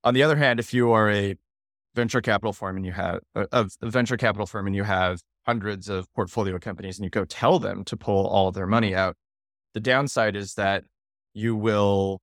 On 0.04 0.12
the 0.14 0.22
other 0.22 0.36
hand, 0.36 0.58
if 0.58 0.74
you 0.74 0.90
are 0.90 1.08
a 1.10 1.36
venture 1.94 2.20
capital 2.20 2.52
firm 2.52 2.76
and 2.76 2.84
you 2.84 2.92
have 2.92 3.20
a, 3.34 3.46
a 3.52 3.90
venture 3.90 4.16
capital 4.16 4.46
firm 4.46 4.66
and 4.66 4.74
you 4.74 4.82
have 4.82 5.20
hundreds 5.46 5.88
of 5.88 6.12
portfolio 6.14 6.58
companies 6.58 6.98
and 6.98 7.04
you 7.04 7.10
go 7.10 7.24
tell 7.24 7.58
them 7.58 7.84
to 7.84 7.96
pull 7.96 8.26
all 8.26 8.50
their 8.50 8.66
money 8.66 8.94
out, 8.94 9.16
the 9.74 9.80
downside 9.80 10.34
is 10.34 10.54
that 10.54 10.84
you 11.34 11.54
will 11.54 12.20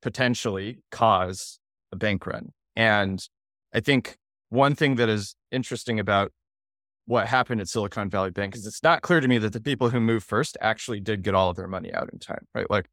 potentially 0.00 0.78
cause 0.90 1.60
a 1.92 1.96
bank 1.96 2.26
run. 2.26 2.48
And 2.74 3.24
I 3.72 3.80
think 3.80 4.16
one 4.52 4.74
thing 4.74 4.96
that 4.96 5.08
is 5.08 5.34
interesting 5.50 5.98
about 5.98 6.30
what 7.06 7.26
happened 7.26 7.60
at 7.60 7.68
Silicon 7.68 8.10
Valley 8.10 8.30
Bank 8.30 8.54
is 8.54 8.66
it's 8.66 8.82
not 8.82 9.00
clear 9.00 9.18
to 9.18 9.26
me 9.26 9.38
that 9.38 9.54
the 9.54 9.60
people 9.60 9.88
who 9.88 9.98
moved 9.98 10.26
first 10.26 10.58
actually 10.60 11.00
did 11.00 11.22
get 11.22 11.34
all 11.34 11.48
of 11.48 11.56
their 11.56 11.66
money 11.66 11.92
out 11.92 12.10
in 12.12 12.18
time, 12.18 12.46
right? 12.54 12.70
Like, 12.70 12.86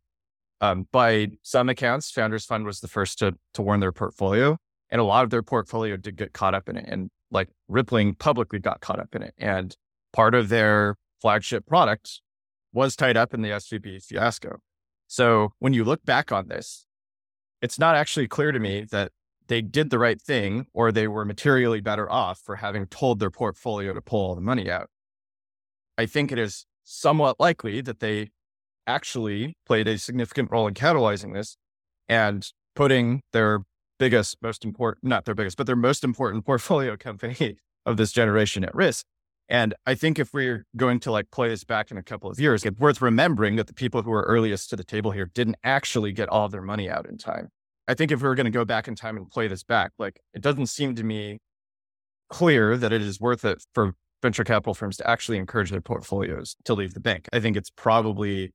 um, 0.61 0.87
by 0.91 1.31
some 1.43 1.67
accounts, 1.67 2.11
Founders 2.11 2.45
Fund 2.45 2.65
was 2.65 2.79
the 2.79 2.87
first 2.87 3.19
to 3.19 3.35
to 3.53 3.61
warn 3.61 3.81
their 3.81 3.91
portfolio, 3.91 4.57
and 4.89 5.01
a 5.01 5.03
lot 5.03 5.25
of 5.25 5.31
their 5.31 5.43
portfolio 5.43 5.97
did 5.97 6.15
get 6.15 6.31
caught 6.31 6.55
up 6.55 6.69
in 6.69 6.77
it, 6.77 6.85
and 6.87 7.09
like 7.29 7.49
Rippling 7.67 8.15
publicly 8.15 8.59
got 8.59 8.79
caught 8.79 8.99
up 8.99 9.13
in 9.13 9.21
it, 9.21 9.33
and 9.37 9.75
part 10.13 10.35
of 10.35 10.47
their 10.47 10.95
flagship 11.21 11.65
product 11.65 12.21
was 12.71 12.95
tied 12.95 13.17
up 13.17 13.33
in 13.33 13.41
the 13.41 13.49
SVB 13.49 14.03
fiasco. 14.03 14.59
So 15.07 15.53
when 15.59 15.73
you 15.73 15.83
look 15.83 16.05
back 16.05 16.31
on 16.31 16.47
this, 16.47 16.85
it's 17.61 17.77
not 17.77 17.95
actually 17.95 18.29
clear 18.29 18.53
to 18.53 18.59
me 18.59 18.85
that 18.91 19.11
they 19.49 19.61
did 19.61 19.89
the 19.89 19.99
right 19.99 20.21
thing 20.21 20.67
or 20.73 20.91
they 20.91 21.07
were 21.07 21.25
materially 21.25 21.81
better 21.81 22.09
off 22.09 22.39
for 22.39 22.57
having 22.57 22.85
told 22.85 23.19
their 23.19 23.31
portfolio 23.31 23.93
to 23.93 24.01
pull 24.01 24.21
all 24.21 24.35
the 24.35 24.41
money 24.41 24.71
out. 24.71 24.89
I 25.97 26.05
think 26.05 26.31
it 26.31 26.39
is 26.39 26.65
somewhat 26.83 27.39
likely 27.39 27.81
that 27.81 27.99
they 27.99 28.29
actually 28.87 29.57
played 29.65 29.87
a 29.87 29.97
significant 29.97 30.51
role 30.51 30.67
in 30.67 30.73
catalyzing 30.73 31.33
this 31.33 31.57
and 32.07 32.47
putting 32.75 33.21
their 33.33 33.63
biggest, 33.97 34.37
most 34.41 34.63
important, 34.63 35.03
not 35.03 35.25
their 35.25 35.35
biggest, 35.35 35.57
but 35.57 35.67
their 35.67 35.75
most 35.75 36.03
important 36.03 36.45
portfolio 36.45 36.95
company 36.95 37.57
of 37.85 37.97
this 37.97 38.11
generation 38.11 38.63
at 38.63 38.73
risk. 38.73 39.05
And 39.49 39.73
I 39.85 39.95
think 39.95 40.19
if 40.19 40.31
we're 40.31 40.67
going 40.77 40.99
to 41.01 41.11
like 41.11 41.31
play 41.31 41.49
this 41.49 41.63
back 41.63 41.89
in 41.89 41.97
a 41.97 42.03
couple 42.03 42.29
of 42.29 42.39
years, 42.39 42.63
it's 42.63 42.79
worth 42.79 43.01
remembering 43.01 43.55
that 43.55 43.65
the 43.65 43.73
people 43.73 44.03
who 44.03 44.11
were 44.11 44.21
earliest 44.21 44.69
to 44.69 44.75
the 44.75 44.83
table 44.83 45.09
here 45.11 45.25
didn't 45.25 45.57
actually 45.63 46.11
get 46.11 46.29
all 46.29 46.49
their 46.49 46.61
money 46.61 46.87
out 46.87 47.07
in 47.07 47.17
time. 47.17 47.49
I 47.89 47.95
think 47.95 48.11
if 48.11 48.21
we 48.21 48.27
were 48.27 48.35
going 48.35 48.45
to 48.45 48.51
go 48.51 48.65
back 48.65 48.87
in 48.87 48.93
time 48.93 49.17
and 49.17 49.27
play 49.27 49.47
this 49.47 49.63
back, 49.63 49.91
like 49.97 50.21
it 50.35 50.41
doesn't 50.41 50.67
seem 50.67 50.93
to 50.95 51.03
me 51.03 51.39
clear 52.29 52.77
that 52.77 52.93
it 52.93 53.01
is 53.01 53.19
worth 53.19 53.43
it 53.43 53.63
for 53.73 53.95
venture 54.21 54.43
capital 54.43 54.75
firms 54.75 54.97
to 54.97 55.09
actually 55.09 55.39
encourage 55.39 55.71
their 55.71 55.81
portfolios 55.81 56.55
to 56.65 56.75
leave 56.75 56.93
the 56.93 56.99
bank. 56.99 57.27
I 57.33 57.39
think 57.39 57.57
it's 57.57 57.71
probably 57.71 58.53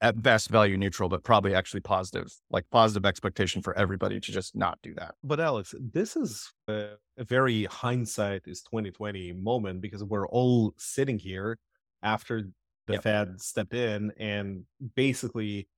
at 0.00 0.22
best 0.22 0.50
value 0.50 0.76
neutral, 0.76 1.08
but 1.08 1.24
probably 1.24 1.52
actually 1.52 1.80
positive, 1.80 2.32
like 2.48 2.64
positive 2.70 3.04
expectation 3.04 3.60
for 3.60 3.76
everybody 3.76 4.20
to 4.20 4.32
just 4.32 4.54
not 4.54 4.78
do 4.84 4.94
that. 4.94 5.16
But 5.24 5.40
Alex, 5.40 5.74
this 5.78 6.16
is 6.16 6.50
a, 6.68 6.90
a 7.18 7.24
very 7.24 7.64
hindsight 7.64 8.42
is 8.46 8.62
2020 8.62 9.32
moment 9.32 9.80
because 9.80 10.04
we're 10.04 10.28
all 10.28 10.74
sitting 10.78 11.18
here 11.18 11.58
after 12.04 12.44
the 12.86 12.94
yep. 12.94 13.02
Fed 13.02 13.40
stepped 13.40 13.74
in 13.74 14.12
and 14.18 14.64
basically 14.94 15.68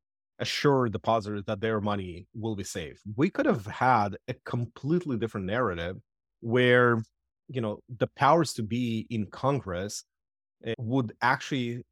assure 0.43 0.89
depositors 0.89 1.45
that 1.47 1.61
their 1.61 1.81
money 1.81 2.27
will 2.35 2.57
be 2.57 2.65
safe. 2.65 3.01
We 3.17 3.31
could 3.31 3.47
have 3.47 3.65
had 3.67 4.17
a 4.29 4.35
completely 4.45 5.17
different 5.17 5.47
narrative 5.47 5.97
where, 6.41 7.03
you 7.49 7.61
know, 7.61 7.79
the 7.99 8.09
powers 8.09 8.53
to 8.55 8.63
be 8.63 9.07
in 9.09 9.27
Congress 9.27 10.05
eh, 10.67 10.75
would 10.79 11.13
actually 11.23 11.83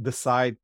decide 0.00 0.56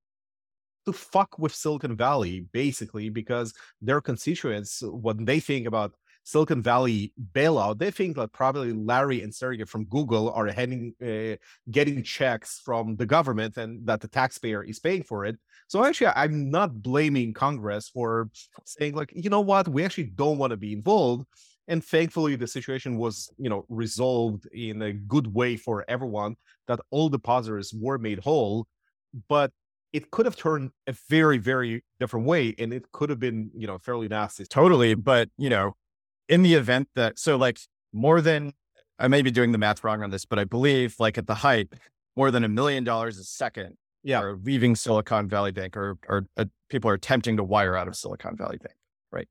to 0.86 0.92
fuck 0.92 1.38
with 1.38 1.54
Silicon 1.54 1.96
Valley, 1.96 2.46
basically, 2.52 3.10
because 3.10 3.52
their 3.82 4.00
constituents, 4.00 4.82
when 4.82 5.24
they 5.24 5.40
think 5.40 5.66
about 5.66 5.92
Silicon 6.26 6.60
Valley 6.60 7.12
bailout, 7.32 7.78
they 7.78 7.92
think 7.92 8.16
that 8.16 8.32
probably 8.32 8.72
Larry 8.72 9.22
and 9.22 9.32
Sergey 9.32 9.62
from 9.62 9.84
Google 9.84 10.32
are 10.32 10.48
heading, 10.48 10.92
uh, 11.00 11.36
getting 11.70 12.02
checks 12.02 12.60
from 12.64 12.96
the 12.96 13.06
government 13.06 13.56
and 13.56 13.86
that 13.86 14.00
the 14.00 14.08
taxpayer 14.08 14.64
is 14.64 14.80
paying 14.80 15.04
for 15.04 15.24
it. 15.24 15.38
So 15.68 15.84
actually, 15.84 16.08
I'm 16.16 16.50
not 16.50 16.82
blaming 16.82 17.32
Congress 17.32 17.88
for 17.88 18.28
saying 18.64 18.96
like, 18.96 19.12
you 19.14 19.30
know 19.30 19.40
what, 19.40 19.68
we 19.68 19.84
actually 19.84 20.10
don't 20.22 20.36
want 20.36 20.50
to 20.50 20.56
be 20.56 20.72
involved. 20.72 21.26
And 21.68 21.84
thankfully, 21.84 22.34
the 22.34 22.48
situation 22.48 22.96
was, 22.98 23.32
you 23.38 23.48
know, 23.48 23.64
resolved 23.68 24.46
in 24.52 24.82
a 24.82 24.92
good 24.92 25.32
way 25.32 25.56
for 25.56 25.84
everyone. 25.86 26.34
That 26.66 26.80
all 26.90 27.08
depositors 27.08 27.72
were 27.72 27.98
made 27.98 28.18
whole, 28.18 28.66
but 29.28 29.52
it 29.92 30.10
could 30.10 30.26
have 30.26 30.36
turned 30.36 30.72
a 30.88 30.94
very, 31.08 31.38
very 31.38 31.84
different 32.00 32.26
way, 32.26 32.52
and 32.58 32.72
it 32.72 32.90
could 32.90 33.10
have 33.10 33.20
been, 33.20 33.50
you 33.54 33.68
know, 33.68 33.78
fairly 33.78 34.08
nasty. 34.08 34.44
Totally, 34.44 34.94
but 34.94 35.28
you 35.38 35.50
know, 35.50 35.76
in 36.28 36.42
the 36.42 36.54
event 36.54 36.88
that 36.94 37.18
so 37.18 37.36
like 37.36 37.58
more 37.92 38.20
than 38.20 38.52
I 38.98 39.08
may 39.08 39.22
be 39.22 39.30
doing 39.30 39.52
the 39.52 39.58
math 39.58 39.84
wrong 39.84 40.02
on 40.02 40.10
this, 40.10 40.24
but 40.24 40.38
I 40.38 40.44
believe 40.44 40.96
like 40.98 41.18
at 41.18 41.26
the 41.26 41.36
height, 41.36 41.68
more 42.16 42.30
than 42.30 42.44
a 42.44 42.48
million 42.48 42.84
dollars 42.84 43.18
a 43.18 43.24
second 43.24 43.76
yeah. 44.02 44.20
are 44.20 44.36
leaving 44.36 44.74
Silicon 44.74 45.28
Valley 45.28 45.52
Bank 45.52 45.76
or, 45.76 45.98
or 46.08 46.26
uh, 46.36 46.46
people 46.70 46.90
are 46.90 46.94
attempting 46.94 47.36
to 47.36 47.44
wire 47.44 47.76
out 47.76 47.88
of 47.88 47.96
Silicon 47.96 48.36
Valley 48.36 48.58
Bank, 48.58 48.76
right? 49.12 49.28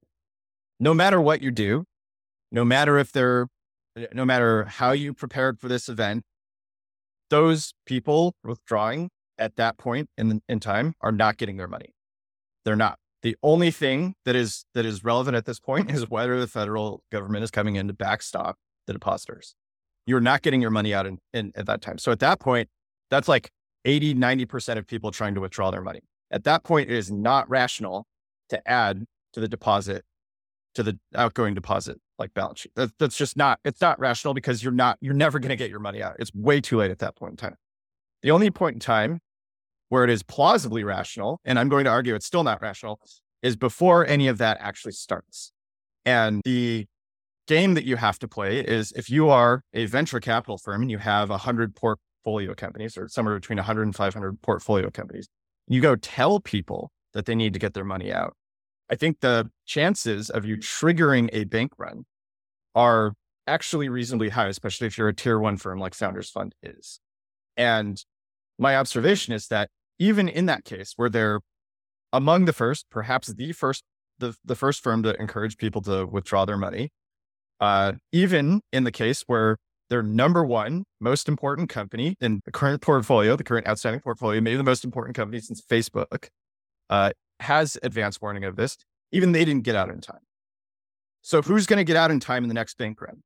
No 0.80 0.94
matter 0.94 1.20
what 1.20 1.42
you 1.42 1.50
do, 1.50 1.86
no 2.52 2.64
matter 2.64 2.98
if 2.98 3.12
they're, 3.12 3.48
no 4.14 4.26
matter 4.26 4.66
how 4.66 4.92
you 4.92 5.14
prepared 5.14 5.60
for 5.60 5.68
this 5.68 5.90
event, 5.90 6.24
those 7.30 7.74
people 7.86 8.36
withdrawing 8.44 9.10
at 9.38 9.56
that 9.56 9.78
point 9.78 10.10
in, 10.18 10.42
in 10.48 10.60
time 10.60 10.94
are 11.02 11.12
not 11.12 11.38
getting 11.38 11.58
their 11.58 11.68
money. 11.68 11.94
They're 12.66 12.76
not. 12.76 13.00
The 13.26 13.36
only 13.42 13.72
thing 13.72 14.14
that 14.26 14.36
is 14.36 14.66
that 14.76 14.86
is 14.86 15.04
relevant 15.04 15.36
at 15.36 15.46
this 15.46 15.60
point 15.60 15.90
is 15.92 16.08
whether 16.08 16.40
the 16.40 16.46
federal 16.46 17.02
government 17.12 17.44
is 17.44 17.50
coming 17.50 17.76
in 17.76 17.88
to 17.88 17.94
backstop 17.94 18.58
the 18.86 18.94
depositors. 18.94 19.56
You're 20.06 20.22
not 20.22 20.44
getting 20.44 20.62
your 20.62 20.70
money 20.70 20.94
out 20.94 21.08
in, 21.08 21.18
in 21.34 21.52
at 21.56 21.66
that 21.66 21.82
time. 21.82 21.98
So 21.98 22.12
at 22.12 22.20
that 22.20 22.40
point, 22.40 22.70
that's 23.10 23.28
like 23.28 23.50
80, 23.84 24.14
90% 24.14 24.78
of 24.78 24.86
people 24.86 25.10
trying 25.10 25.34
to 25.34 25.42
withdraw 25.42 25.72
their 25.72 25.82
money. 25.82 26.02
At 26.30 26.44
that 26.44 26.64
point, 26.64 26.92
it 26.92 26.96
is 26.96 27.10
not 27.10 27.50
rational 27.50 28.06
to 28.50 28.62
add 28.70 29.06
to 29.34 29.40
the 29.40 29.48
deposit, 29.48 30.06
to 30.76 30.84
the 30.84 31.00
outgoing 31.16 31.56
deposit 31.56 31.98
like 32.20 32.32
balance 32.36 32.60
sheet. 32.60 32.74
That, 32.76 32.92
that's 33.00 33.18
just 33.18 33.36
not, 33.36 33.60
it's 33.66 33.82
not 33.82 34.00
rational 34.00 34.36
because 34.36 34.64
you're 34.64 34.72
not, 34.72 35.00
you're 35.02 35.16
never 35.16 35.40
going 35.40 35.50
to 35.50 35.56
get 35.56 35.72
your 35.72 35.80
money 35.80 36.04
out. 36.04 36.18
It's 36.20 36.32
way 36.36 36.62
too 36.62 36.78
late 36.78 36.92
at 36.92 37.00
that 37.00 37.16
point 37.16 37.32
in 37.32 37.38
time. 37.38 37.56
The 38.22 38.30
only 38.30 38.52
point 38.52 38.76
in 38.76 38.80
time 38.80 39.20
where 39.90 40.04
it 40.04 40.10
is 40.10 40.24
plausibly 40.24 40.84
rational, 40.84 41.40
and 41.46 41.60
I'm 41.60 41.70
going 41.70 41.86
to 41.86 41.92
argue 41.92 42.16
it's 42.16 42.26
still 42.26 42.44
not 42.44 42.62
rational, 42.62 43.00
is 43.42 43.56
before 43.56 44.06
any 44.06 44.28
of 44.28 44.38
that 44.40 44.58
actually 44.60 44.94
starts. 44.94 45.52
And 46.06 46.42
the 46.46 46.86
game 47.48 47.76
that 47.76 47.86
you 47.86 47.96
have 47.96 48.18
to 48.20 48.28
play 48.28 48.60
is 48.60 48.92
if 48.94 49.10
you 49.10 49.30
are 49.30 49.62
a 49.74 49.86
venture 49.86 50.20
capital 50.20 50.58
firm 50.58 50.82
and 50.82 50.92
you 50.92 50.98
have 50.98 51.30
100 51.30 51.76
portfolio 51.76 52.54
companies 52.56 52.98
or 52.98 53.08
somewhere 53.08 53.36
between 53.36 53.58
100 53.58 53.84
and 53.84 53.96
500 53.96 54.42
portfolio 54.42 54.90
companies, 54.90 55.28
you 55.68 55.82
go 55.82 55.96
tell 55.96 56.40
people 56.40 56.92
that 57.14 57.26
they 57.26 57.36
need 57.36 57.54
to 57.54 57.60
get 57.60 57.74
their 57.74 57.86
money 57.86 58.12
out. 58.12 58.36
I 58.90 58.96
think 58.96 59.20
the 59.20 59.50
chances 59.66 60.30
of 60.30 60.46
you 60.46 60.58
triggering 60.58 61.30
a 61.34 61.46
bank 61.46 61.72
run 61.78 62.06
are 62.76 63.14
actually 63.48 63.90
reasonably 63.90 64.30
high, 64.30 64.48
especially 64.48 64.88
if 64.88 64.98
you're 64.98 65.08
a 65.08 65.14
tier 65.14 65.40
one 65.40 65.58
firm 65.58 65.80
like 65.80 65.94
Founders 65.96 66.30
Fund 66.30 66.54
is. 66.62 67.00
And 67.58 68.04
my 68.58 68.76
observation 68.76 69.34
is 69.34 69.48
that 69.48 69.70
even 70.00 70.28
in 70.28 70.46
that 70.46 70.66
case 70.66 70.94
where 70.96 71.10
they're 71.10 71.40
among 72.14 72.46
the 72.46 72.54
first, 72.54 72.86
perhaps 72.90 73.28
the 73.28 73.52
first, 73.52 73.84
the, 74.20 74.36
the 74.44 74.56
first 74.56 74.82
firm 74.82 75.04
to 75.04 75.20
encourage 75.20 75.58
people 75.58 75.82
to 75.82 76.06
withdraw 76.06 76.46
their 76.46 76.58
money, 76.58 76.90
uh, 77.60 77.94
even 78.12 78.62
in 78.72 78.84
the 78.84 78.92
case 78.92 79.24
where 79.28 79.58
their 79.90 80.02
number 80.02 80.44
one 80.44 80.84
most 81.00 81.28
important 81.28 81.70
company 81.70 82.16
in 82.20 82.42
the 82.46 82.52
current 82.52 82.82
portfolio, 82.82 83.36
the 83.36 83.44
current 83.44 83.68
outstanding 83.68 84.02
portfolio, 84.02 84.42
maybe 84.42 84.58
the 84.58 84.64
most 84.64 84.84
important 84.84 85.16
company 85.16 85.40
since 85.40 85.62
Facebook, 85.62 86.30
uh, 86.90 87.12
has 87.40 87.78
advance 87.84 88.20
warning 88.22 88.44
of 88.44 88.56
this. 88.56 88.78
Even 89.12 89.32
they 89.32 89.46
didn't 89.46 89.64
get 89.64 89.76
out 89.76 89.90
in 89.90 90.02
time. 90.02 90.20
So 91.22 91.42
who's 91.42 91.66
going 91.66 91.78
to 91.78 91.84
get 91.84 91.96
out 91.96 92.12
in 92.12 92.20
time 92.20 92.44
in 92.44 92.48
the 92.48 92.54
next 92.54 92.78
bank 92.78 93.02
run? 93.02 93.24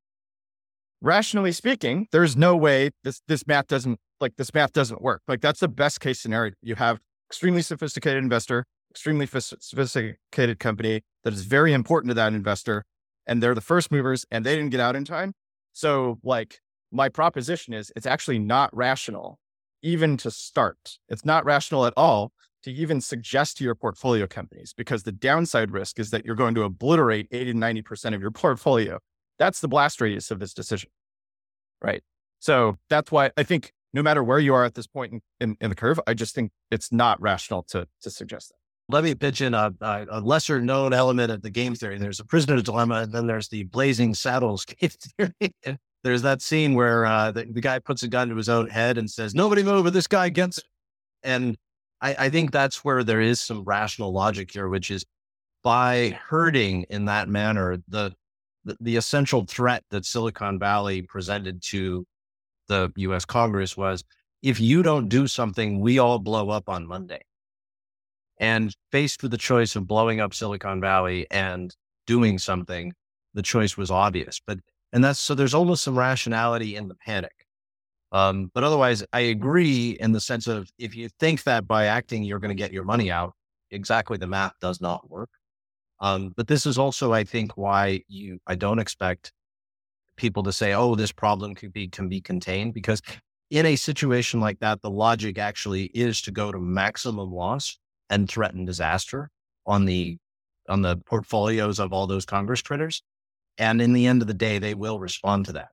Rationally 1.02 1.52
speaking, 1.52 2.08
there's 2.12 2.36
no 2.36 2.56
way 2.56 2.92
this 3.04 3.22
this 3.28 3.48
math 3.48 3.68
doesn't 3.68 4.00
like 4.22 4.36
this 4.38 4.54
math 4.54 4.74
doesn't 4.74 5.02
work. 5.02 5.22
Like 5.28 5.42
that's 5.42 5.60
the 5.60 5.68
best 5.68 6.00
case 6.00 6.20
scenario. 6.20 6.54
You 6.62 6.76
have 6.76 7.00
extremely 7.30 7.62
sophisticated 7.62 8.24
investor, 8.24 8.66
extremely 8.92 9.26
sophisticated 9.28 10.60
company 10.60 11.02
that 11.24 11.34
is 11.34 11.44
very 11.44 11.74
important 11.74 12.10
to 12.12 12.16
that 12.16 12.34
investor, 12.34 12.86
and 13.28 13.42
they're 13.44 13.56
the 13.56 13.62
first 13.62 13.92
movers, 13.92 14.26
and 14.32 14.46
they 14.46 14.56
didn't 14.56 14.72
get 14.72 14.80
out 14.80 14.96
in 14.96 15.06
time. 15.06 15.34
So, 15.74 16.20
like, 16.24 16.60
my 16.92 17.10
proposition 17.10 17.74
is 17.74 17.92
it's 17.96 18.08
actually 18.08 18.40
not 18.40 18.76
rational 18.76 19.40
even 19.82 20.18
to 20.18 20.32
start. 20.32 20.98
It's 21.08 21.24
not 21.24 21.46
rational 21.46 21.86
at 21.86 21.94
all 21.96 22.32
to 22.64 22.72
even 22.72 23.00
suggest 23.00 23.58
to 23.58 23.64
your 23.64 23.76
portfolio 23.76 24.28
companies 24.28 24.74
because 24.76 25.04
the 25.04 25.12
downside 25.12 25.72
risk 25.72 26.00
is 26.00 26.10
that 26.10 26.26
you're 26.26 26.36
going 26.36 26.56
to 26.56 26.64
obliterate 26.64 27.28
80 27.32 27.54
to 27.54 27.58
90% 27.58 28.16
of 28.16 28.22
your 28.22 28.32
portfolio. 28.32 29.00
That's 29.38 29.62
the 29.62 29.70
blast 29.70 30.02
radius 30.02 30.32
of 30.32 30.40
this 30.40 30.54
decision. 30.54 30.90
Right. 31.82 32.04
So 32.40 32.78
that's 32.90 33.12
why 33.12 33.32
I 33.38 33.44
think 33.44 33.72
no 33.94 34.04
matter 34.04 34.24
where 34.24 34.40
you 34.40 34.54
are 34.54 34.66
at 34.66 34.76
this 34.76 34.88
point 34.88 35.14
in, 35.14 35.22
in, 35.40 35.58
in 35.62 35.70
the 35.70 35.76
curve, 35.76 36.00
I 36.06 36.14
just 36.14 36.36
think 36.36 36.52
it's 36.72 36.92
not 36.92 37.20
rational 37.22 37.64
to, 37.70 37.88
to 38.02 38.10
suggest 38.10 38.50
that 38.50 38.60
let 38.90 39.04
me 39.04 39.14
pitch 39.14 39.40
in 39.40 39.54
a, 39.54 39.72
a, 39.82 40.20
lesser 40.20 40.60
known 40.60 40.94
element 40.94 41.32
of 41.32 41.44
the 41.44 41.52
game 41.52 41.76
theory. 41.76 41.98
There's 42.00 42.20
a 42.20 42.26
prisoner's 42.26 42.64
dilemma, 42.64 42.96
and 43.02 43.14
then 43.14 43.28
there's 43.28 43.48
the 43.48 43.64
blazing 43.64 44.16
saddles 44.16 44.66
game 44.82 44.90
theory. 44.90 45.54
there's 46.04 46.24
that 46.24 46.42
scene 46.42 46.74
where 46.74 47.06
uh, 47.06 47.32
the, 47.32 47.46
the, 47.46 47.62
guy 47.62 47.78
puts 47.80 48.02
a 48.04 48.08
gun 48.08 48.30
to 48.30 48.36
his 48.36 48.50
own 48.50 48.68
head 48.68 48.98
and 48.98 49.10
says, 49.10 49.36
"Nobody 49.36 49.64
move, 49.64 49.86
or 49.86 49.92
this 49.92 50.08
guy 50.08 50.30
gets 50.30 50.58
it." 50.58 50.64
And 51.22 51.56
I, 52.02 52.16
I 52.18 52.30
think 52.30 52.52
that's 52.52 52.84
where 52.84 53.04
there 53.04 53.22
is 53.22 53.40
some 53.40 53.64
rational 53.64 54.12
logic 54.12 54.52
here, 54.52 54.68
which 54.68 54.90
is 54.90 55.06
by 55.64 56.18
hurting 56.28 56.86
in 56.90 57.06
that 57.06 57.30
manner, 57.30 57.78
the, 57.88 58.14
the 58.66 58.76
the 58.80 58.96
essential 58.96 59.46
threat 59.46 59.84
that 59.92 60.06
Silicon 60.06 60.58
Valley 60.58 61.04
presented 61.04 61.62
to 61.64 62.06
the 62.70 62.92
U.S. 62.96 63.26
Congress 63.26 63.76
was, 63.76 64.06
if 64.42 64.62
you 64.62 64.82
don't 64.82 65.10
do 65.10 65.28
something, 65.28 65.82
we 65.82 66.00
all 66.00 66.20
blow 66.20 66.50
up 66.50 66.70
on 66.70 66.88
Monday. 66.88 67.22
And 68.38 68.74
faced 68.94 69.22
with 69.22 69.32
the 69.32 69.38
choice 69.38 69.76
of 69.76 69.86
blowing 69.86 70.22
up 70.22 70.34
Silicon 70.34 70.80
Valley 70.80 71.28
and 71.30 71.76
doing 72.08 72.40
something, 72.40 72.94
the 73.34 73.42
choice 73.42 73.76
was 73.76 73.92
obvious. 73.92 74.40
But, 74.48 74.60
and 74.94 75.04
that's 75.04 75.20
so 75.20 75.36
there's 75.36 75.54
almost 75.54 75.84
some 75.84 76.00
rationality 76.00 76.78
in 76.78 76.88
the 76.88 76.96
panic. 76.96 77.34
Um, 78.14 78.50
but 78.54 78.64
otherwise, 78.64 79.04
I 79.12 79.20
agree 79.20 79.98
in 80.00 80.14
the 80.14 80.22
sense 80.22 80.48
of 80.48 80.70
if 80.80 80.96
you 80.96 81.10
think 81.20 81.44
that 81.44 81.68
by 81.68 81.86
acting, 81.86 82.24
you're 82.24 82.40
going 82.40 82.56
to 82.56 82.56
get 82.56 82.72
your 82.72 82.86
money 82.86 83.12
out, 83.12 83.34
exactly 83.72 84.18
the 84.18 84.26
math 84.26 84.54
does 84.62 84.80
not 84.80 85.10
work. 85.10 85.30
Um, 86.00 86.34
but 86.36 86.48
this 86.48 86.66
is 86.66 86.78
also, 86.78 87.12
I 87.12 87.26
think, 87.26 87.58
why 87.58 88.04
you, 88.08 88.40
I 88.48 88.56
don't 88.56 88.80
expect 88.80 89.34
people 90.20 90.44
to 90.44 90.54
say, 90.54 90.74
oh, 90.74 90.94
this 90.94 91.12
problem 91.12 91.56
could 91.56 91.74
be, 91.74 91.88
can 91.88 92.10
be 92.10 92.22
contained 92.22 92.74
because 92.74 93.02
in 93.50 93.66
a 93.66 93.76
situation 93.76 94.40
like 94.40 94.60
that, 94.60 94.82
the 94.82 94.92
logic 94.92 95.40
actually 95.40 95.86
is 95.86 96.22
to 96.22 96.32
go 96.32 96.52
to 96.52 96.60
maximum 96.60 97.32
loss 97.32 97.80
and 98.10 98.30
threaten 98.30 98.66
disaster 98.66 99.32
on 99.66 99.86
the 99.86 100.18
on 100.68 100.84
the 100.84 100.98
portfolios 100.98 101.80
of 101.80 101.92
all 101.92 102.06
those 102.06 102.26
Congress 102.26 102.62
critters. 102.62 103.02
And 103.58 103.82
in 103.82 103.94
the 103.94 104.06
end 104.06 104.22
of 104.22 104.28
the 104.28 104.36
day, 104.36 104.60
they 104.60 104.76
will 104.76 105.00
respond 105.00 105.46
to 105.46 105.54
that. 105.54 105.70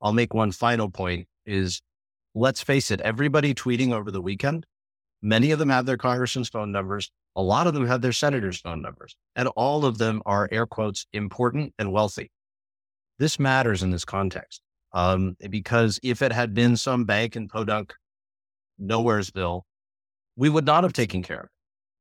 I'll 0.00 0.14
make 0.14 0.32
one 0.32 0.52
final 0.52 0.90
point 0.90 1.28
is 1.44 1.82
let's 2.34 2.62
face 2.62 2.90
it, 2.90 3.00
everybody 3.02 3.54
tweeting 3.54 3.92
over 3.92 4.10
the 4.10 4.22
weekend, 4.22 4.64
many 5.20 5.50
of 5.50 5.58
them 5.58 5.68
have 5.68 5.86
their 5.86 5.96
congressman's 5.96 6.48
phone 6.48 6.72
numbers. 6.72 7.10
A 7.36 7.42
lot 7.42 7.66
of 7.66 7.74
them 7.74 7.86
have 7.86 8.00
their 8.00 8.12
senator's 8.12 8.60
phone 8.60 8.80
numbers, 8.80 9.16
and 9.36 9.48
all 9.48 9.84
of 9.84 9.98
them 9.98 10.22
are 10.24 10.48
air 10.50 10.66
quotes 10.66 11.06
important 11.12 11.74
and 11.78 11.92
wealthy. 11.92 12.30
This 13.18 13.38
matters 13.38 13.82
in 13.82 13.90
this 13.90 14.04
context 14.04 14.62
um, 14.92 15.36
because 15.50 15.98
if 16.02 16.22
it 16.22 16.32
had 16.32 16.54
been 16.54 16.76
some 16.76 17.04
bank 17.04 17.36
in 17.36 17.48
Podunk, 17.48 17.94
Nowheresville, 18.80 19.62
we 20.36 20.48
would 20.48 20.64
not 20.64 20.84
have 20.84 20.92
taken 20.92 21.22
care 21.22 21.40
of 21.40 21.44
it. 21.44 21.50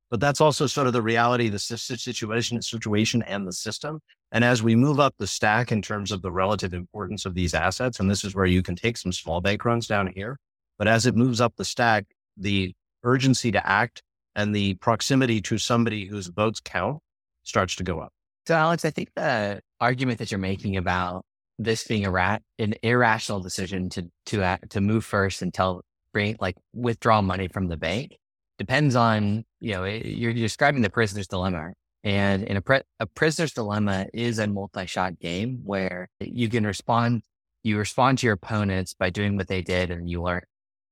But 0.09 0.21
that's 0.21 0.39
also 0.39 0.67
sort 0.67 0.87
of 0.87 0.93
the 0.93 1.01
reality, 1.01 1.49
the 1.49 1.59
situation, 1.59 2.61
situation 2.61 3.21
and 3.23 3.45
the 3.45 3.51
system. 3.51 3.99
And 4.31 4.43
as 4.43 4.63
we 4.63 4.75
move 4.75 4.99
up 4.99 5.15
the 5.17 5.27
stack 5.27 5.71
in 5.71 5.81
terms 5.81 6.11
of 6.11 6.21
the 6.21 6.31
relative 6.31 6.73
importance 6.73 7.25
of 7.25 7.33
these 7.33 7.53
assets, 7.53 7.99
and 7.99 8.09
this 8.09 8.23
is 8.23 8.33
where 8.33 8.45
you 8.45 8.63
can 8.63 8.75
take 8.75 8.95
some 8.95 9.11
small 9.11 9.41
bank 9.41 9.65
runs 9.65 9.85
down 9.85 10.07
here, 10.07 10.39
but 10.77 10.87
as 10.87 11.05
it 11.05 11.15
moves 11.15 11.41
up 11.41 11.55
the 11.57 11.65
stack, 11.65 12.05
the 12.37 12.73
urgency 13.03 13.51
to 13.51 13.67
act 13.67 14.01
and 14.35 14.55
the 14.55 14.75
proximity 14.75 15.41
to 15.41 15.57
somebody 15.57 16.05
whose 16.05 16.27
votes 16.27 16.61
count 16.63 16.99
starts 17.43 17.75
to 17.75 17.83
go 17.83 17.99
up. 17.99 18.13
So, 18.47 18.55
Alex, 18.55 18.85
I 18.85 18.91
think 18.91 19.09
the 19.13 19.61
argument 19.81 20.19
that 20.19 20.31
you're 20.31 20.39
making 20.39 20.77
about 20.77 21.25
this 21.59 21.83
being 21.83 22.05
a 22.05 22.11
rat, 22.11 22.41
an 22.57 22.75
irrational 22.81 23.41
decision 23.41 23.89
to 23.89 24.09
to 24.27 24.41
act, 24.41 24.69
to 24.69 24.79
move 24.79 25.03
first 25.03 25.41
and 25.41 25.53
tell 25.53 25.81
bring 26.13 26.37
like 26.39 26.55
withdraw 26.73 27.21
money 27.21 27.49
from 27.49 27.67
the 27.67 27.75
bank 27.75 28.15
depends 28.57 28.95
on, 28.95 29.43
you 29.59 29.73
know, 29.73 29.83
eh, 29.83 30.01
you're 30.05 30.31
describing 30.31 30.81
the 30.81 30.89
prisoner's 30.89 31.27
dilemma. 31.27 31.73
And 32.05 32.43
in 32.43 32.55
a, 32.55 32.61
pre- 32.61 32.83
a 33.01 33.05
prisoner's 33.05 33.51
dilemma 33.51 34.07
is 34.13 34.39
a 34.39 34.47
multi-shot 34.47 35.19
game 35.19 35.59
where 35.65 36.07
you 36.21 36.47
can 36.47 36.65
respond, 36.65 37.23
you 37.63 37.77
respond 37.77 38.19
to 38.19 38.27
your 38.27 38.35
opponents 38.35 38.93
by 38.93 39.09
doing 39.09 39.35
what 39.35 39.49
they 39.49 39.61
did 39.61 39.91
and 39.91 40.09
you 40.09 40.21
learn 40.21 40.43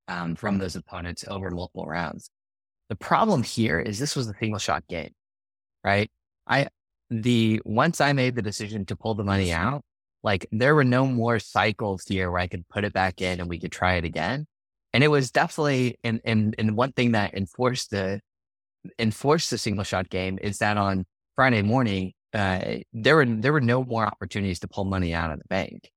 um, 0.09 0.35
from 0.35 0.57
those 0.57 0.75
opponents 0.75 1.23
over 1.29 1.49
multiple 1.51 1.85
rounds. 1.85 2.29
The 2.89 2.97
problem 2.97 3.43
here 3.43 3.79
is 3.79 3.97
this 3.97 4.13
was 4.13 4.27
a 4.27 4.33
single 4.41 4.59
shot 4.59 4.85
game, 4.89 5.11
right? 5.85 6.11
I, 6.47 6.67
the, 7.09 7.61
once 7.65 8.01
I 8.01 8.13
made 8.13 8.35
the 8.35 8.41
decision 8.41 8.85
to 8.85 8.95
pull 8.95 9.15
the 9.15 9.23
money 9.23 9.51
out, 9.51 9.81
like 10.23 10.47
there 10.51 10.73
were 10.73 10.83
no 10.83 11.05
more 11.05 11.39
cycles 11.39 12.03
here 12.07 12.31
where 12.31 12.39
I 12.39 12.47
could 12.47 12.67
put 12.67 12.83
it 12.83 12.93
back 12.93 13.21
in 13.21 13.39
and 13.39 13.49
we 13.49 13.59
could 13.59 13.71
try 13.71 13.95
it 13.95 14.05
again. 14.05 14.47
And 14.93 15.03
it 15.03 15.09
was 15.09 15.29
definitely, 15.31 15.97
and, 16.03 16.21
and, 16.23 16.55
and 16.57 16.75
one 16.75 16.93
thing 16.93 17.11
that 17.11 17.33
enforced 17.33 17.91
the, 17.91 18.21
enforced 18.97 19.49
the 19.51 19.57
single 19.57 19.83
shot 19.83 20.09
game 20.09 20.39
is 20.41 20.59
that 20.59 20.77
on 20.77 21.05
Friday 21.35 21.61
morning, 21.61 22.13
uh, 22.33 22.77
there 22.93 23.17
were, 23.17 23.25
there 23.25 23.53
were 23.53 23.61
no 23.61 23.83
more 23.83 24.05
opportunities 24.05 24.59
to 24.59 24.67
pull 24.67 24.85
money 24.85 25.13
out 25.13 25.31
of 25.31 25.39
the 25.39 25.47
bank. 25.47 25.91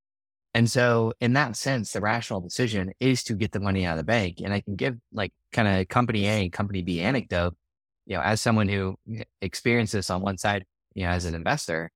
And 0.54 0.70
so 0.70 1.12
in 1.20 1.34
that 1.34 1.56
sense, 1.56 1.92
the 1.92 2.00
rational 2.00 2.40
decision 2.40 2.92
is 3.00 3.22
to 3.24 3.34
get 3.34 3.52
the 3.52 3.60
money 3.60 3.86
out 3.86 3.92
of 3.92 3.98
the 3.98 4.04
bank. 4.04 4.40
And 4.42 4.52
I 4.52 4.60
can 4.60 4.76
give 4.76 4.96
like 5.12 5.32
kind 5.52 5.68
of 5.68 5.88
company 5.88 6.26
A 6.26 6.48
company 6.48 6.82
B 6.82 7.00
anecdote, 7.00 7.54
you 8.06 8.16
know, 8.16 8.22
as 8.22 8.40
someone 8.40 8.68
who 8.68 8.96
experienced 9.40 9.92
this 9.92 10.10
on 10.10 10.22
one 10.22 10.38
side, 10.38 10.64
you 10.98 11.04
know, 11.04 11.10
as 11.10 11.26
an 11.26 11.34
investor, 11.36 11.92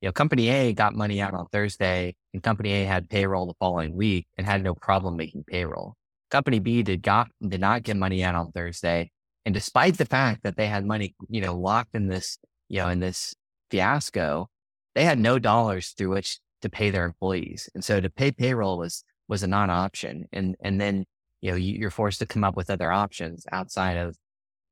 you 0.00 0.06
know, 0.06 0.12
company 0.12 0.48
A 0.48 0.72
got 0.72 0.94
money 0.94 1.20
out 1.20 1.34
on 1.34 1.46
Thursday 1.48 2.14
and 2.32 2.40
company 2.40 2.70
A 2.72 2.84
had 2.84 3.10
payroll 3.10 3.46
the 3.46 3.54
following 3.58 3.96
week 3.96 4.28
and 4.36 4.46
had 4.46 4.62
no 4.62 4.76
problem 4.76 5.16
making 5.16 5.42
payroll. 5.42 5.96
Company 6.30 6.60
B 6.60 6.84
did 6.84 7.02
got 7.02 7.28
did 7.44 7.60
not 7.60 7.82
get 7.82 7.96
money 7.96 8.22
out 8.22 8.36
on 8.36 8.52
Thursday, 8.52 9.10
and 9.44 9.52
despite 9.52 9.98
the 9.98 10.04
fact 10.04 10.44
that 10.44 10.56
they 10.56 10.68
had 10.68 10.86
money, 10.86 11.16
you 11.28 11.40
know, 11.40 11.58
locked 11.58 11.96
in 11.96 12.06
this, 12.06 12.38
you 12.68 12.78
know, 12.78 12.88
in 12.88 13.00
this 13.00 13.34
fiasco, 13.72 14.48
they 14.94 15.04
had 15.04 15.18
no 15.18 15.40
dollars 15.40 15.90
through 15.90 16.10
which 16.10 16.38
to 16.62 16.68
pay 16.68 16.90
their 16.90 17.06
employees, 17.06 17.68
and 17.74 17.84
so 17.84 18.00
to 18.00 18.08
pay 18.08 18.30
payroll 18.30 18.78
was 18.78 19.02
was 19.26 19.42
a 19.42 19.48
non-option. 19.48 20.28
And 20.32 20.54
and 20.62 20.80
then 20.80 21.06
you 21.40 21.50
know 21.50 21.56
you're 21.56 21.90
forced 21.90 22.20
to 22.20 22.26
come 22.26 22.44
up 22.44 22.54
with 22.56 22.70
other 22.70 22.92
options 22.92 23.46
outside 23.50 23.96
of, 23.96 24.16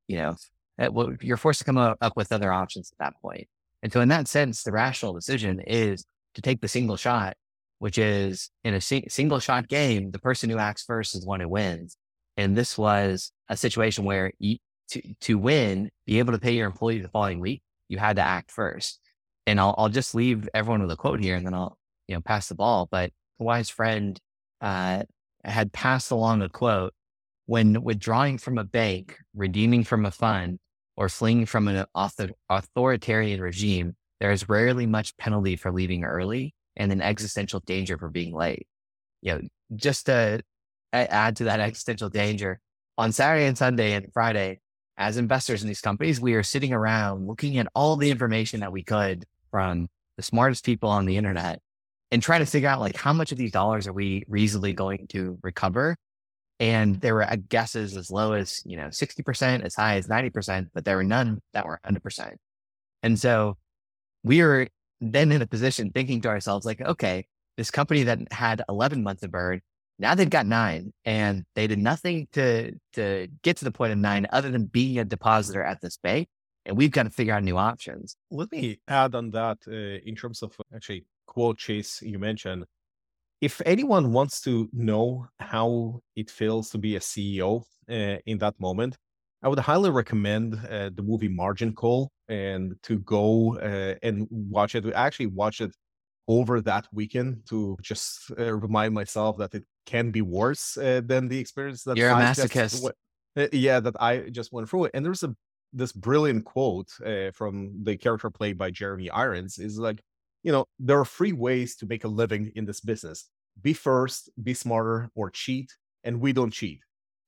you 0.06 0.18
know, 0.18 0.36
eh, 0.78 0.88
you're 1.20 1.36
forced 1.36 1.58
to 1.60 1.64
come 1.64 1.78
up 1.78 2.16
with 2.16 2.30
other 2.30 2.52
options 2.52 2.92
at 2.92 3.04
that 3.04 3.14
point. 3.20 3.48
And 3.82 3.92
so 3.92 4.00
in 4.00 4.08
that 4.08 4.28
sense, 4.28 4.62
the 4.62 4.72
rational 4.72 5.12
decision 5.12 5.60
is 5.60 6.04
to 6.34 6.42
take 6.42 6.60
the 6.60 6.68
single 6.68 6.96
shot 6.96 7.36
which 7.82 7.98
is 7.98 8.48
in 8.62 8.74
a 8.74 8.80
si- 8.80 9.08
single 9.08 9.40
shot 9.40 9.66
game, 9.66 10.12
the 10.12 10.18
person 10.20 10.48
who 10.48 10.56
acts 10.56 10.84
first 10.84 11.16
is 11.16 11.22
the 11.22 11.26
one 11.26 11.40
who 11.40 11.48
wins. 11.48 11.96
And 12.36 12.56
this 12.56 12.78
was 12.78 13.32
a 13.48 13.56
situation 13.56 14.04
where 14.04 14.30
you, 14.38 14.58
to, 14.90 15.02
to 15.22 15.36
win, 15.36 15.90
be 16.06 16.20
able 16.20 16.32
to 16.32 16.38
pay 16.38 16.52
your 16.52 16.68
employee 16.68 17.00
the 17.00 17.08
following 17.08 17.40
week, 17.40 17.60
you 17.88 17.98
had 17.98 18.14
to 18.16 18.22
act 18.22 18.52
first. 18.52 19.00
And 19.48 19.58
I'll, 19.58 19.74
I'll 19.76 19.88
just 19.88 20.14
leave 20.14 20.48
everyone 20.54 20.82
with 20.82 20.92
a 20.92 20.96
quote 20.96 21.20
here 21.20 21.34
and 21.34 21.44
then 21.44 21.54
I'll, 21.54 21.76
you 22.06 22.14
know, 22.14 22.20
pass 22.20 22.46
the 22.46 22.54
ball. 22.54 22.86
But 22.88 23.10
a 23.40 23.42
wise 23.42 23.68
friend, 23.68 24.16
uh, 24.60 25.02
had 25.44 25.72
passed 25.72 26.12
along 26.12 26.40
a 26.42 26.48
quote 26.48 26.94
when 27.46 27.82
withdrawing 27.82 28.38
from 28.38 28.58
a 28.58 28.64
bank, 28.64 29.18
redeeming 29.34 29.82
from 29.82 30.06
a 30.06 30.12
fund, 30.12 30.60
or 30.96 31.08
fleeing 31.08 31.46
from 31.46 31.68
an 31.68 31.86
author- 31.94 32.32
authoritarian 32.48 33.40
regime, 33.40 33.96
there 34.20 34.32
is 34.32 34.48
rarely 34.48 34.86
much 34.86 35.16
penalty 35.16 35.56
for 35.56 35.72
leaving 35.72 36.04
early 36.04 36.54
and 36.76 36.92
an 36.92 37.02
existential 37.02 37.60
danger 37.60 37.98
for 37.98 38.08
being 38.08 38.34
late. 38.34 38.66
You 39.20 39.34
know, 39.34 39.40
just 39.74 40.06
to 40.06 40.42
add 40.92 41.36
to 41.36 41.44
that 41.44 41.60
existential 41.68 42.08
danger, 42.08 42.60
on 42.98 43.12
Saturday 43.12 43.46
and 43.46 43.56
Sunday 43.56 43.92
and 43.92 44.12
Friday, 44.12 44.60
as 44.96 45.16
investors 45.16 45.62
in 45.62 45.68
these 45.68 45.80
companies, 45.80 46.20
we 46.20 46.34
are 46.34 46.42
sitting 46.42 46.72
around 46.72 47.26
looking 47.26 47.58
at 47.58 47.66
all 47.74 47.96
the 47.96 48.10
information 48.10 48.60
that 48.60 48.72
we 48.72 48.82
could 48.82 49.24
from 49.50 49.88
the 50.16 50.22
smartest 50.22 50.64
people 50.64 50.90
on 50.90 51.06
the 51.06 51.16
internet 51.16 51.60
and 52.10 52.22
trying 52.22 52.40
to 52.40 52.46
figure 52.46 52.68
out 52.68 52.80
like 52.80 52.96
how 52.96 53.12
much 53.12 53.32
of 53.32 53.38
these 53.38 53.50
dollars 53.50 53.86
are 53.86 53.92
we 53.92 54.24
reasonably 54.28 54.72
going 54.74 55.06
to 55.08 55.38
recover. 55.42 55.96
And 56.62 57.00
there 57.00 57.16
were 57.16 57.24
uh, 57.24 57.34
guesses 57.48 57.96
as 57.96 58.08
low 58.08 58.34
as, 58.34 58.62
you 58.64 58.76
know, 58.76 58.86
60%, 58.86 59.64
as 59.64 59.74
high 59.74 59.96
as 59.96 60.06
90%, 60.06 60.68
but 60.72 60.84
there 60.84 60.94
were 60.94 61.02
none 61.02 61.40
that 61.54 61.66
were 61.66 61.80
100%. 61.84 62.36
And 63.02 63.18
so 63.18 63.56
we 64.22 64.40
were 64.42 64.68
then 65.00 65.32
in 65.32 65.42
a 65.42 65.46
position 65.48 65.90
thinking 65.90 66.20
to 66.20 66.28
ourselves, 66.28 66.64
like, 66.64 66.80
okay, 66.80 67.26
this 67.56 67.72
company 67.72 68.04
that 68.04 68.32
had 68.32 68.62
11 68.68 69.02
months 69.02 69.24
of 69.24 69.32
burn, 69.32 69.60
now 69.98 70.14
they've 70.14 70.30
got 70.30 70.46
nine 70.46 70.92
and 71.04 71.42
they 71.56 71.66
did 71.66 71.80
nothing 71.80 72.28
to, 72.34 72.78
to 72.92 73.26
get 73.42 73.56
to 73.56 73.64
the 73.64 73.72
point 73.72 73.90
of 73.90 73.98
nine 73.98 74.28
other 74.30 74.52
than 74.52 74.66
being 74.66 75.00
a 75.00 75.04
depositor 75.04 75.64
at 75.64 75.80
this 75.80 75.96
bank. 75.96 76.28
And 76.64 76.76
we've 76.76 76.92
got 76.92 77.02
to 77.02 77.10
figure 77.10 77.34
out 77.34 77.42
new 77.42 77.58
options. 77.58 78.14
Let 78.30 78.52
me 78.52 78.78
add 78.86 79.16
on 79.16 79.32
that 79.32 79.58
uh, 79.66 80.08
in 80.08 80.14
terms 80.14 80.44
of 80.44 80.56
actually 80.72 81.06
quote 81.26 81.58
chase 81.58 82.00
you 82.02 82.20
mentioned. 82.20 82.66
If 83.42 83.60
anyone 83.66 84.12
wants 84.12 84.40
to 84.42 84.70
know 84.72 85.26
how 85.40 86.00
it 86.14 86.30
feels 86.30 86.70
to 86.70 86.78
be 86.78 86.94
a 86.94 87.00
CEO 87.00 87.64
uh, 87.90 88.18
in 88.24 88.38
that 88.38 88.54
moment, 88.60 88.96
I 89.42 89.48
would 89.48 89.58
highly 89.58 89.90
recommend 89.90 90.54
uh, 90.54 90.90
the 90.94 91.02
movie 91.02 91.26
Margin 91.26 91.74
Call 91.74 92.12
and 92.28 92.76
to 92.84 93.00
go 93.00 93.58
uh, 93.58 93.96
and 94.00 94.28
watch 94.30 94.76
it. 94.76 94.86
I 94.86 95.06
actually 95.06 95.26
watched 95.26 95.60
it 95.60 95.74
over 96.28 96.60
that 96.60 96.86
weekend 96.92 97.42
to 97.48 97.76
just 97.82 98.30
uh, 98.38 98.54
remind 98.54 98.94
myself 98.94 99.38
that 99.38 99.52
it 99.56 99.64
can 99.86 100.12
be 100.12 100.22
worse 100.22 100.76
uh, 100.76 101.00
than 101.04 101.26
the 101.26 101.40
experience 101.40 101.82
that 101.82 101.96
you're 101.96 102.12
I 102.12 102.22
a 102.22 102.24
masochist. 102.24 102.92
Just, 103.36 103.52
yeah, 103.52 103.80
that 103.80 103.96
I 104.00 104.30
just 104.30 104.52
went 104.52 104.68
through. 104.68 104.88
And 104.94 105.04
there's 105.04 105.24
a 105.24 105.34
this 105.72 105.90
brilliant 105.90 106.44
quote 106.44 106.90
uh, 107.04 107.32
from 107.32 107.82
the 107.82 107.96
character 107.96 108.30
played 108.30 108.56
by 108.56 108.70
Jeremy 108.70 109.10
Irons 109.10 109.58
is 109.58 109.78
like, 109.78 110.00
you 110.42 110.52
know, 110.52 110.66
there 110.78 110.98
are 110.98 111.04
three 111.04 111.32
ways 111.32 111.76
to 111.76 111.86
make 111.86 112.04
a 112.04 112.08
living 112.08 112.52
in 112.54 112.64
this 112.64 112.80
business: 112.80 113.28
be 113.60 113.72
first, 113.72 114.30
be 114.42 114.54
smarter, 114.54 115.10
or 115.14 115.30
cheat. 115.30 115.72
And 116.04 116.20
we 116.20 116.32
don't 116.32 116.52
cheat. 116.52 116.80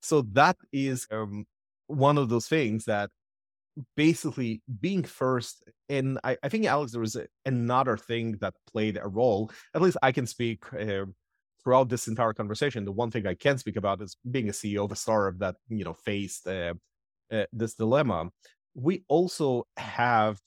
So 0.03 0.23
that 0.33 0.57
is 0.73 1.07
um, 1.13 1.47
one 1.87 2.19
of 2.19 2.29
those 2.29 2.49
things 2.49 2.85
that 2.87 3.11
basically 3.97 4.63
being 4.81 5.03
first 5.03 5.65
and 5.89 6.19
I, 6.23 6.37
I 6.43 6.49
think 6.49 6.65
alex 6.65 6.93
there 6.93 7.01
was 7.01 7.17
another 7.45 7.97
thing 7.97 8.37
that 8.41 8.55
played 8.71 8.99
a 9.03 9.09
role 9.09 9.51
at 9.75 9.83
least 9.83 9.97
i 10.03 10.13
can 10.13 10.27
speak 10.27 10.63
uh, 10.73 11.07
throughout 11.63 11.89
this 11.89 12.07
entire 12.07 12.33
conversation 12.33 12.85
the 12.85 12.93
one 12.93 13.11
thing 13.11 13.27
i 13.27 13.35
can 13.35 13.59
speak 13.59 13.77
about 13.77 14.01
is 14.01 14.17
being 14.31 14.49
a 14.49 14.53
ceo 14.53 14.85
of 14.85 14.93
a 14.93 14.97
startup 14.97 15.39
that 15.41 15.57
you 15.69 15.85
know 15.85 15.95
faced 15.95 16.47
uh, 16.47 16.75
uh, 17.33 17.45
this 17.53 17.75
dilemma 17.75 18.31
we 18.75 19.05
also 19.09 19.67
have 19.77 20.39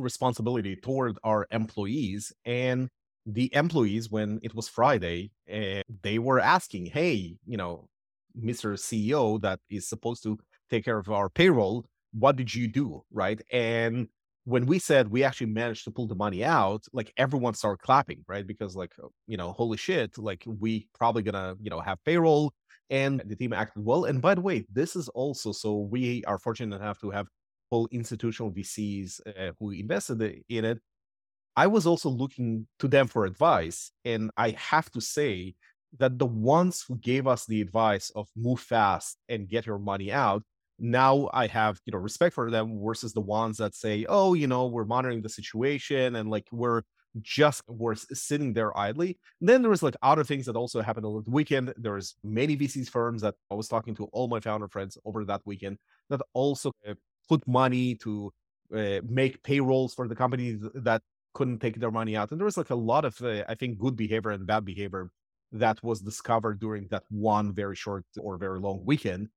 responsibility 0.00 0.76
toward 0.76 1.18
our 1.24 1.46
employees 1.50 2.32
and 2.44 2.88
the 3.24 3.52
employees 3.54 4.10
when 4.10 4.38
it 4.42 4.54
was 4.54 4.68
friday 4.68 5.30
eh, 5.48 5.82
they 6.02 6.18
were 6.18 6.38
asking 6.38 6.86
hey 6.86 7.36
you 7.44 7.56
know 7.56 7.88
Mr. 8.40 8.74
CEO 8.74 9.40
that 9.40 9.60
is 9.70 9.88
supposed 9.88 10.22
to 10.24 10.38
take 10.70 10.84
care 10.84 10.98
of 10.98 11.08
our 11.08 11.28
payroll, 11.28 11.86
what 12.12 12.36
did 12.36 12.54
you 12.54 12.68
do? 12.68 13.02
Right. 13.10 13.40
And 13.52 14.08
when 14.44 14.66
we 14.66 14.78
said 14.78 15.10
we 15.10 15.24
actually 15.24 15.48
managed 15.48 15.84
to 15.84 15.90
pull 15.90 16.06
the 16.06 16.14
money 16.14 16.44
out, 16.44 16.84
like 16.92 17.12
everyone 17.16 17.54
started 17.54 17.82
clapping, 17.82 18.24
right? 18.28 18.46
Because 18.46 18.76
like, 18.76 18.92
uh, 19.02 19.08
you 19.26 19.36
know, 19.36 19.52
holy 19.52 19.76
shit, 19.76 20.16
like 20.18 20.44
we 20.46 20.88
probably 20.94 21.22
gonna, 21.22 21.56
you 21.60 21.70
know, 21.70 21.80
have 21.80 22.02
payroll 22.04 22.52
and 22.90 23.22
the 23.26 23.34
team 23.34 23.52
acted 23.52 23.84
well. 23.84 24.04
And 24.04 24.22
by 24.22 24.34
the 24.34 24.40
way, 24.40 24.64
this 24.72 24.94
is 24.94 25.08
also 25.10 25.52
so 25.52 25.78
we 25.78 26.24
are 26.24 26.38
fortunate 26.38 26.76
enough 26.76 27.00
to 27.00 27.10
have 27.10 27.26
institutional 27.90 28.52
VCs 28.52 29.20
uh, 29.26 29.52
who 29.58 29.70
invested 29.70 30.42
in 30.48 30.64
it. 30.64 30.80
I 31.56 31.66
was 31.66 31.86
also 31.86 32.10
looking 32.10 32.66
to 32.80 32.88
them 32.88 33.06
for 33.06 33.24
advice. 33.24 33.90
And 34.04 34.30
I 34.36 34.50
have 34.50 34.90
to 34.92 35.00
say 35.00 35.54
that 35.98 36.18
the 36.18 36.26
ones 36.26 36.84
who 36.86 36.96
gave 36.96 37.26
us 37.26 37.46
the 37.46 37.60
advice 37.60 38.10
of 38.14 38.28
move 38.36 38.60
fast 38.60 39.18
and 39.28 39.48
get 39.48 39.66
your 39.66 39.78
money 39.78 40.12
out 40.12 40.42
now 40.78 41.28
i 41.32 41.46
have 41.46 41.80
you 41.86 41.92
know 41.92 41.98
respect 41.98 42.34
for 42.34 42.50
them 42.50 42.78
versus 42.84 43.12
the 43.14 43.20
ones 43.20 43.56
that 43.56 43.74
say 43.74 44.04
oh 44.08 44.34
you 44.34 44.46
know 44.46 44.66
we're 44.66 44.84
monitoring 44.84 45.22
the 45.22 45.28
situation 45.28 46.16
and 46.16 46.28
like 46.30 46.46
we're 46.52 46.82
just 47.22 47.62
we're 47.66 47.94
sitting 47.94 48.52
there 48.52 48.76
idly 48.78 49.18
and 49.40 49.48
then 49.48 49.62
there 49.62 49.70
was 49.70 49.82
like 49.82 49.96
other 50.02 50.22
things 50.22 50.44
that 50.44 50.54
also 50.54 50.82
happened 50.82 51.06
over 51.06 51.22
the 51.22 51.30
weekend 51.30 51.72
There 51.78 51.94
was 51.94 52.16
many 52.22 52.56
vcs 52.58 52.90
firms 52.90 53.22
that 53.22 53.34
i 53.50 53.54
was 53.54 53.68
talking 53.68 53.94
to 53.94 54.04
all 54.12 54.28
my 54.28 54.40
founder 54.40 54.68
friends 54.68 54.98
over 55.06 55.24
that 55.24 55.40
weekend 55.46 55.78
that 56.10 56.20
also 56.34 56.72
uh, 56.86 56.92
put 57.28 57.46
money 57.46 57.94
to 57.96 58.32
uh, 58.74 59.00
make 59.04 59.42
payrolls 59.42 59.94
for 59.94 60.08
the 60.08 60.14
companies 60.14 60.60
that 60.74 61.02
couldn't 61.34 61.58
take 61.58 61.78
their 61.78 61.90
money 61.90 62.16
out. 62.16 62.30
And 62.30 62.40
there 62.40 62.46
was 62.46 62.56
like 62.56 62.70
a 62.70 62.74
lot 62.74 63.04
of 63.04 63.20
uh, 63.22 63.44
i 63.48 63.54
think 63.54 63.78
good 63.78 63.96
behavior 63.96 64.30
and 64.30 64.46
bad 64.46 64.64
behavior 64.64 65.10
that 65.52 65.82
was 65.82 66.00
discovered 66.00 66.58
during 66.58 66.88
that 66.88 67.04
one 67.10 67.52
very 67.52 67.76
short 67.76 68.04
or 68.18 68.36
very 68.38 68.58
long 68.58 68.82
weekend. 68.84 69.28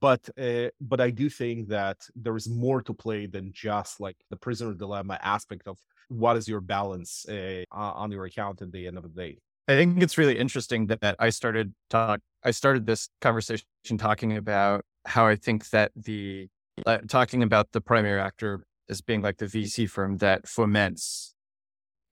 But 0.00 0.22
uh, 0.38 0.68
but 0.80 1.00
i 1.00 1.10
do 1.10 1.28
think 1.28 1.68
that 1.68 1.98
there 2.14 2.36
is 2.36 2.48
more 2.48 2.80
to 2.82 2.94
play 2.94 3.26
than 3.26 3.52
just 3.52 4.00
like 4.00 4.16
the 4.30 4.36
prisoner 4.36 4.74
dilemma 4.74 5.18
aspect 5.22 5.66
of 5.66 5.76
what 6.08 6.36
is 6.36 6.48
your 6.48 6.60
balance 6.60 7.26
uh, 7.28 7.64
on 7.72 8.10
your 8.12 8.24
account 8.24 8.62
at 8.62 8.72
the 8.72 8.86
end 8.86 8.96
of 8.96 9.02
the 9.02 9.14
day. 9.24 9.38
I 9.66 9.74
think 9.76 10.02
it's 10.02 10.16
really 10.16 10.38
interesting 10.38 10.86
that 10.86 11.16
i 11.18 11.28
started 11.30 11.74
talk 11.90 12.20
i 12.44 12.52
started 12.52 12.86
this 12.86 13.02
conversation 13.20 13.98
talking 13.98 14.36
about 14.36 14.84
how 15.04 15.26
i 15.26 15.36
think 15.36 15.68
that 15.70 15.90
the 15.96 16.48
uh, 16.86 16.98
talking 17.08 17.42
about 17.42 17.72
the 17.72 17.80
primary 17.80 18.20
actor 18.20 18.62
as 18.88 19.00
being 19.00 19.22
like 19.22 19.36
the 19.36 19.46
vc 19.46 19.88
firm 19.90 20.16
that 20.18 20.48
foments 20.48 21.34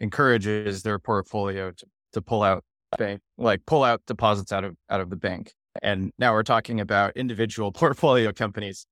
encourages 0.00 0.82
their 0.82 0.98
portfolio 0.98 1.70
to, 1.70 1.86
to 2.12 2.22
pull 2.22 2.42
out 2.42 2.64
bank, 2.96 3.20
like 3.38 3.64
pull 3.66 3.84
out 3.84 4.02
deposits 4.06 4.52
out 4.52 4.64
of 4.64 4.76
out 4.90 5.00
of 5.00 5.10
the 5.10 5.16
bank. 5.16 5.52
And 5.82 6.12
now 6.18 6.32
we're 6.32 6.42
talking 6.42 6.80
about 6.80 7.16
individual 7.16 7.72
portfolio 7.82 8.32
companies 8.32 8.86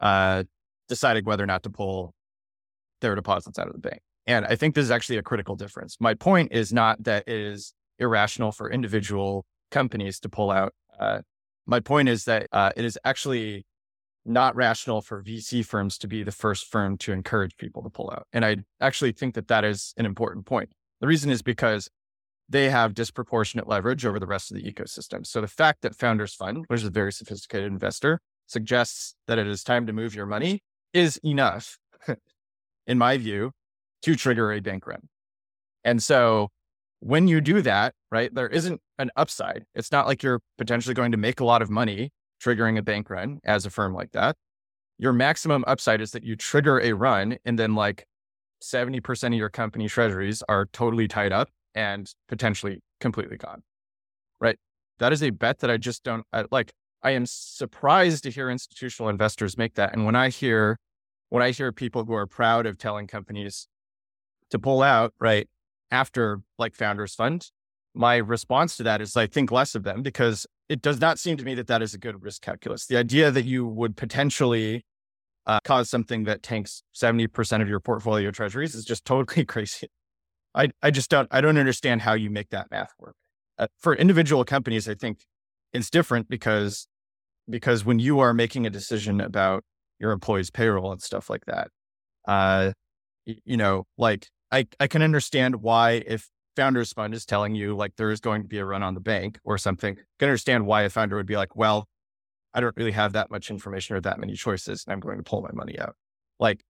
uh, 0.00 0.44
deciding 0.88 1.24
whether 1.24 1.42
or 1.42 1.46
not 1.46 1.62
to 1.64 1.70
pull 1.70 2.14
their 3.00 3.14
deposits 3.14 3.58
out 3.58 3.66
of 3.66 3.72
the 3.72 3.78
bank. 3.78 4.00
And 4.26 4.44
I 4.44 4.56
think 4.56 4.74
this 4.74 4.84
is 4.84 4.90
actually 4.90 5.18
a 5.18 5.22
critical 5.22 5.54
difference. 5.54 5.96
My 6.00 6.14
point 6.14 6.52
is 6.52 6.72
not 6.72 7.04
that 7.04 7.24
it 7.26 7.40
is 7.40 7.72
irrational 7.98 8.52
for 8.52 8.70
individual 8.70 9.44
companies 9.70 10.18
to 10.20 10.28
pull 10.28 10.50
out. 10.50 10.74
Uh, 10.98 11.20
my 11.66 11.80
point 11.80 12.08
is 12.08 12.24
that 12.24 12.48
uh, 12.52 12.72
it 12.76 12.84
is 12.84 12.98
actually 13.04 13.64
not 14.26 14.56
rational 14.56 15.00
for 15.00 15.22
VC 15.22 15.64
firms 15.64 15.98
to 15.98 16.08
be 16.08 16.22
the 16.22 16.32
first 16.32 16.66
firm 16.66 16.98
to 16.98 17.12
encourage 17.12 17.56
people 17.56 17.82
to 17.82 17.90
pull 17.90 18.10
out. 18.10 18.26
And 18.32 18.44
I 18.44 18.58
actually 18.80 19.12
think 19.12 19.34
that 19.34 19.48
that 19.48 19.64
is 19.64 19.94
an 19.96 20.06
important 20.06 20.46
point. 20.46 20.70
The 21.00 21.06
reason 21.06 21.30
is 21.30 21.42
because 21.42 21.88
they 22.48 22.70
have 22.70 22.94
disproportionate 22.94 23.68
leverage 23.68 24.06
over 24.06 24.18
the 24.18 24.26
rest 24.26 24.50
of 24.50 24.56
the 24.56 24.62
ecosystem. 24.62 25.26
So 25.26 25.40
the 25.40 25.48
fact 25.48 25.82
that 25.82 25.94
Founders 25.96 26.34
Fund, 26.34 26.64
which 26.68 26.80
is 26.80 26.86
a 26.86 26.90
very 26.90 27.12
sophisticated 27.12 27.72
investor, 27.72 28.20
suggests 28.46 29.14
that 29.26 29.38
it 29.38 29.46
is 29.46 29.64
time 29.64 29.86
to 29.86 29.92
move 29.92 30.14
your 30.14 30.26
money 30.26 30.60
is 30.92 31.18
enough, 31.24 31.78
in 32.86 32.98
my 32.98 33.18
view, 33.18 33.50
to 34.02 34.14
trigger 34.14 34.52
a 34.52 34.60
bank 34.60 34.86
run. 34.86 35.08
And 35.84 36.02
so 36.02 36.48
when 37.00 37.28
you 37.28 37.40
do 37.40 37.60
that, 37.62 37.94
right, 38.10 38.32
there 38.34 38.48
isn't 38.48 38.80
an 38.98 39.10
upside. 39.16 39.64
It's 39.74 39.92
not 39.92 40.06
like 40.06 40.22
you're 40.22 40.40
potentially 40.58 40.94
going 40.94 41.12
to 41.12 41.18
make 41.18 41.40
a 41.40 41.44
lot 41.44 41.62
of 41.62 41.70
money 41.70 42.10
triggering 42.42 42.78
a 42.78 42.82
bank 42.82 43.10
run 43.10 43.40
as 43.44 43.66
a 43.66 43.70
firm 43.70 43.94
like 43.94 44.12
that. 44.12 44.36
Your 44.98 45.12
maximum 45.12 45.64
upside 45.66 46.00
is 46.00 46.12
that 46.12 46.24
you 46.24 46.36
trigger 46.36 46.80
a 46.80 46.92
run 46.92 47.38
and 47.44 47.58
then 47.58 47.74
like 47.74 48.06
70% 48.62 49.26
of 49.26 49.34
your 49.34 49.50
company 49.50 49.88
treasuries 49.88 50.42
are 50.48 50.66
totally 50.66 51.08
tied 51.08 51.32
up 51.32 51.48
and 51.74 52.12
potentially 52.28 52.80
completely 53.00 53.36
gone. 53.36 53.62
Right. 54.40 54.58
That 54.98 55.12
is 55.12 55.22
a 55.22 55.30
bet 55.30 55.58
that 55.58 55.70
I 55.70 55.76
just 55.76 56.02
don't 56.02 56.24
I, 56.32 56.44
like. 56.50 56.72
I 57.02 57.10
am 57.10 57.26
surprised 57.26 58.24
to 58.24 58.30
hear 58.30 58.50
institutional 58.50 59.10
investors 59.10 59.56
make 59.56 59.74
that. 59.74 59.92
And 59.92 60.06
when 60.06 60.16
I 60.16 60.28
hear, 60.28 60.78
when 61.28 61.40
I 61.40 61.50
hear 61.50 61.70
people 61.70 62.04
who 62.04 62.14
are 62.14 62.26
proud 62.26 62.66
of 62.66 62.78
telling 62.78 63.06
companies 63.06 63.68
to 64.50 64.58
pull 64.58 64.82
out, 64.82 65.12
right, 65.20 65.48
after 65.90 66.40
like 66.58 66.74
founders 66.74 67.14
fund, 67.14 67.50
my 67.94 68.16
response 68.16 68.76
to 68.78 68.82
that 68.84 69.00
is 69.00 69.16
I 69.16 69.26
think 69.26 69.52
less 69.52 69.74
of 69.74 69.84
them 69.84 70.02
because 70.02 70.46
it 70.68 70.82
does 70.82 71.00
not 71.00 71.18
seem 71.18 71.36
to 71.36 71.44
me 71.44 71.54
that 71.54 71.66
that 71.68 71.82
is 71.82 71.94
a 71.94 71.98
good 71.98 72.22
risk 72.22 72.42
calculus. 72.42 72.86
The 72.86 72.96
idea 72.96 73.30
that 73.30 73.44
you 73.44 73.66
would 73.66 73.96
potentially 73.96 74.84
uh, 75.46 75.60
cause 75.64 75.88
something 75.88 76.24
that 76.24 76.42
tanks 76.42 76.82
70% 76.94 77.62
of 77.62 77.68
your 77.68 77.80
portfolio 77.80 78.30
treasuries 78.30 78.74
is 78.74 78.84
just 78.84 79.04
totally 79.06 79.44
crazy. 79.44 79.88
I, 80.54 80.70
I 80.82 80.90
just 80.90 81.10
don't, 81.10 81.28
I 81.30 81.40
don't 81.40 81.58
understand 81.58 82.02
how 82.02 82.14
you 82.14 82.30
make 82.30 82.48
that 82.50 82.70
math 82.70 82.92
work. 82.98 83.14
Uh, 83.58 83.66
for 83.78 83.94
individual 83.94 84.44
companies, 84.44 84.88
I 84.88 84.94
think 84.94 85.20
it's 85.72 85.90
different 85.90 86.28
because, 86.28 86.88
because 87.48 87.84
when 87.84 87.98
you 87.98 88.18
are 88.20 88.34
making 88.34 88.66
a 88.66 88.70
decision 88.70 89.20
about 89.20 89.64
your 89.98 90.12
employees' 90.12 90.50
payroll 90.50 90.92
and 90.92 91.02
stuff 91.02 91.30
like 91.30 91.44
that, 91.46 91.68
uh, 92.26 92.72
you 93.24 93.56
know, 93.56 93.84
like 93.98 94.28
I, 94.50 94.66
I 94.80 94.86
can 94.86 95.02
understand 95.02 95.56
why 95.56 96.02
if 96.06 96.28
founder's 96.56 96.92
fund 96.92 97.14
is 97.14 97.24
telling 97.24 97.54
you 97.54 97.76
like 97.76 97.96
there 97.96 98.10
is 98.10 98.20
going 98.20 98.42
to 98.42 98.48
be 98.48 98.58
a 98.58 98.64
run 98.64 98.82
on 98.82 98.94
the 98.94 99.00
bank 99.00 99.38
or 99.44 99.58
something, 99.58 99.96
can 100.18 100.28
understand 100.28 100.66
why 100.66 100.82
a 100.82 100.90
founder 100.90 101.16
would 101.16 101.26
be 101.26 101.36
like, 101.36 101.54
well, 101.54 101.86
I 102.54 102.60
don't 102.60 102.76
really 102.76 102.92
have 102.92 103.12
that 103.12 103.30
much 103.30 103.50
information 103.50 103.96
or 103.96 104.00
that 104.00 104.18
many 104.18 104.34
choices, 104.34 104.84
and 104.86 104.92
I'm 104.92 105.00
going 105.00 105.18
to 105.18 105.22
pull 105.22 105.42
my 105.42 105.52
money 105.52 105.78
out. 105.78 105.94
Like, 106.40 106.64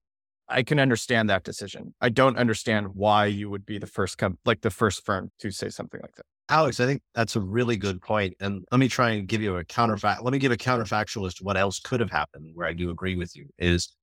I 0.49 0.63
can 0.63 0.79
understand 0.79 1.29
that 1.29 1.43
decision. 1.43 1.93
I 2.01 2.09
don't 2.09 2.37
understand 2.37 2.89
why 2.93 3.25
you 3.25 3.49
would 3.49 3.65
be 3.65 3.77
the 3.77 3.87
first 3.87 4.17
com- 4.17 4.37
like 4.45 4.61
the 4.61 4.69
first 4.69 5.05
firm 5.05 5.31
to 5.39 5.51
say 5.51 5.69
something 5.69 5.99
like 6.01 6.15
that. 6.15 6.25
Alex, 6.49 6.79
I 6.79 6.85
think 6.85 7.01
that's 7.13 7.35
a 7.35 7.41
really 7.41 7.75
good 7.75 8.01
point. 8.01 8.33
And 8.39 8.63
let 8.71 8.79
me 8.79 8.87
try 8.87 9.11
and 9.11 9.27
give 9.27 9.41
you 9.41 9.57
a 9.57 9.65
counterfact. 9.65 10.23
Let 10.23 10.31
me 10.31 10.39
give 10.39 10.53
a 10.53 10.57
counterfactual 10.57 11.27
as 11.27 11.33
to 11.35 11.43
what 11.43 11.57
else 11.57 11.79
could 11.79 11.99
have 11.99 12.11
happened 12.11 12.51
where 12.53 12.67
I 12.67 12.73
do 12.73 12.89
agree 12.89 13.17
with 13.17 13.35
you 13.35 13.47
is, 13.57 13.93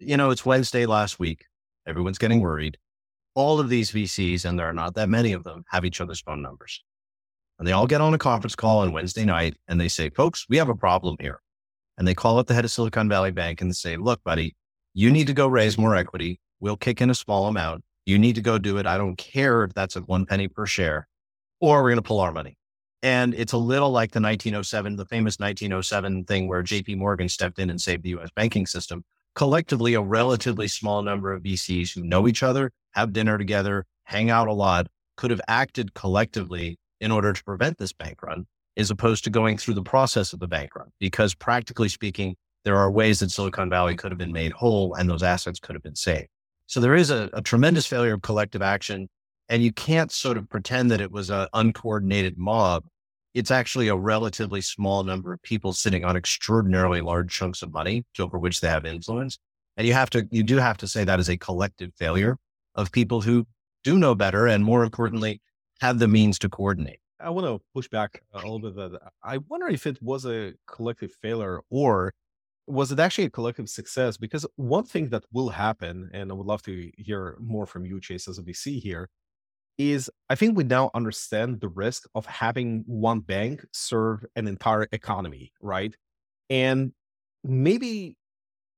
you 0.00 0.16
know, 0.16 0.30
it's 0.30 0.44
Wednesday 0.44 0.86
last 0.86 1.20
week. 1.20 1.44
Everyone's 1.86 2.18
getting 2.18 2.40
worried. 2.40 2.78
All 3.36 3.60
of 3.60 3.68
these 3.68 3.92
VCs, 3.92 4.44
and 4.44 4.58
there 4.58 4.66
are 4.66 4.72
not 4.72 4.96
that 4.96 5.08
many 5.08 5.32
of 5.32 5.44
them, 5.44 5.62
have 5.68 5.84
each 5.84 6.00
other's 6.00 6.20
phone 6.20 6.42
numbers. 6.42 6.82
And 7.58 7.68
they 7.68 7.72
all 7.72 7.86
get 7.86 8.00
on 8.00 8.14
a 8.14 8.18
conference 8.18 8.56
call 8.56 8.80
on 8.80 8.92
Wednesday 8.92 9.24
night 9.24 9.56
and 9.68 9.80
they 9.80 9.88
say, 9.88 10.10
folks, 10.10 10.46
we 10.48 10.56
have 10.56 10.68
a 10.68 10.74
problem 10.74 11.16
here. 11.20 11.40
And 11.96 12.08
they 12.08 12.14
call 12.14 12.38
up 12.38 12.46
the 12.46 12.54
head 12.54 12.64
of 12.64 12.70
Silicon 12.70 13.08
Valley 13.08 13.30
Bank 13.30 13.60
and 13.60 13.74
say, 13.74 13.96
look, 13.96 14.22
buddy, 14.24 14.56
you 14.92 15.10
need 15.10 15.26
to 15.28 15.32
go 15.32 15.46
raise 15.46 15.78
more 15.78 15.96
equity. 15.96 16.40
We'll 16.60 16.76
kick 16.76 17.00
in 17.00 17.10
a 17.10 17.14
small 17.14 17.46
amount. 17.46 17.84
You 18.04 18.18
need 18.18 18.34
to 18.34 18.42
go 18.42 18.58
do 18.58 18.78
it. 18.78 18.86
I 18.86 18.98
don't 18.98 19.16
care 19.16 19.64
if 19.64 19.74
that's 19.74 19.96
at 19.96 20.08
one 20.08 20.26
penny 20.26 20.48
per 20.48 20.66
share 20.66 21.06
or 21.60 21.82
we're 21.82 21.90
going 21.90 21.96
to 21.96 22.02
pull 22.02 22.20
our 22.20 22.32
money. 22.32 22.56
And 23.02 23.34
it's 23.34 23.52
a 23.52 23.58
little 23.58 23.90
like 23.90 24.12
the 24.12 24.20
1907, 24.20 24.96
the 24.96 25.04
famous 25.06 25.38
1907 25.38 26.24
thing 26.24 26.48
where 26.48 26.62
JP 26.62 26.98
Morgan 26.98 27.28
stepped 27.28 27.58
in 27.58 27.70
and 27.70 27.80
saved 27.80 28.02
the 28.02 28.16
US 28.18 28.30
banking 28.34 28.66
system. 28.66 29.04
Collectively, 29.36 29.92
a 29.92 30.00
relatively 30.00 30.66
small 30.66 31.02
number 31.02 31.30
of 31.30 31.42
VCs 31.42 31.94
who 31.94 32.02
know 32.02 32.26
each 32.26 32.42
other, 32.42 32.72
have 32.92 33.12
dinner 33.12 33.36
together, 33.36 33.84
hang 34.04 34.30
out 34.30 34.48
a 34.48 34.52
lot, 34.52 34.86
could 35.18 35.30
have 35.30 35.42
acted 35.46 35.92
collectively 35.92 36.78
in 37.02 37.12
order 37.12 37.34
to 37.34 37.44
prevent 37.44 37.76
this 37.76 37.92
bank 37.92 38.22
run, 38.22 38.46
as 38.78 38.90
opposed 38.90 39.24
to 39.24 39.30
going 39.30 39.58
through 39.58 39.74
the 39.74 39.82
process 39.82 40.32
of 40.32 40.40
the 40.40 40.48
bank 40.48 40.74
run. 40.74 40.90
Because 40.98 41.34
practically 41.34 41.90
speaking, 41.90 42.34
there 42.64 42.78
are 42.78 42.90
ways 42.90 43.18
that 43.18 43.30
Silicon 43.30 43.68
Valley 43.68 43.94
could 43.94 44.10
have 44.10 44.18
been 44.18 44.32
made 44.32 44.52
whole 44.52 44.94
and 44.94 45.08
those 45.08 45.22
assets 45.22 45.60
could 45.60 45.74
have 45.74 45.82
been 45.82 45.96
saved. 45.96 46.28
So 46.66 46.80
there 46.80 46.94
is 46.94 47.10
a, 47.10 47.28
a 47.34 47.42
tremendous 47.42 47.86
failure 47.86 48.14
of 48.14 48.22
collective 48.22 48.62
action 48.62 49.06
and 49.50 49.62
you 49.62 49.70
can't 49.70 50.10
sort 50.10 50.38
of 50.38 50.48
pretend 50.48 50.90
that 50.90 51.02
it 51.02 51.12
was 51.12 51.28
an 51.28 51.46
uncoordinated 51.52 52.38
mob. 52.38 52.84
It's 53.36 53.50
actually 53.50 53.88
a 53.88 53.94
relatively 53.94 54.62
small 54.62 55.04
number 55.04 55.34
of 55.34 55.42
people 55.42 55.74
sitting 55.74 56.06
on 56.06 56.16
extraordinarily 56.16 57.02
large 57.02 57.30
chunks 57.30 57.60
of 57.60 57.70
money 57.70 58.06
over 58.18 58.38
which 58.38 58.62
they 58.62 58.68
have 58.68 58.86
influence. 58.86 59.38
And 59.76 59.86
you 59.86 59.92
have 59.92 60.08
to, 60.10 60.26
you 60.30 60.42
do 60.42 60.56
have 60.56 60.78
to 60.78 60.88
say 60.88 61.04
that 61.04 61.20
is 61.20 61.28
a 61.28 61.36
collective 61.36 61.92
failure 61.98 62.38
of 62.76 62.90
people 62.92 63.20
who 63.20 63.46
do 63.84 63.98
know 63.98 64.14
better 64.14 64.46
and 64.46 64.64
more 64.64 64.82
importantly, 64.82 65.42
have 65.82 65.98
the 65.98 66.08
means 66.08 66.38
to 66.38 66.48
coordinate. 66.48 66.98
I 67.20 67.28
want 67.28 67.46
to 67.46 67.62
push 67.74 67.88
back 67.88 68.22
a 68.32 68.38
little 68.38 68.58
bit. 68.58 68.74
That 68.74 69.12
I 69.22 69.36
wonder 69.36 69.68
if 69.68 69.86
it 69.86 70.02
was 70.02 70.24
a 70.24 70.54
collective 70.66 71.12
failure 71.20 71.60
or 71.68 72.14
was 72.66 72.90
it 72.90 72.98
actually 72.98 73.24
a 73.24 73.30
collective 73.30 73.68
success? 73.68 74.16
Because 74.16 74.46
one 74.56 74.84
thing 74.84 75.10
that 75.10 75.24
will 75.30 75.50
happen, 75.50 76.08
and 76.14 76.30
I 76.30 76.34
would 76.34 76.46
love 76.46 76.62
to 76.62 76.90
hear 76.96 77.36
more 77.38 77.66
from 77.66 77.84
you, 77.84 78.00
Chase, 78.00 78.28
as 78.28 78.38
a 78.38 78.42
VC 78.42 78.80
here, 78.80 79.10
is 79.78 80.10
I 80.30 80.34
think 80.34 80.56
we 80.56 80.64
now 80.64 80.90
understand 80.94 81.60
the 81.60 81.68
risk 81.68 82.08
of 82.14 82.26
having 82.26 82.84
one 82.86 83.20
bank 83.20 83.64
serve 83.72 84.24
an 84.34 84.48
entire 84.48 84.88
economy, 84.92 85.52
right? 85.60 85.94
And 86.48 86.92
maybe 87.44 88.16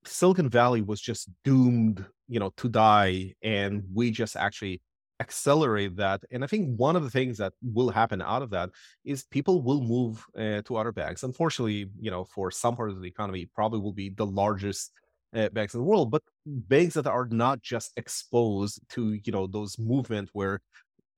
Silicon 0.05 0.49
Valley 0.49 0.83
was 0.83 1.01
just 1.01 1.29
doomed, 1.45 2.05
you 2.29 2.41
know, 2.41 2.51
to 2.57 2.69
die, 2.69 3.35
and 3.43 3.85
we 3.93 4.11
just 4.11 4.37
actually 4.37 4.81
accelerate 5.21 5.97
that. 5.97 6.23
And 6.31 6.45
I 6.45 6.47
think 6.47 6.77
one 6.79 6.97
of 6.97 7.03
the 7.03 7.11
things 7.11 7.39
that 7.39 7.53
will 7.63 7.91
happen 7.91 8.23
out 8.23 8.43
of 8.43 8.51
that 8.51 8.71
is 9.05 9.25
people 9.25 9.63
will 9.63 9.83
move 9.83 10.25
uh, 10.39 10.63
to 10.63 10.77
other 10.77 10.93
banks. 10.93 11.23
Unfortunately, 11.23 11.87
you 12.01 12.11
know, 12.11 12.25
for 12.25 12.51
some 12.51 12.77
parts 12.77 12.95
of 12.95 13.03
the 13.03 13.09
economy, 13.09 13.49
probably 13.55 13.81
will 13.81 13.93
be 13.93 14.11
the 14.11 14.27
largest 14.27 14.93
uh, 15.35 15.49
banks 15.51 15.75
in 15.75 15.81
the 15.81 15.85
world, 15.85 16.11
but 16.11 16.23
banks 16.47 16.95
that 16.95 17.07
are 17.07 17.29
not 17.31 17.61
just 17.63 17.93
exposed 17.97 18.81
to, 18.91 19.19
you 19.25 19.33
know, 19.33 19.47
those 19.47 19.79
movement 19.79 20.31
where 20.33 20.61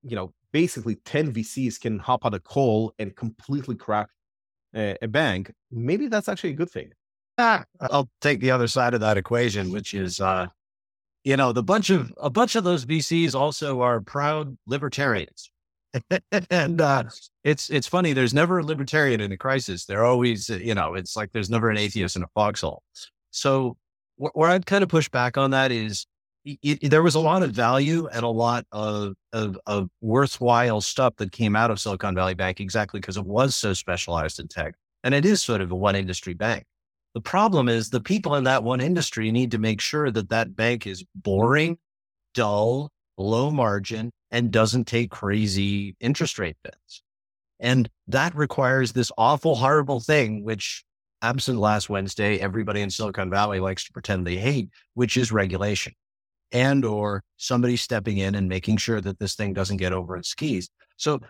you 0.03 0.17
know, 0.17 0.33
basically 0.53 0.97
10 0.97 1.33
VCs 1.33 1.81
can 1.81 1.99
hop 1.99 2.25
on 2.25 2.35
a 2.35 2.41
call 2.41 2.95
and 2.99 3.15
completely 3.15 3.77
crack 3.77 4.09
a, 4.75 4.97
a 5.03 5.09
bank, 5.09 5.53
maybe 5.71 6.09
that's 6.09 6.29
actually 6.29 6.51
a 6.51 6.55
good 6.55 6.71
thing. 6.71 6.91
Ah, 7.39 7.65
I'll 7.81 8.11
take 8.21 8.41
the 8.41 8.51
other 8.51 8.67
side 8.67 8.95
of 8.95 9.01
that 9.01 9.17
equation, 9.17 9.71
which 9.73 9.95
is, 9.95 10.21
uh, 10.21 10.47
you 11.25 11.37
know, 11.37 11.53
the 11.53 11.63
bunch 11.63 11.91
of 11.91 12.13
a 12.19 12.31
bunch 12.31 12.57
of 12.57 12.65
those 12.65 12.85
VCs 12.85 13.35
also 13.35 13.81
are 13.81 14.01
proud 14.01 14.57
libertarians, 14.67 15.51
and 16.51 16.81
uh, 16.81 17.05
it's 17.45 17.71
it's 17.71 17.87
funny. 17.87 18.13
There's 18.13 18.35
never 18.35 18.59
a 18.59 18.65
libertarian 18.65 19.21
in 19.21 19.33
a 19.33 19.37
crisis. 19.37 19.85
They're 19.85 20.05
always, 20.05 20.49
you 20.49 20.75
know, 20.75 20.95
it's 20.95 21.17
like 21.17 21.33
there's 21.33 21.51
never 21.51 21.71
an 21.71 21.79
atheist 21.79 22.17
in 22.17 22.23
a 22.23 22.29
foxhole. 22.35 22.83
So 23.31 23.77
wh- 24.17 24.35
where 24.37 24.51
I'd 24.51 24.67
kind 24.67 24.83
of 24.83 24.89
push 24.89 25.09
back 25.09 25.37
on 25.37 25.51
that 25.51 25.73
is 25.73 26.07
it, 26.45 26.91
there 26.91 27.03
was 27.03 27.15
a 27.15 27.21
lot 27.21 27.43
of 27.43 27.51
value 27.51 28.07
and 28.09 28.23
a 28.23 28.29
lot 28.29 28.67
of, 28.73 29.15
of, 29.33 29.59
of 29.67 29.89
worthwhile 30.01 30.81
stuff 30.81 31.17
that 31.17 31.33
came 31.33 31.55
out 31.55 31.71
of 31.71 31.81
Silicon 31.81 32.15
Valley 32.15 32.35
Bank 32.35 32.61
exactly 32.61 33.01
because 33.01 33.17
it 33.17 33.27
was 33.27 33.55
so 33.55 33.73
specialized 33.73 34.41
in 34.41 34.49
tech. 34.49 34.75
And 35.05 35.15
it 35.15 35.25
is 35.25 35.43
sort 35.43 35.61
of 35.61 35.71
a 35.71 35.77
one 35.77 35.97
industry 35.97 36.35
bank. 36.35 36.65
The 37.15 37.21
problem 37.21 37.69
is 37.69 37.91
the 37.91 38.01
people 38.01 38.37
in 38.37 38.45
that 38.45 38.63
one 38.63 38.81
industry 38.81 39.31
need 39.31 39.51
to 39.51 39.59
make 39.59 39.81
sure 39.81 40.11
that 40.11 40.29
that 40.29 40.55
bank 40.55 40.87
is 40.87 41.05
boring, 41.15 41.79
dull, 42.35 42.91
low 43.19 43.51
margin, 43.51 44.11
and 44.31 44.51
doesn't 44.51 44.87
take 44.87 45.11
crazy 45.11 45.97
interest 46.01 46.39
rate 46.39 46.57
bets. 46.63 47.03
And 47.59 47.91
that 48.07 48.35
requires 48.35 48.93
this 48.93 49.13
awful, 49.19 49.57
horrible 49.57 50.01
thing, 50.01 50.45
which 50.45 50.85
absent 51.21 51.59
last 51.59 51.91
Wednesday, 51.91 52.39
everybody 52.39 52.81
in 52.81 52.89
Silicon 52.89 53.29
Valley 53.29 53.61
likes 53.61 53.85
to 53.85 53.93
pretend 53.93 54.27
they 54.27 54.37
hate, 54.37 54.71
which 54.95 55.17
is 55.17 55.33
regulation 55.33 55.93
and 56.53 56.85
or 56.85 57.23
somebody 57.37 57.77
stepping 57.77 58.19
in 58.19 58.35
and 58.35 58.49
making 58.49 58.77
sure 58.77 59.01
that 59.01 59.19
this 59.19 59.35
thing 59.35 59.53
doesn't 59.53 59.79
get 59.79 59.93
over 59.93 60.17
its 60.17 60.29
skis. 60.29 60.69
So 60.97 61.21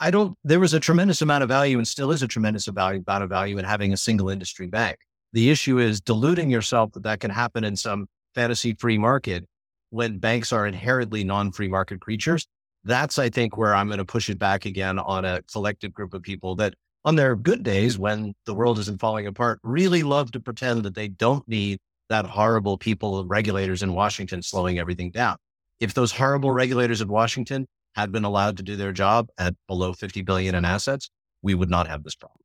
I 0.00 0.10
don't, 0.10 0.36
there 0.44 0.60
was 0.60 0.74
a 0.74 0.80
tremendous 0.80 1.22
amount 1.22 1.42
of 1.42 1.48
value 1.48 1.78
and 1.78 1.88
still 1.88 2.12
is 2.12 2.22
a 2.22 2.28
tremendous 2.28 2.68
amount 2.68 3.04
of 3.06 3.28
value 3.28 3.58
in 3.58 3.64
having 3.64 3.92
a 3.92 3.96
single 3.96 4.28
industry 4.28 4.66
bank. 4.66 4.98
The 5.32 5.50
issue 5.50 5.78
is 5.78 6.00
deluding 6.00 6.50
yourself 6.50 6.92
that 6.92 7.02
that 7.02 7.20
can 7.20 7.30
happen 7.30 7.64
in 7.64 7.76
some 7.76 8.06
fantasy 8.34 8.74
free 8.74 8.98
market 8.98 9.44
when 9.90 10.18
banks 10.18 10.52
are 10.52 10.66
inherently 10.66 11.24
non 11.24 11.52
free 11.52 11.68
market 11.68 12.00
creatures. 12.00 12.46
That's, 12.84 13.18
I 13.18 13.28
think, 13.28 13.56
where 13.56 13.74
I'm 13.74 13.88
going 13.88 13.98
to 13.98 14.04
push 14.04 14.30
it 14.30 14.38
back 14.38 14.64
again 14.64 14.98
on 14.98 15.24
a 15.24 15.42
collective 15.52 15.92
group 15.92 16.14
of 16.14 16.22
people 16.22 16.54
that 16.56 16.74
on 17.04 17.16
their 17.16 17.36
good 17.36 17.62
days 17.62 17.98
when 17.98 18.34
the 18.46 18.54
world 18.54 18.78
isn't 18.78 19.00
falling 19.00 19.26
apart 19.26 19.58
really 19.62 20.02
love 20.02 20.30
to 20.32 20.40
pretend 20.40 20.82
that 20.84 20.94
they 20.94 21.08
don't 21.08 21.46
need 21.48 21.78
that 22.08 22.26
horrible 22.26 22.78
people, 22.78 23.24
regulators 23.26 23.82
in 23.82 23.92
Washington 23.92 24.42
slowing 24.42 24.78
everything 24.78 25.10
down. 25.10 25.36
If 25.80 25.94
those 25.94 26.12
horrible 26.12 26.50
regulators 26.50 27.00
in 27.00 27.08
Washington 27.08 27.66
had 27.94 28.12
been 28.12 28.24
allowed 28.24 28.56
to 28.56 28.62
do 28.62 28.76
their 28.76 28.92
job 28.92 29.28
at 29.38 29.54
below 29.66 29.92
50 29.92 30.22
billion 30.22 30.54
in 30.54 30.64
assets, 30.64 31.10
we 31.42 31.54
would 31.54 31.70
not 31.70 31.86
have 31.88 32.02
this 32.02 32.14
problem. 32.14 32.40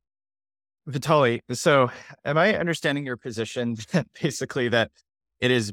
Vitaly, 0.88 1.40
so 1.52 1.90
am 2.24 2.36
I 2.36 2.56
understanding 2.56 3.06
your 3.06 3.16
position 3.16 3.76
basically 4.22 4.68
that 4.68 4.90
it 5.40 5.50
is 5.50 5.72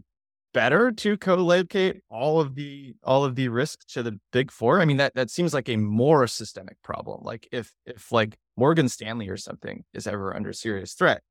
better 0.53 0.91
to 0.91 1.17
co-locate 1.17 2.01
all 2.09 2.39
of 2.39 2.55
the 2.55 2.93
all 3.03 3.23
of 3.23 3.35
the 3.35 3.47
risk 3.49 3.85
to 3.89 4.03
the 4.03 4.19
big 4.31 4.51
four? 4.51 4.79
I 4.79 4.85
mean 4.85 4.97
that 4.97 5.13
that 5.15 5.29
seems 5.29 5.53
like 5.53 5.67
a 5.67 5.75
more 5.75 6.27
systemic 6.27 6.81
problem. 6.81 7.21
Like 7.23 7.47
if 7.51 7.73
if 7.85 8.11
like 8.11 8.37
Morgan 8.55 8.87
Stanley 8.87 9.27
or 9.27 9.37
something 9.37 9.83
is 9.93 10.07
ever 10.07 10.33
under 10.35 10.53
serious 10.53 10.93
threat, 10.93 11.21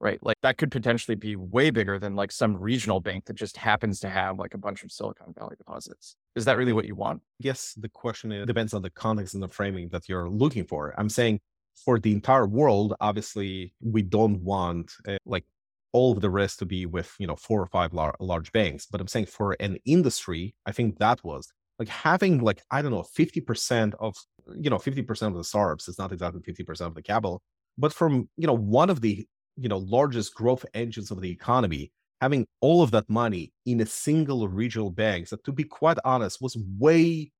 right? 0.00 0.18
Like 0.22 0.36
that 0.42 0.56
could 0.56 0.70
potentially 0.70 1.14
be 1.14 1.36
way 1.36 1.70
bigger 1.70 1.98
than 1.98 2.16
like 2.16 2.32
some 2.32 2.56
regional 2.56 3.00
bank 3.00 3.26
that 3.26 3.34
just 3.34 3.56
happens 3.56 4.00
to 4.00 4.08
have 4.08 4.38
like 4.38 4.54
a 4.54 4.58
bunch 4.58 4.82
of 4.82 4.90
Silicon 4.90 5.34
Valley 5.38 5.56
deposits. 5.56 6.16
Is 6.34 6.44
that 6.46 6.56
really 6.56 6.72
what 6.72 6.86
you 6.86 6.94
want? 6.94 7.20
Yes, 7.38 7.74
the 7.78 7.88
question 7.88 8.32
is, 8.32 8.46
depends 8.46 8.72
on 8.72 8.82
the 8.82 8.90
context 8.90 9.34
and 9.34 9.42
the 9.42 9.48
framing 9.48 9.88
that 9.90 10.08
you're 10.08 10.28
looking 10.28 10.64
for. 10.64 10.94
I'm 10.96 11.10
saying 11.10 11.40
for 11.84 11.98
the 11.98 12.12
entire 12.12 12.46
world, 12.46 12.94
obviously, 13.00 13.74
we 13.80 14.02
don't 14.02 14.42
want 14.42 14.92
uh, 15.06 15.18
like 15.26 15.44
all 15.92 16.12
of 16.12 16.20
the 16.20 16.30
rest 16.30 16.58
to 16.60 16.66
be 16.66 16.86
with 16.86 17.14
you 17.18 17.26
know 17.26 17.36
four 17.36 17.60
or 17.60 17.66
five 17.66 17.92
lar- 17.92 18.16
large 18.20 18.52
banks. 18.52 18.86
But 18.86 19.00
I'm 19.00 19.08
saying 19.08 19.26
for 19.26 19.56
an 19.60 19.78
industry, 19.84 20.54
I 20.64 20.72
think 20.72 20.98
that 20.98 21.22
was 21.24 21.52
like 21.78 21.88
having 21.88 22.38
like 22.38 22.62
I 22.70 22.80
don't 22.80 22.92
know 22.92 23.02
50% 23.02 23.94
of 24.00 24.16
you 24.58 24.70
know 24.70 24.78
50% 24.78 25.22
of 25.28 25.34
the 25.34 25.44
startups. 25.44 25.88
It's 25.88 25.98
not 25.98 26.12
exactly 26.12 26.40
50% 26.40 26.80
of 26.86 26.94
the 26.94 27.02
capital, 27.02 27.42
but 27.76 27.92
from 27.92 28.28
you 28.36 28.46
know 28.46 28.56
one 28.56 28.88
of 28.88 29.00
the 29.00 29.26
you 29.56 29.68
know 29.68 29.78
largest 29.78 30.34
growth 30.34 30.64
engines 30.74 31.10
of 31.10 31.20
the 31.20 31.30
economy 31.30 31.92
having 32.20 32.46
all 32.60 32.82
of 32.82 32.90
that 32.90 33.08
money 33.08 33.52
in 33.66 33.80
a 33.80 33.86
single 33.86 34.46
regional 34.48 34.90
bank 34.90 35.28
that 35.28 35.42
to 35.44 35.52
be 35.52 35.64
quite 35.64 35.98
honest 36.04 36.40
was 36.40 36.56
way 36.78 37.30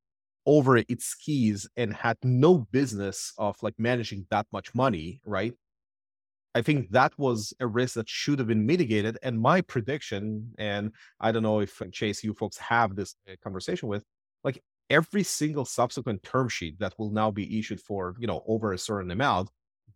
over 0.47 0.79
its 0.79 1.05
skis 1.05 1.69
and 1.77 1.93
had 1.95 2.17
no 2.23 2.67
business 2.73 3.33
of 3.39 3.57
like 3.63 3.75
managing 3.79 4.27
that 4.31 4.47
much 4.53 4.75
money 4.75 5.21
right? 5.25 5.55
I 6.55 6.63
think 6.63 6.91
that 6.91 7.13
was 7.17 7.55
a 7.61 7.67
risk 7.67 7.95
that 7.95 8.09
should 8.09 8.41
have 8.41 8.49
been 8.49 8.67
mitigated 8.67 9.19
and 9.23 9.41
my 9.41 9.61
prediction 9.61 10.53
and 10.59 10.93
i 11.21 11.31
don't 11.31 11.45
know 11.45 11.61
if 11.61 11.81
chase 11.93 12.25
you 12.25 12.35
folks 12.35 12.57
have 12.59 12.97
this 12.97 13.15
uh, 13.31 13.35
conversation 13.43 13.89
with 13.89 14.03
like 14.43 14.61
every 14.89 15.23
single 15.23 15.65
subsequent 15.65 16.23
term 16.25 16.49
sheet 16.49 16.77
that 16.81 16.93
will 16.99 17.13
now 17.13 17.31
be 17.31 17.59
issued 17.59 17.81
for 17.81 18.17
you 18.19 18.27
know 18.27 18.43
over 18.49 18.73
a 18.73 18.79
certain 18.79 19.13
amount 19.13 19.49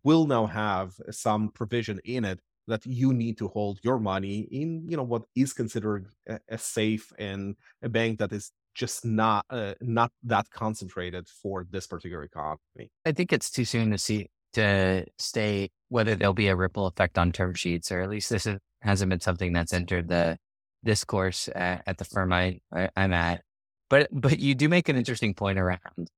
will 0.05 0.25
now 0.25 0.45
have 0.45 0.93
some 1.11 1.49
provision 1.49 1.99
in 2.05 2.23
it 2.23 2.39
that 2.67 2.85
you 2.85 3.13
need 3.13 3.37
to 3.37 3.47
hold 3.49 3.79
your 3.83 3.99
money 3.99 4.47
in 4.51 4.85
you 4.89 4.95
know 4.95 5.03
what 5.03 5.23
is 5.35 5.51
considered 5.53 6.07
a, 6.27 6.39
a 6.49 6.57
safe 6.57 7.11
and 7.19 7.55
a 7.83 7.89
bank 7.89 8.19
that 8.19 8.31
is 8.31 8.51
just 8.73 9.05
not 9.05 9.45
uh, 9.49 9.73
not 9.81 10.11
that 10.23 10.49
concentrated 10.51 11.27
for 11.27 11.65
this 11.69 11.87
particular 11.87 12.23
economy. 12.23 12.91
I 13.05 13.11
think 13.11 13.33
it's 13.33 13.49
too 13.49 13.65
soon 13.65 13.91
to 13.91 13.97
see 13.97 14.27
to 14.53 15.05
state 15.17 15.71
whether 15.89 16.15
there'll 16.15 16.33
be 16.33 16.47
a 16.47 16.55
ripple 16.55 16.87
effect 16.87 17.17
on 17.17 17.31
term 17.31 17.53
sheets, 17.53 17.91
or 17.91 18.01
at 18.01 18.09
least 18.09 18.29
this 18.29 18.45
is, 18.45 18.57
hasn't 18.81 19.09
been 19.09 19.19
something 19.19 19.53
that's 19.53 19.73
entered 19.73 20.07
the 20.07 20.37
discourse 20.83 21.49
at, 21.55 21.83
at 21.87 21.97
the 21.97 22.05
firm 22.05 22.31
I, 22.31 22.59
I 22.73 22.89
I'm 22.95 23.13
at. 23.13 23.41
But 23.89 24.09
but 24.11 24.39
you 24.39 24.55
do 24.55 24.69
make 24.69 24.89
an 24.89 24.97
interesting 24.97 25.33
point 25.33 25.57
around 25.57 26.09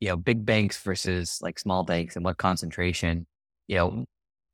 you 0.00 0.08
know 0.08 0.16
big 0.16 0.44
banks 0.44 0.80
versus 0.82 1.38
like 1.42 1.58
small 1.58 1.84
banks 1.84 2.16
and 2.16 2.24
what 2.24 2.38
concentration 2.38 3.26
you 3.68 3.76
know 3.76 4.04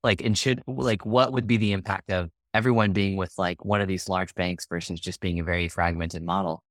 like 0.03 0.21
and 0.21 0.37
should 0.37 0.63
like 0.67 1.05
what 1.07 1.33
would 1.33 1.47
be 1.47 1.57
the 1.57 1.73
impact 1.73 2.11
of 2.11 2.31
everyone 2.55 2.93
being 2.93 3.17
with 3.17 3.33
like 3.39 3.65
one 3.65 3.81
of 3.81 3.89
these 3.89 4.09
large 4.09 4.35
banks 4.35 4.67
versus 4.69 5.01
just 5.01 5.21
being 5.21 5.41
a 5.41 5.45
very 5.45 5.69
fragmented 5.69 6.23
model? 6.23 6.63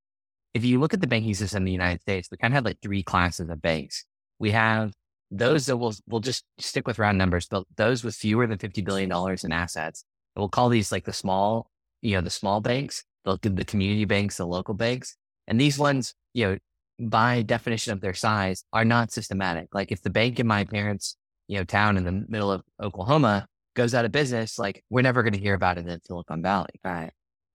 If 0.54 0.66
you 0.66 0.80
look 0.80 0.94
at 0.94 1.02
the 1.02 1.08
banking 1.08 1.34
system 1.34 1.62
in 1.62 1.66
the 1.66 1.72
united 1.72 2.02
states 2.02 2.30
we 2.32 2.38
kind 2.38 2.54
of 2.54 2.56
have 2.56 2.66
like 2.66 2.80
three 2.82 3.04
classes 3.04 3.50
of 3.50 3.62
banks. 3.62 4.06
We 4.39 4.52
have 4.52 4.94
those 5.30 5.68
that 5.68 5.78
will 5.78 5.94
will 6.08 6.20
just 6.20 6.44
stick 6.58 6.88
with 6.88 7.00
round 7.00 7.18
numbers 7.18 7.48
but 7.48 7.64
those 7.78 8.04
with 8.04 8.16
fewer 8.16 8.48
than 8.48 8.58
50 8.58 8.82
billion 8.82 9.10
dollars 9.10 9.44
in 9.44 9.52
assets 9.54 10.04
we'll 10.36 10.50
call 10.50 10.68
these 10.68 10.92
like 10.92 11.06
the 11.06 11.14
small 11.14 11.70
you 12.02 12.16
know 12.16 12.22
the 12.22 12.30
small 12.30 12.60
banks 12.60 13.06
the, 13.24 13.38
the 13.42 13.64
community 13.64 14.04
banks 14.04 14.38
the 14.38 14.46
local 14.46 14.74
banks 14.74 15.16
and 15.48 15.62
these 15.62 15.80
ones 15.80 16.14
you 16.34 16.46
know 16.46 16.58
by 17.10 17.42
definition 17.42 17.94
of 17.94 18.02
their 18.02 18.14
size 18.14 18.64
are 18.72 18.86
not 18.86 19.12
systematic. 19.12 19.74
Like 19.74 19.92
if 19.92 20.02
the 20.02 20.10
bank 20.10 20.39
in 20.39 20.48
my 20.48 20.64
parents 20.64 21.18
you 21.48 21.58
know, 21.58 21.64
town 21.64 21.98
in 21.98 22.04
the 22.04 22.26
middle 22.28 22.52
of 22.52 22.62
Oklahoma 22.82 23.48
goes 23.76 23.94
out 23.94 24.06
of 24.06 24.12
business, 24.12 24.60
like 24.60 24.84
we're 24.89 25.02
never 25.02 25.24
going 25.24 25.34
to 25.34 25.39
hear 25.39 25.54
about 25.54 25.78
it 25.78 25.88
in 25.88 26.02
Silicon 26.04 26.42
Valley. 26.42 26.80
Right. 26.84 27.12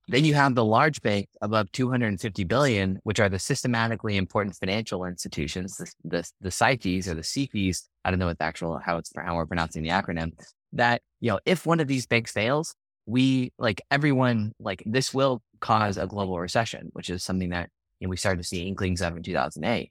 Then 0.08 0.24
you 0.24 0.34
have 0.34 0.54
the 0.54 0.64
large 0.64 1.02
banks 1.02 1.32
above 1.42 1.72
250 1.72 2.44
billion, 2.44 3.00
which 3.02 3.18
are 3.18 3.28
the 3.28 3.40
systematically 3.40 4.16
important 4.16 4.54
financial 4.54 5.04
institutions, 5.04 5.76
the, 5.76 5.90
the, 6.04 6.30
the 6.40 7.10
or 7.10 7.14
the 7.14 7.22
SIFIs. 7.22 7.82
I 8.04 8.10
don't 8.10 8.20
know 8.20 8.26
what 8.26 8.38
the 8.38 8.44
actual, 8.44 8.78
how 8.78 8.98
it's, 8.98 9.10
how 9.16 9.34
we're 9.34 9.46
pronouncing 9.46 9.82
the 9.82 9.88
acronym 9.88 10.32
that, 10.72 11.02
you 11.20 11.30
know, 11.30 11.40
if 11.44 11.66
one 11.66 11.80
of 11.80 11.88
these 11.88 12.06
banks 12.06 12.30
fails, 12.30 12.74
we 13.06 13.52
like 13.58 13.80
everyone, 13.90 14.52
like 14.60 14.82
this 14.86 15.12
will 15.12 15.42
cause 15.60 15.96
a 15.96 16.06
global 16.06 16.38
recession, 16.38 16.90
which 16.92 17.10
is 17.10 17.24
something 17.24 17.50
that 17.50 17.70
you 18.00 18.06
know, 18.06 18.10
we 18.10 18.16
started 18.16 18.42
to 18.42 18.46
see 18.46 18.62
inklings 18.62 19.02
of 19.02 19.16
in 19.16 19.22
2008. 19.22 19.90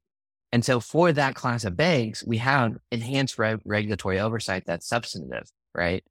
And 0.51 0.63
so 0.63 0.79
for 0.79 1.11
that 1.11 1.35
class 1.35 1.65
of 1.65 1.75
banks, 1.75 2.23
we 2.25 2.37
have 2.37 2.77
enhanced 2.91 3.37
re- 3.37 3.57
regulatory 3.65 4.19
oversight 4.19 4.63
that's 4.65 4.87
substantive, 4.87 5.49
right? 5.73 6.03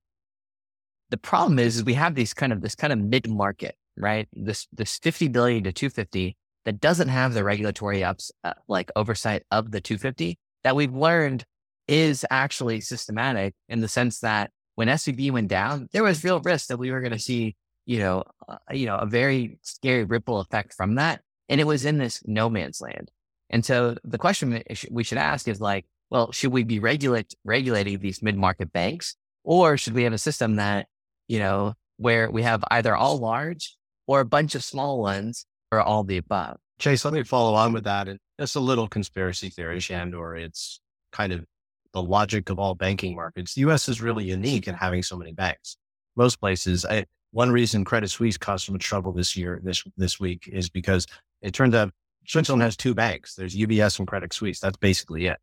The 1.11 1.17
problem 1.17 1.59
is, 1.59 1.77
is 1.77 1.85
we 1.85 1.95
have 1.95 2.15
these 2.15 2.35
kind 2.35 2.53
of 2.53 2.61
this 2.61 2.75
kind 2.75 2.93
of 2.93 2.99
mid 2.99 3.29
market, 3.29 3.77
right? 3.97 4.29
This 4.33 4.67
this 4.73 4.99
50 4.99 5.29
billion 5.29 5.65
to 5.65 5.73
250 5.73 6.37
that 6.65 6.81
doesn't 6.81 7.09
have 7.09 7.35
the 7.35 7.45
regulatory 7.45 8.03
ups 8.03 8.33
uh, 8.43 8.55
like 8.69 8.91
oversight 8.97 9.45
of 9.51 9.71
the 9.71 9.81
250 9.81 10.39
that 10.65 10.75
we've 10.75 10.95
learned 10.95 11.45
is 11.87 12.25
actually 12.31 12.81
systematic 12.81 13.55
in 13.69 13.81
the 13.81 13.89
sense 13.89 14.21
that 14.21 14.51
when 14.75 14.89
SVB 14.89 15.31
went 15.31 15.49
down, 15.49 15.89
there 15.93 16.03
was 16.03 16.25
real 16.25 16.41
risk 16.41 16.69
that 16.69 16.79
we 16.79 16.91
were 16.91 17.01
going 17.01 17.13
to 17.13 17.19
see, 17.19 17.55
you 17.87 17.99
know, 17.99 18.25
uh, 18.49 18.57
you 18.73 18.87
know, 18.87 18.97
a 18.97 19.07
very 19.07 19.59
scary 19.63 20.05
ripple 20.05 20.41
effect 20.41 20.75
from 20.75 20.97
that, 20.97 21.21
and 21.49 21.61
it 21.61 21.67
was 21.67 21.85
in 21.85 21.99
this 21.99 22.23
no 22.27 22.49
man's 22.49 22.81
land. 22.81 23.11
And 23.55 23.65
so 23.65 23.95
the 24.03 24.19
question 24.19 24.61
we 24.91 25.05
should 25.05 25.17
ask 25.17 25.47
is 25.47 25.61
like, 25.61 25.87
well, 26.11 26.33
should 26.33 26.51
we 26.51 26.65
be 26.65 26.81
regulate, 26.81 27.37
regulating 27.45 28.01
these 28.01 28.21
mid-market 28.21 28.73
banks 28.73 29.15
or 29.45 29.77
should 29.77 29.95
we 29.95 30.03
have 30.03 30.13
a 30.13 30.19
system 30.19 30.57
that, 30.57 30.89
you 31.29 31.39
know, 31.39 31.75
where 31.97 32.29
we 32.29 32.43
have 32.43 32.65
either 32.73 32.97
all 32.97 33.19
large 33.19 33.77
or 34.09 34.19
a 34.19 34.25
bunch 34.25 34.57
of 34.57 34.65
small 34.65 35.01
ones 35.01 35.47
or 35.71 35.81
all 35.81 36.03
the 36.03 36.17
above? 36.17 36.57
Chase, 36.81 37.05
let 37.05 37.15
me 37.15 37.23
follow 37.23 37.55
on 37.55 37.73
with 37.73 37.85
that. 37.85 38.09
And 38.09 38.19
just 38.41 38.57
a 38.57 38.61
little 38.61 38.89
conspiracy 38.89 39.51
theory, 39.51 39.81
Sandor. 39.81 40.35
It's 40.35 40.81
kind 41.13 41.33
of 41.33 41.45
the 41.93 42.03
logic 42.03 42.51
of 42.51 42.59
all 42.59 42.75
banking 42.75 43.15
markets. 43.15 43.55
The 43.55 43.61
US 43.71 43.89
is 43.89 44.03
really 44.03 44.25
unique 44.25 44.67
in 44.67 44.75
having 44.75 45.05
so 45.05 45.17
many 45.17 45.33
banks. 45.33 45.77
Most 46.17 46.41
places, 46.41 46.85
I, 46.85 47.07
one 47.31 47.53
reason 47.53 47.85
Credit 47.85 48.11
Suisse 48.11 48.37
caused 48.37 48.67
so 48.67 48.73
much 48.73 48.83
trouble 48.83 49.13
this 49.13 49.37
year, 49.37 49.61
this, 49.63 49.85
this 49.97 50.19
week 50.19 50.49
is 50.53 50.69
because 50.69 51.07
it 51.41 51.55
turned 51.55 51.77
out 51.77 51.93
Switzerland 52.27 52.63
has 52.63 52.77
two 52.77 52.95
banks. 52.95 53.35
There's 53.35 53.57
UBS 53.57 53.99
and 53.99 54.09
Credit 54.09 54.33
Suisse. 54.33 54.61
That's 54.61 54.77
basically 54.77 55.27
it, 55.27 55.39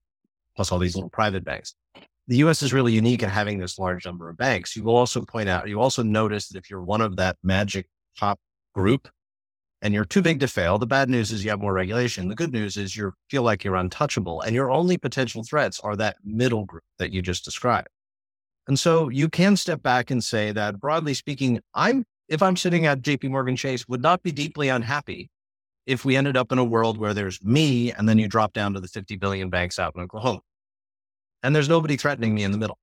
plus 0.56 0.72
all 0.72 0.80
these 0.80 0.96
little 0.96 1.10
private 1.10 1.44
banks. 1.44 1.76
The 2.28 2.38
US 2.38 2.62
is 2.62 2.74
really 2.74 2.94
unique 2.94 3.24
in 3.24 3.30
having 3.30 3.60
this 3.60 3.78
large 3.78 4.06
number 4.06 4.30
of 4.30 4.38
banks. 4.38 4.76
You 4.76 4.84
will 4.84 4.96
also 4.96 5.22
point 5.22 5.50
out, 5.50 5.68
you 5.68 5.82
also 5.82 6.04
notice 6.04 6.48
that 6.48 6.58
if 6.58 6.70
you're 6.70 6.84
one 6.84 7.02
of 7.02 7.18
that 7.18 7.38
magic 7.44 7.88
top 8.18 8.40
group 8.74 9.10
and 9.82 9.94
you're 9.94 10.06
too 10.06 10.22
big 10.22 10.40
to 10.40 10.48
fail, 10.48 10.78
the 10.78 10.88
bad 10.88 11.10
news 11.10 11.32
is 11.32 11.44
you 11.44 11.50
have 11.50 11.60
more 11.60 11.74
regulation. 11.74 12.30
The 12.30 12.36
good 12.36 12.54
news 12.54 12.78
is 12.78 12.96
you 12.96 13.14
feel 13.30 13.44
like 13.44 13.64
you're 13.64 13.76
untouchable 13.76 14.42
and 14.42 14.56
your 14.56 14.72
only 14.72 14.98
potential 14.98 15.44
threats 15.44 15.80
are 15.80 15.96
that 15.98 16.18
middle 16.24 16.66
group 16.66 16.84
that 17.00 17.12
you 17.12 17.22
just 17.22 17.44
described. 17.44 17.90
And 18.68 18.80
so 18.80 19.10
you 19.10 19.28
can 19.28 19.58
step 19.58 19.82
back 19.82 20.12
and 20.12 20.24
say 20.24 20.52
that 20.52 20.80
broadly 20.80 21.16
speaking, 21.16 21.60
I'm, 21.74 22.06
if 22.30 22.42
I'm 22.42 22.56
sitting 22.56 22.86
at 22.86 23.02
JP 23.02 23.32
Morgan 23.32 23.56
Chase, 23.56 23.88
would 23.88 24.02
not 24.02 24.22
be 24.24 24.32
deeply 24.32 24.70
unhappy 24.70 25.30
if 25.92 26.06
we 26.06 26.16
ended 26.16 26.38
up 26.38 26.54
in 26.54 26.58
a 26.58 26.64
world 26.64 26.98
where 26.98 27.14
there's 27.14 27.44
me 27.44 27.92
and 27.92 28.08
then 28.08 28.18
you 28.18 28.26
drop 28.26 28.54
down 28.54 28.74
to 28.74 28.80
the 28.80 28.88
50 28.88 29.18
billion 29.18 29.50
banks 29.50 29.78
out 29.78 29.94
in 29.94 30.02
Oklahoma 30.02 30.40
and 31.44 31.54
there's 31.54 31.68
nobody 31.68 31.98
threatening 31.98 32.34
me 32.34 32.44
in 32.44 32.52
the 32.52 32.58
middle. 32.58 32.80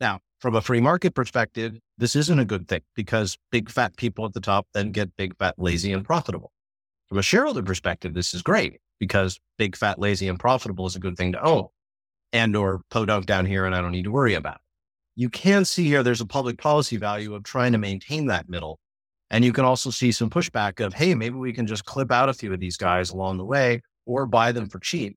Now, 0.00 0.20
from 0.40 0.54
a 0.54 0.62
free 0.62 0.80
market 0.80 1.14
perspective, 1.14 1.78
this 1.98 2.16
isn't 2.16 2.38
a 2.38 2.46
good 2.46 2.66
thing 2.66 2.80
because 2.94 3.36
big 3.50 3.68
fat 3.68 3.94
people 3.98 4.24
at 4.24 4.32
the 4.32 4.40
top 4.40 4.66
then 4.72 4.90
get 4.90 5.14
big 5.16 5.36
fat 5.36 5.56
lazy 5.58 5.92
and 5.92 6.02
profitable. 6.02 6.50
From 7.08 7.18
a 7.18 7.22
shareholder 7.22 7.62
perspective, 7.62 8.14
this 8.14 8.32
is 8.32 8.40
great 8.40 8.80
because 8.98 9.38
big 9.58 9.76
fat 9.76 9.98
lazy 9.98 10.28
and 10.28 10.40
profitable 10.40 10.86
is 10.86 10.96
a 10.96 11.00
good 11.00 11.16
thing 11.18 11.32
to 11.32 11.44
own 11.44 11.66
and 12.32 12.56
or 12.56 12.80
podunk 12.90 13.26
down 13.26 13.44
here 13.44 13.66
and 13.66 13.74
I 13.74 13.82
don't 13.82 13.92
need 13.92 14.04
to 14.04 14.10
worry 14.10 14.32
about 14.32 14.56
it. 14.56 14.62
You 15.16 15.28
can 15.28 15.66
see 15.66 15.84
here 15.84 16.02
there's 16.02 16.22
a 16.22 16.26
public 16.26 16.56
policy 16.56 16.96
value 16.96 17.34
of 17.34 17.42
trying 17.42 17.72
to 17.72 17.78
maintain 17.78 18.26
that 18.26 18.48
middle 18.48 18.78
and 19.30 19.44
you 19.44 19.52
can 19.52 19.64
also 19.64 19.90
see 19.90 20.12
some 20.12 20.30
pushback 20.30 20.84
of, 20.84 20.94
hey, 20.94 21.14
maybe 21.14 21.36
we 21.36 21.52
can 21.52 21.66
just 21.66 21.84
clip 21.84 22.10
out 22.10 22.28
a 22.28 22.34
few 22.34 22.52
of 22.52 22.60
these 22.60 22.76
guys 22.76 23.10
along 23.10 23.36
the 23.36 23.44
way 23.44 23.82
or 24.06 24.26
buy 24.26 24.52
them 24.52 24.68
for 24.68 24.78
cheap 24.78 25.16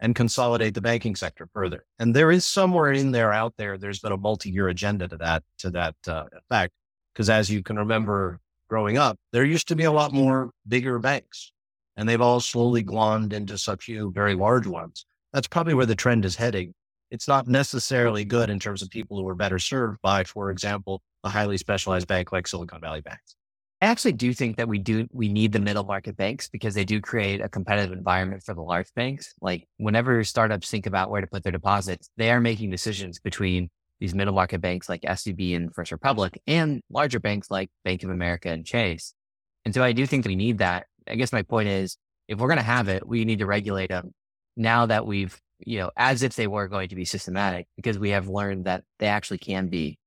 and 0.00 0.14
consolidate 0.14 0.74
the 0.74 0.80
banking 0.80 1.14
sector 1.14 1.48
further. 1.52 1.84
And 1.98 2.16
there 2.16 2.32
is 2.32 2.46
somewhere 2.46 2.92
in 2.92 3.12
there 3.12 3.32
out 3.32 3.54
there, 3.58 3.76
there's 3.76 4.00
been 4.00 4.12
a 4.12 4.16
multi-year 4.16 4.68
agenda 4.68 5.06
to 5.08 5.16
that, 5.18 5.42
to 5.58 5.70
that 5.70 5.94
uh, 6.06 6.24
effect. 6.32 6.72
Because 7.12 7.28
as 7.28 7.50
you 7.50 7.62
can 7.62 7.78
remember 7.78 8.40
growing 8.68 8.96
up, 8.96 9.18
there 9.32 9.44
used 9.44 9.68
to 9.68 9.76
be 9.76 9.84
a 9.84 9.92
lot 9.92 10.12
more 10.12 10.50
bigger 10.66 10.98
banks 10.98 11.52
and 11.96 12.08
they've 12.08 12.20
all 12.20 12.40
slowly 12.40 12.82
glommed 12.82 13.34
into 13.34 13.58
such 13.58 13.84
few 13.84 14.10
very 14.12 14.34
large 14.34 14.66
ones. 14.66 15.04
That's 15.32 15.46
probably 15.46 15.74
where 15.74 15.86
the 15.86 15.94
trend 15.94 16.24
is 16.24 16.36
heading. 16.36 16.74
It's 17.10 17.28
not 17.28 17.46
necessarily 17.46 18.24
good 18.24 18.48
in 18.48 18.58
terms 18.58 18.80
of 18.80 18.88
people 18.88 19.18
who 19.18 19.28
are 19.28 19.34
better 19.34 19.58
served 19.58 20.00
by, 20.00 20.24
for 20.24 20.50
example, 20.50 21.02
a 21.22 21.28
highly 21.28 21.58
specialized 21.58 22.08
bank 22.08 22.32
like 22.32 22.48
Silicon 22.48 22.80
Valley 22.80 23.02
banks. 23.02 23.36
I 23.82 23.86
actually 23.86 24.12
do 24.12 24.32
think 24.32 24.58
that 24.58 24.68
we 24.68 24.78
do 24.78 25.08
we 25.10 25.28
need 25.28 25.50
the 25.50 25.58
middle 25.58 25.82
market 25.82 26.16
banks 26.16 26.48
because 26.48 26.72
they 26.72 26.84
do 26.84 27.00
create 27.00 27.40
a 27.40 27.48
competitive 27.48 27.90
environment 27.90 28.44
for 28.44 28.54
the 28.54 28.60
large 28.62 28.94
banks. 28.94 29.34
Like 29.40 29.66
whenever 29.78 30.22
startups 30.22 30.70
think 30.70 30.86
about 30.86 31.10
where 31.10 31.20
to 31.20 31.26
put 31.26 31.42
their 31.42 31.50
deposits, 31.50 32.08
they 32.16 32.30
are 32.30 32.40
making 32.40 32.70
decisions 32.70 33.18
between 33.18 33.70
these 33.98 34.14
middle 34.14 34.34
market 34.34 34.60
banks 34.60 34.88
like 34.88 35.00
SVB 35.02 35.56
and 35.56 35.74
First 35.74 35.90
Republic 35.90 36.40
and 36.46 36.80
larger 36.90 37.18
banks 37.18 37.50
like 37.50 37.70
Bank 37.84 38.04
of 38.04 38.10
America 38.10 38.50
and 38.50 38.64
Chase. 38.64 39.14
And 39.64 39.74
so 39.74 39.82
I 39.82 39.90
do 39.90 40.06
think 40.06 40.26
we 40.26 40.36
need 40.36 40.58
that. 40.58 40.86
I 41.08 41.16
guess 41.16 41.32
my 41.32 41.42
point 41.42 41.68
is 41.68 41.96
if 42.28 42.38
we're 42.38 42.48
going 42.48 42.58
to 42.58 42.62
have 42.62 42.88
it, 42.88 43.04
we 43.04 43.24
need 43.24 43.40
to 43.40 43.46
regulate 43.46 43.88
them 43.88 44.14
now 44.56 44.86
that 44.86 45.08
we've, 45.08 45.36
you 45.58 45.80
know, 45.80 45.90
as 45.96 46.22
if 46.22 46.36
they 46.36 46.46
were 46.46 46.68
going 46.68 46.90
to 46.90 46.94
be 46.94 47.04
systematic 47.04 47.66
because 47.74 47.98
we 47.98 48.10
have 48.10 48.28
learned 48.28 48.66
that 48.66 48.84
they 49.00 49.08
actually 49.08 49.38
can 49.38 49.66
be 49.66 49.98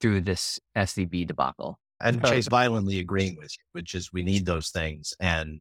through 0.00 0.22
this 0.22 0.58
SVB 0.76 1.28
debacle 1.28 1.78
and 2.00 2.24
Chase 2.26 2.48
violently 2.48 2.98
agreeing 2.98 3.36
with 3.36 3.52
you, 3.56 3.64
which 3.72 3.94
is 3.94 4.12
we 4.12 4.22
need 4.22 4.46
those 4.46 4.70
things. 4.70 5.14
And 5.20 5.60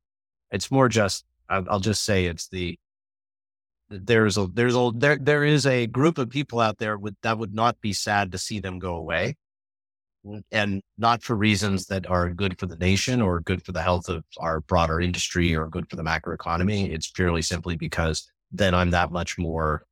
it's 0.52 0.72
more 0.72 0.90
just, 0.90 1.26
I'll 1.50 1.80
just 1.80 2.04
say 2.04 2.26
it's 2.26 2.48
the, 2.48 2.78
there's 3.90 4.38
a, 4.38 4.48
there's 4.48 4.76
a, 4.76 4.92
there, 4.96 5.18
there 5.18 5.44
is 5.44 5.66
a 5.66 5.88
group 5.88 6.18
of 6.18 6.30
people 6.30 6.60
out 6.60 6.78
there 6.78 6.98
with, 6.98 7.16
that 7.22 7.38
would 7.38 7.54
not 7.54 7.80
be 7.82 7.94
sad 7.94 8.32
to 8.32 8.38
see 8.38 8.60
them 8.60 8.80
go 8.80 8.96
away. 8.96 9.36
And 10.52 10.82
not 10.98 11.22
for 11.22 11.36
reasons 11.36 11.86
that 11.88 12.10
are 12.10 12.32
good 12.32 12.58
for 12.58 12.66
the 12.66 12.78
nation 12.78 13.22
or 13.22 13.42
good 13.42 13.64
for 13.64 13.74
the 13.74 13.84
health 13.84 14.10
of 14.10 14.24
our 14.40 14.62
broader 14.62 15.00
industry 15.00 15.56
or 15.56 15.68
good 15.68 15.88
for 15.88 15.98
the 15.98 16.04
macroeconomy. 16.04 16.92
It's 16.92 17.12
purely 17.12 17.44
simply 17.44 17.76
because 17.76 18.28
then 18.52 18.74
I'm 18.74 18.90
that 18.90 19.12
much 19.12 19.38
more 19.38 19.84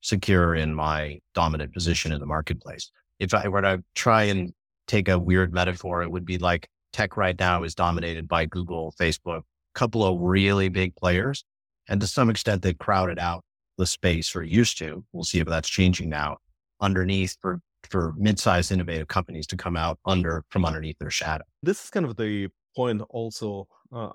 secure 0.00 0.54
in 0.54 0.74
my 0.74 1.20
dominant 1.34 1.74
position 1.74 2.12
in 2.12 2.20
the 2.20 2.26
marketplace. 2.26 2.90
If 3.18 3.34
I 3.34 3.48
were 3.48 3.60
to 3.60 3.84
try 3.94 4.24
and 4.24 4.54
take 4.86 5.08
a 5.08 5.18
weird 5.18 5.52
metaphor, 5.52 6.02
it 6.02 6.10
would 6.10 6.24
be 6.24 6.38
like 6.38 6.68
tech 6.92 7.16
right 7.16 7.38
now 7.38 7.62
is 7.62 7.74
dominated 7.74 8.28
by 8.28 8.46
Google, 8.46 8.94
Facebook, 8.98 9.40
a 9.40 9.44
couple 9.74 10.04
of 10.04 10.20
really 10.20 10.68
big 10.68 10.94
players. 10.96 11.44
And 11.88 12.00
to 12.00 12.06
some 12.06 12.30
extent, 12.30 12.62
they 12.62 12.74
crowded 12.74 13.18
out 13.18 13.44
the 13.76 13.86
space 13.86 14.34
or 14.34 14.42
used 14.42 14.78
to. 14.78 15.04
We'll 15.12 15.24
see 15.24 15.40
if 15.40 15.46
that's 15.46 15.68
changing 15.68 16.08
now 16.08 16.38
underneath 16.80 17.36
for, 17.40 17.60
for 17.90 18.14
mid-sized 18.16 18.72
innovative 18.72 19.08
companies 19.08 19.46
to 19.48 19.56
come 19.56 19.76
out 19.76 19.98
under 20.04 20.44
from 20.48 20.64
underneath 20.64 20.98
their 20.98 21.10
shadow. 21.10 21.44
This 21.62 21.84
is 21.84 21.90
kind 21.90 22.06
of 22.06 22.16
the 22.16 22.48
point 22.76 23.02
also 23.10 23.66
uh, 23.92 24.10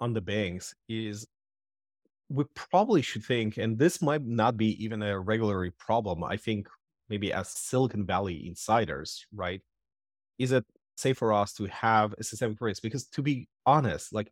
on 0.00 0.12
the 0.12 0.20
banks 0.20 0.74
is 0.88 1.26
we 2.28 2.44
probably 2.54 3.02
should 3.02 3.24
think, 3.24 3.58
and 3.58 3.78
this 3.78 4.00
might 4.00 4.24
not 4.24 4.56
be 4.56 4.82
even 4.82 5.02
a 5.02 5.18
regulatory 5.18 5.70
problem. 5.72 6.24
I 6.24 6.36
think 6.36 6.68
maybe 7.08 7.32
as 7.32 7.48
Silicon 7.48 8.06
Valley 8.06 8.46
insiders, 8.46 9.26
right? 9.34 9.60
Is 10.38 10.52
it 10.52 10.64
safe 10.96 11.18
for 11.18 11.32
us 11.32 11.52
to 11.54 11.66
have 11.66 12.14
a 12.18 12.24
systemic 12.24 12.60
risk? 12.60 12.82
Because 12.82 13.06
to 13.08 13.22
be 13.22 13.48
honest, 13.66 14.12
like 14.12 14.30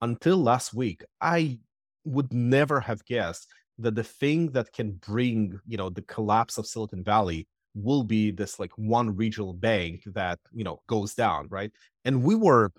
until 0.00 0.38
last 0.38 0.74
week, 0.74 1.04
I 1.20 1.58
would 2.04 2.32
never 2.32 2.80
have 2.80 3.04
guessed 3.04 3.48
that 3.78 3.94
the 3.94 4.04
thing 4.04 4.52
that 4.52 4.72
can 4.72 4.92
bring, 4.92 5.58
you 5.66 5.76
know, 5.76 5.90
the 5.90 6.02
collapse 6.02 6.58
of 6.58 6.66
Silicon 6.66 7.04
Valley 7.04 7.46
will 7.74 8.04
be 8.04 8.30
this 8.30 8.58
like 8.58 8.72
one 8.76 9.14
regional 9.14 9.52
bank 9.52 10.02
that, 10.14 10.38
you 10.52 10.64
know, 10.64 10.80
goes 10.86 11.14
down, 11.14 11.46
right? 11.50 11.70
And 12.04 12.22
we 12.22 12.34
were, 12.34 12.72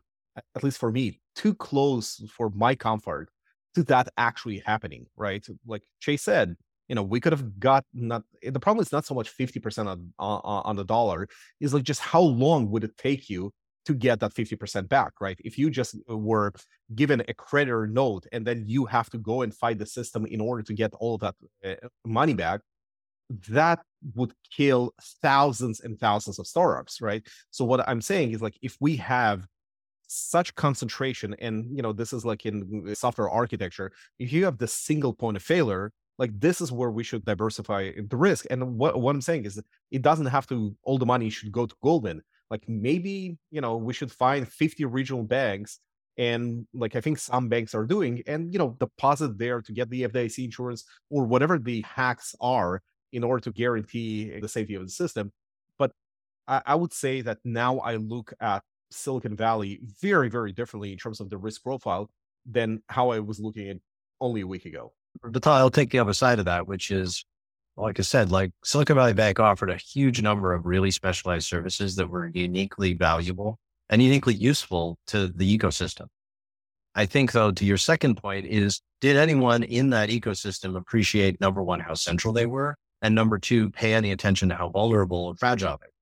at 0.55 0.63
least 0.63 0.79
for 0.79 0.91
me, 0.91 1.19
too 1.35 1.53
close 1.53 2.23
for 2.35 2.49
my 2.49 2.73
comfort 2.73 3.29
to 3.75 3.83
that 3.83 4.09
actually 4.17 4.59
happening, 4.65 5.05
right? 5.15 5.45
Like 5.67 5.83
Chase 5.99 6.23
said, 6.23 6.55
you 6.87 6.95
know, 6.95 7.03
we 7.03 7.19
could 7.19 7.33
have 7.33 7.59
got 7.59 7.85
not 7.93 8.23
the 8.41 8.59
problem 8.59 8.81
is 8.81 8.91
not 8.91 9.05
so 9.05 9.13
much 9.13 9.35
50% 9.35 9.87
on, 9.87 10.13
on, 10.19 10.41
on 10.43 10.75
the 10.75 10.85
dollar, 10.85 11.27
is 11.59 11.73
like 11.73 11.83
just 11.83 12.01
how 12.01 12.21
long 12.21 12.69
would 12.71 12.83
it 12.83 12.97
take 12.97 13.29
you 13.29 13.51
to 13.85 13.93
get 13.93 14.19
that 14.19 14.33
50% 14.33 14.89
back, 14.89 15.13
right? 15.21 15.39
If 15.45 15.57
you 15.57 15.69
just 15.69 15.95
uh, 16.09 16.17
were 16.17 16.51
given 16.93 17.23
a 17.27 17.33
creditor 17.33 17.87
note 17.87 18.25
and 18.33 18.45
then 18.45 18.65
you 18.67 18.85
have 18.85 19.09
to 19.11 19.17
go 19.17 19.43
and 19.43 19.53
fight 19.53 19.79
the 19.79 19.85
system 19.85 20.25
in 20.25 20.41
order 20.41 20.61
to 20.63 20.73
get 20.73 20.93
all 20.95 21.17
that 21.19 21.35
uh, 21.65 21.75
money 22.05 22.33
back, 22.33 22.61
that 23.49 23.79
would 24.15 24.33
kill 24.55 24.93
thousands 25.21 25.79
and 25.81 25.99
thousands 25.99 26.37
of 26.37 26.47
startups, 26.47 27.01
right? 27.01 27.25
So 27.51 27.63
what 27.63 27.87
I'm 27.87 28.01
saying 28.01 28.31
is 28.31 28.41
like 28.41 28.57
if 28.61 28.77
we 28.79 28.97
have 28.97 29.47
such 30.07 30.55
concentration 30.55 31.35
and 31.39 31.75
you 31.75 31.81
know 31.81 31.91
this 31.91 32.13
is 32.13 32.23
like 32.23 32.45
in 32.45 32.95
software 32.95 33.29
architecture 33.29 33.91
if 34.19 34.31
you 34.31 34.45
have 34.45 34.57
the 34.57 34.67
single 34.67 35.13
point 35.13 35.35
of 35.35 35.43
failure 35.43 35.91
like 36.17 36.37
this 36.39 36.61
is 36.61 36.71
where 36.71 36.89
we 36.89 37.03
should 37.03 37.23
diversify 37.25 37.91
the 38.09 38.17
risk 38.17 38.45
and 38.49 38.77
what, 38.77 38.99
what 38.99 39.15
i'm 39.15 39.21
saying 39.21 39.45
is 39.45 39.61
it 39.91 40.01
doesn't 40.01 40.25
have 40.27 40.47
to 40.47 40.75
all 40.83 40.97
the 40.97 41.05
money 41.05 41.29
should 41.29 41.51
go 41.51 41.65
to 41.65 41.75
goldman 41.83 42.21
like 42.49 42.63
maybe 42.67 43.37
you 43.51 43.61
know 43.61 43.77
we 43.77 43.93
should 43.93 44.11
find 44.11 44.47
50 44.47 44.85
regional 44.85 45.23
banks 45.23 45.79
and 46.17 46.65
like 46.73 46.95
i 46.95 47.01
think 47.01 47.17
some 47.17 47.49
banks 47.49 47.75
are 47.75 47.85
doing 47.85 48.21
and 48.27 48.53
you 48.53 48.59
know 48.59 48.75
deposit 48.79 49.37
there 49.37 49.61
to 49.61 49.71
get 49.71 49.89
the 49.89 50.03
fdic 50.03 50.43
insurance 50.43 50.83
or 51.09 51.25
whatever 51.25 51.59
the 51.59 51.81
hacks 51.81 52.35
are 52.41 52.81
in 53.13 53.23
order 53.23 53.41
to 53.41 53.51
guarantee 53.51 54.39
the 54.39 54.47
safety 54.47 54.75
of 54.75 54.83
the 54.83 54.91
system 54.91 55.31
but 55.77 55.91
I, 56.47 56.61
I 56.65 56.75
would 56.75 56.93
say 56.93 57.21
that 57.21 57.37
now 57.43 57.79
i 57.79 57.95
look 57.95 58.33
at 58.41 58.63
Silicon 58.89 59.35
Valley 59.35 59.79
very, 60.01 60.29
very 60.29 60.51
differently 60.51 60.91
in 60.91 60.97
terms 60.97 61.19
of 61.19 61.29
the 61.29 61.37
risk 61.37 61.63
profile 61.63 62.09
than 62.45 62.81
how 62.87 63.09
I 63.09 63.19
was 63.19 63.39
looking 63.39 63.69
at 63.69 63.77
only 64.21 64.41
a 64.41 64.47
week 64.47 64.65
ago. 64.65 64.93
But 65.23 65.45
I'll 65.47 65.69
take 65.69 65.91
the 65.91 65.99
other 65.99 66.13
side 66.13 66.39
of 66.39 66.45
that, 66.45 66.67
which 66.67 66.91
is, 66.91 67.25
like 67.75 67.99
I 67.99 68.03
said, 68.03 68.31
like 68.31 68.51
Silicon 68.63 68.95
Valley 68.95 69.13
Bank 69.13 69.39
offered 69.39 69.69
a 69.69 69.77
huge 69.77 70.21
number 70.21 70.53
of 70.53 70.65
really 70.65 70.91
specialized 70.91 71.47
services 71.47 71.95
that 71.95 72.09
were 72.09 72.27
uniquely 72.33 72.93
valuable 72.93 73.59
and 73.89 74.01
uniquely 74.01 74.33
useful 74.33 74.97
to 75.07 75.27
the 75.27 75.57
ecosystem. 75.57 76.07
I 76.95 77.05
think, 77.05 77.31
though, 77.31 77.51
to 77.51 77.65
your 77.65 77.77
second 77.77 78.15
point 78.15 78.47
is, 78.47 78.81
did 79.01 79.17
anyone 79.17 79.61
in 79.63 79.91
that 79.91 80.09
ecosystem 80.09 80.75
appreciate 80.75 81.39
number 81.39 81.61
one, 81.61 81.79
how 81.79 81.93
central 81.93 82.33
they 82.33 82.47
were? 82.47 82.75
And 83.03 83.13
number 83.13 83.37
two, 83.37 83.69
pay 83.69 83.93
any 83.93 84.11
attention 84.11 84.49
to 84.49 84.55
how 84.55 84.69
vulnerable 84.69 85.29
and 85.29 85.37
fragile 85.37 85.77
they 85.79 85.85
were? 85.85 85.93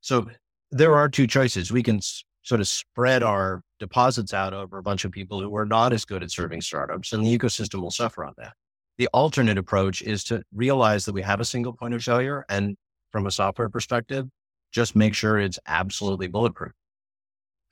So 0.00 0.26
there 0.72 0.96
are 0.96 1.08
two 1.08 1.28
choices. 1.28 1.70
We 1.70 1.84
can 1.84 2.00
sort 2.42 2.60
of 2.60 2.66
spread 2.66 3.22
our 3.22 3.62
deposits 3.82 4.32
out 4.32 4.54
over 4.54 4.78
a 4.78 4.82
bunch 4.82 5.04
of 5.04 5.10
people 5.10 5.40
who 5.40 5.54
are 5.56 5.66
not 5.66 5.92
as 5.92 6.04
good 6.04 6.22
at 6.22 6.30
serving 6.30 6.60
startups, 6.60 7.12
and 7.12 7.26
the 7.26 7.38
ecosystem 7.38 7.82
will 7.82 7.90
suffer 7.90 8.24
on 8.24 8.32
that. 8.38 8.52
The 8.96 9.08
alternate 9.08 9.58
approach 9.58 10.02
is 10.02 10.22
to 10.24 10.42
realize 10.54 11.04
that 11.04 11.12
we 11.12 11.22
have 11.22 11.40
a 11.40 11.44
single 11.44 11.72
point 11.72 11.92
of 11.92 12.02
failure, 12.02 12.46
and 12.48 12.76
from 13.10 13.26
a 13.26 13.30
software 13.30 13.68
perspective, 13.68 14.26
just 14.70 14.94
make 14.94 15.14
sure 15.14 15.38
it's 15.38 15.58
absolutely 15.66 16.28
bulletproof. 16.28 16.72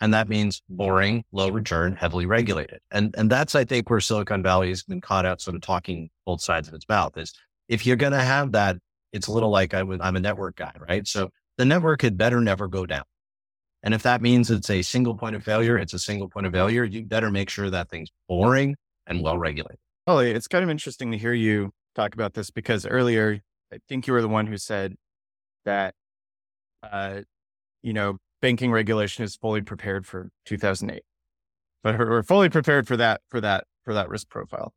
And 0.00 0.12
that 0.12 0.28
means 0.28 0.62
boring, 0.68 1.24
low 1.30 1.50
return, 1.50 1.94
heavily 1.94 2.26
regulated. 2.26 2.80
And 2.90 3.14
and 3.16 3.30
that's 3.30 3.54
I 3.54 3.64
think 3.64 3.88
where 3.88 4.00
Silicon 4.00 4.42
Valley 4.42 4.70
has 4.70 4.82
been 4.82 5.00
caught 5.00 5.26
out 5.26 5.40
sort 5.40 5.54
of 5.54 5.62
talking 5.62 6.10
both 6.26 6.40
sides 6.40 6.68
of 6.68 6.74
its 6.74 6.88
mouth 6.88 7.16
is 7.16 7.32
if 7.68 7.86
you're 7.86 7.96
going 7.96 8.12
to 8.12 8.20
have 8.20 8.52
that, 8.52 8.76
it's 9.12 9.28
a 9.28 9.32
little 9.32 9.50
like 9.50 9.74
I 9.74 9.80
I'm 9.80 10.16
a 10.16 10.20
network 10.20 10.56
guy, 10.56 10.72
right? 10.88 11.06
So 11.06 11.30
the 11.58 11.64
network 11.64 12.02
had 12.02 12.16
better 12.16 12.40
never 12.40 12.66
go 12.66 12.86
down. 12.86 13.04
And 13.82 13.94
if 13.94 14.02
that 14.02 14.20
means 14.20 14.50
it's 14.50 14.70
a 14.70 14.82
single 14.82 15.16
point 15.16 15.36
of 15.36 15.42
failure, 15.42 15.78
it's 15.78 15.94
a 15.94 15.98
single 15.98 16.28
point 16.28 16.46
of 16.46 16.52
failure. 16.52 16.84
You 16.84 17.04
better 17.04 17.30
make 17.30 17.48
sure 17.48 17.70
that 17.70 17.88
thing's 17.88 18.10
boring 18.28 18.76
and 19.06 19.22
well 19.22 19.38
regulated. 19.38 19.78
Ollie, 20.06 20.32
it's 20.32 20.48
kind 20.48 20.62
of 20.62 20.70
interesting 20.70 21.12
to 21.12 21.18
hear 21.18 21.32
you 21.32 21.70
talk 21.94 22.14
about 22.14 22.34
this 22.34 22.50
because 22.50 22.86
earlier, 22.86 23.40
I 23.72 23.78
think 23.88 24.06
you 24.06 24.12
were 24.12 24.22
the 24.22 24.28
one 24.28 24.46
who 24.46 24.56
said 24.56 24.96
that, 25.64 25.94
uh, 26.82 27.20
you 27.82 27.92
know, 27.92 28.18
banking 28.42 28.70
regulation 28.72 29.24
is 29.24 29.36
fully 29.36 29.62
prepared 29.62 30.06
for 30.06 30.30
2008, 30.46 31.02
but 31.82 31.98
we're 31.98 32.22
fully 32.22 32.48
prepared 32.48 32.86
for 32.86 32.96
that, 32.96 33.20
for 33.28 33.40
that, 33.40 33.64
for 33.84 33.94
that 33.94 34.08
risk 34.08 34.28
profile. 34.28 34.72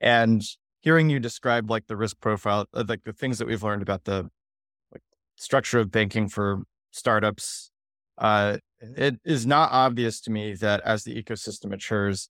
And 0.00 0.42
hearing 0.80 1.10
you 1.10 1.18
describe 1.18 1.70
like 1.70 1.86
the 1.86 1.96
risk 1.96 2.20
profile, 2.20 2.66
uh, 2.72 2.84
like 2.86 3.04
the 3.04 3.12
things 3.12 3.38
that 3.38 3.46
we've 3.46 3.62
learned 3.62 3.82
about 3.82 4.04
the 4.04 4.30
structure 5.36 5.78
of 5.78 5.90
banking 5.90 6.28
for 6.28 6.62
startups, 6.90 7.70
uh, 8.18 8.58
it 8.80 9.16
is 9.24 9.46
not 9.46 9.70
obvious 9.72 10.20
to 10.22 10.30
me 10.30 10.54
that 10.54 10.80
as 10.82 11.04
the 11.04 11.20
ecosystem 11.22 11.66
matures, 11.66 12.28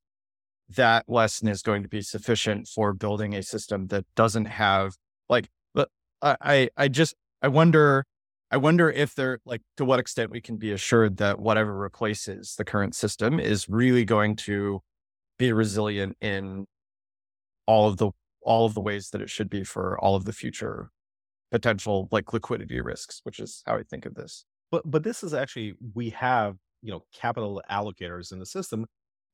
that 0.69 1.05
lesson 1.09 1.49
is 1.49 1.63
going 1.63 1.83
to 1.83 1.89
be 1.89 2.03
sufficient 2.03 2.67
for 2.67 2.93
building 2.93 3.35
a 3.35 3.43
system 3.43 3.89
that 3.89 4.05
doesn't 4.17 4.47
have 4.47 4.95
like, 5.29 5.49
but 5.75 5.89
I, 6.23 6.71
I 6.77 6.89
just, 6.89 7.15
I 7.43 7.49
wonder, 7.49 8.05
I 8.51 8.57
wonder 8.57 8.91
if 8.91 9.15
there, 9.15 9.39
like, 9.45 9.63
to 9.77 9.85
what 9.85 10.01
extent 10.01 10.31
we 10.31 10.41
can 10.41 10.57
be 10.57 10.73
assured 10.73 11.19
that 11.19 11.39
whatever 11.39 11.77
replaces 11.77 12.55
the 12.57 12.65
current 12.65 12.95
system 12.95 13.39
is 13.39 13.69
really 13.69 14.05
going 14.05 14.37
to 14.37 14.81
be 15.39 15.53
resilient 15.53 16.17
in 16.21 16.67
all 17.67 17.89
of 17.89 17.97
the 17.99 18.11
all 18.43 18.65
of 18.65 18.75
the 18.75 18.81
ways 18.81 19.11
that 19.11 19.21
it 19.21 19.29
should 19.29 19.51
be 19.51 19.65
for 19.65 19.99
all 19.99 20.15
of 20.15 20.25
the 20.25 20.33
future 20.33 20.91
potential 21.51 22.09
like 22.13 22.33
liquidity 22.33 22.81
risks, 22.81 23.21
which 23.25 23.41
is 23.41 23.63
how 23.67 23.77
I 23.77 23.83
think 23.83 24.07
of 24.07 24.15
this. 24.15 24.45
But 24.71 24.91
but 24.91 25.03
this 25.05 25.23
is 25.23 25.35
actually 25.35 25.75
we 25.95 26.11
have 26.11 26.57
you 26.83 26.91
know 26.93 27.03
capital 27.13 27.63
allocators 27.71 28.33
in 28.33 28.39
the 28.39 28.47
system, 28.47 28.87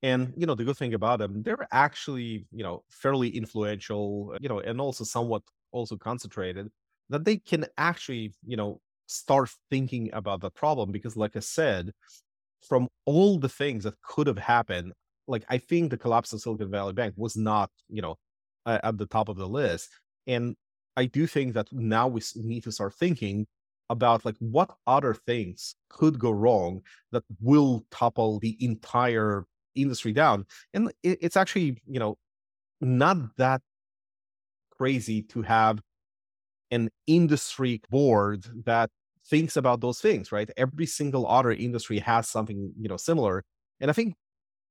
and 0.02 0.32
you 0.36 0.46
know 0.46 0.54
the 0.54 0.64
good 0.64 0.76
thing 0.76 0.94
about 0.94 1.18
them, 1.18 1.42
they're 1.42 1.66
actually 1.72 2.46
you 2.52 2.62
know 2.62 2.82
fairly 2.90 3.28
influential, 3.30 4.32
uh, 4.34 4.38
you 4.40 4.48
know, 4.48 4.60
and 4.60 4.80
also 4.80 5.04
somewhat 5.04 5.42
also 5.72 5.96
concentrated 5.96 6.68
that 7.10 7.24
they 7.24 7.36
can 7.36 7.66
actually 7.78 8.32
you 8.46 8.56
know 8.56 8.80
start 9.06 9.50
thinking 9.70 10.10
about 10.12 10.40
the 10.40 10.50
problem 10.50 10.92
because 10.92 11.16
like 11.16 11.36
I 11.36 11.40
said, 11.40 11.92
from 12.68 12.88
all 13.06 13.38
the 13.38 13.48
things 13.48 13.84
that 13.84 14.00
could 14.02 14.26
have 14.26 14.38
happened, 14.38 14.92
like 15.26 15.44
I 15.48 15.58
think 15.58 15.90
the 15.90 15.98
collapse 15.98 16.32
of 16.32 16.40
Silicon 16.40 16.70
Valley 16.70 16.92
Bank 16.92 17.14
was 17.16 17.36
not 17.36 17.70
you 17.88 18.02
know 18.02 18.16
at 18.66 18.98
the 18.98 19.06
top 19.06 19.28
of 19.28 19.36
the 19.36 19.48
list, 19.48 19.90
and 20.26 20.56
I 20.96 21.06
do 21.06 21.26
think 21.26 21.54
that 21.54 21.68
now 21.72 22.08
we 22.08 22.22
need 22.36 22.64
to 22.64 22.72
start 22.72 22.94
thinking 22.94 23.46
about 23.92 24.24
like 24.24 24.36
what 24.40 24.70
other 24.86 25.14
things 25.14 25.76
could 25.90 26.18
go 26.18 26.30
wrong 26.30 26.80
that 27.12 27.22
will 27.40 27.84
topple 27.90 28.38
the 28.40 28.56
entire 28.58 29.44
industry 29.74 30.12
down. 30.12 30.46
And 30.74 30.90
it's 31.02 31.36
actually, 31.36 31.78
you 31.86 32.00
know, 32.00 32.16
not 32.80 33.36
that 33.36 33.60
crazy 34.70 35.22
to 35.22 35.42
have 35.42 35.80
an 36.70 36.88
industry 37.06 37.82
board 37.90 38.46
that 38.64 38.90
thinks 39.26 39.56
about 39.56 39.82
those 39.82 40.00
things, 40.00 40.32
right? 40.32 40.50
Every 40.56 40.86
single 40.86 41.26
other 41.28 41.52
industry 41.52 41.98
has 41.98 42.28
something, 42.28 42.72
you 42.80 42.88
know, 42.88 42.96
similar. 42.96 43.44
And 43.78 43.90
I 43.90 43.94
think 43.94 44.14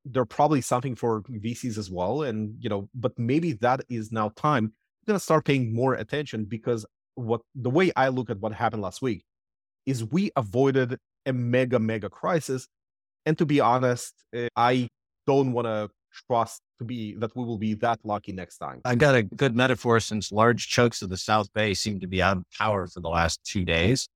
there 0.04 0.26
probably 0.26 0.62
something 0.62 0.96
for 0.96 1.22
VCs 1.22 1.78
as 1.78 1.92
well. 1.92 2.24
And, 2.24 2.56
you 2.60 2.70
know, 2.70 2.90
but 2.96 3.18
maybe 3.20 3.54
that 3.54 3.82
is 3.88 4.12
now 4.12 4.30
time 4.36 4.74
going 5.08 5.18
to 5.18 5.24
start 5.24 5.46
paying 5.46 5.74
more 5.74 5.94
attention 5.94 6.46
because 6.46 6.86
what 7.16 7.42
the 7.56 7.70
way 7.70 7.92
I 7.96 8.10
look 8.10 8.30
at 8.30 8.40
what 8.40 8.54
happened 8.54 8.82
last 8.82 9.02
week 9.02 9.24
is 9.86 10.04
we 10.04 10.32
avoided 10.36 10.98
a 11.26 11.34
mega 11.34 11.80
mega 11.80 12.10
crisis, 12.10 12.68
and 13.26 13.38
to 13.38 13.46
be 13.46 13.60
honest, 13.60 14.14
eh, 14.34 14.48
I 14.56 14.88
don't 15.28 15.54
want 15.54 15.68
to 15.68 15.90
trust 16.28 16.62
to 16.80 16.86
be 16.86 17.16
that 17.16 17.36
we 17.36 17.44
will 17.44 17.58
be 17.58 17.74
that 17.76 18.00
lucky 18.04 18.32
next 18.32 18.58
time. 18.58 18.82
I 18.86 18.96
got 18.96 19.16
a 19.16 19.24
good 19.24 19.56
metaphor 19.56 20.00
since 20.00 20.32
large 20.32 20.68
chunks 20.68 21.02
of 21.02 21.10
the 21.10 21.18
South 21.18 21.52
Bay 21.54 21.74
seem 21.74 22.00
to 22.00 22.08
be 22.08 22.22
out 22.22 22.38
of 22.38 22.44
power 22.58 22.88
for 22.88 23.00
the 23.00 23.10
last 23.10 23.40
two 23.44 23.66
days. 23.66 24.08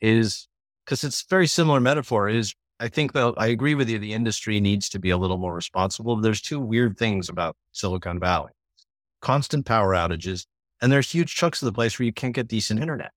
Is 0.00 0.46
because 0.84 1.02
it's 1.02 1.24
very 1.28 1.46
similar 1.46 1.80
metaphor 1.80 2.28
is 2.28 2.54
I 2.80 2.88
think 2.88 3.12
though, 3.12 3.34
I 3.36 3.48
agree 3.48 3.74
with 3.74 3.88
you. 3.88 3.98
The 3.98 4.12
industry 4.12 4.60
needs 4.60 4.88
to 4.90 5.00
be 5.00 5.10
a 5.10 5.16
little 5.16 5.38
more 5.38 5.54
responsible. 5.54 6.16
There's 6.16 6.40
two 6.40 6.60
weird 6.60 6.96
things 6.96 7.28
about 7.28 7.56
Silicon 7.72 8.20
Valley 8.20 8.52
constant 9.20 9.66
power 9.66 9.94
outages, 9.94 10.46
and 10.80 10.92
there's 10.92 11.10
huge 11.10 11.34
chunks 11.34 11.62
of 11.62 11.66
the 11.66 11.72
place 11.72 11.98
where 11.98 12.06
you 12.06 12.12
can't 12.12 12.34
get 12.34 12.48
decent 12.48 12.80
internet. 12.80 13.12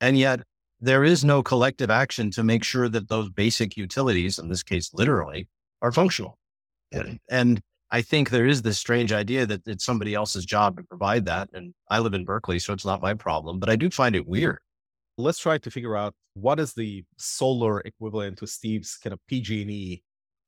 And 0.00 0.18
yet, 0.18 0.40
there 0.80 1.04
is 1.04 1.24
no 1.24 1.42
collective 1.42 1.90
action 1.90 2.30
to 2.30 2.42
make 2.42 2.64
sure 2.64 2.88
that 2.88 3.08
those 3.08 3.28
basic 3.28 3.76
utilities, 3.76 4.38
in 4.38 4.48
this 4.48 4.62
case, 4.62 4.90
literally, 4.94 5.48
are 5.82 5.92
functional. 5.92 6.38
And 7.28 7.60
I 7.90 8.02
think 8.02 8.30
there 8.30 8.46
is 8.46 8.62
this 8.62 8.78
strange 8.78 9.12
idea 9.12 9.44
that 9.46 9.66
it's 9.66 9.84
somebody 9.84 10.14
else's 10.14 10.46
job 10.46 10.76
to 10.76 10.82
provide 10.84 11.26
that. 11.26 11.50
And 11.52 11.74
I 11.90 11.98
live 11.98 12.14
in 12.14 12.24
Berkeley, 12.24 12.58
so 12.58 12.72
it's 12.72 12.86
not 12.86 13.02
my 13.02 13.14
problem, 13.14 13.58
but 13.58 13.68
I 13.68 13.76
do 13.76 13.90
find 13.90 14.16
it 14.16 14.26
weird. 14.26 14.58
Let's 15.18 15.38
try 15.38 15.58
to 15.58 15.70
figure 15.70 15.96
out 15.96 16.14
what 16.34 16.58
is 16.58 16.72
the 16.72 17.04
solar 17.18 17.80
equivalent 17.80 18.38
to 18.38 18.46
Steve's 18.46 18.96
kind 18.96 19.12
of 19.12 19.20
PG&E 19.26 20.02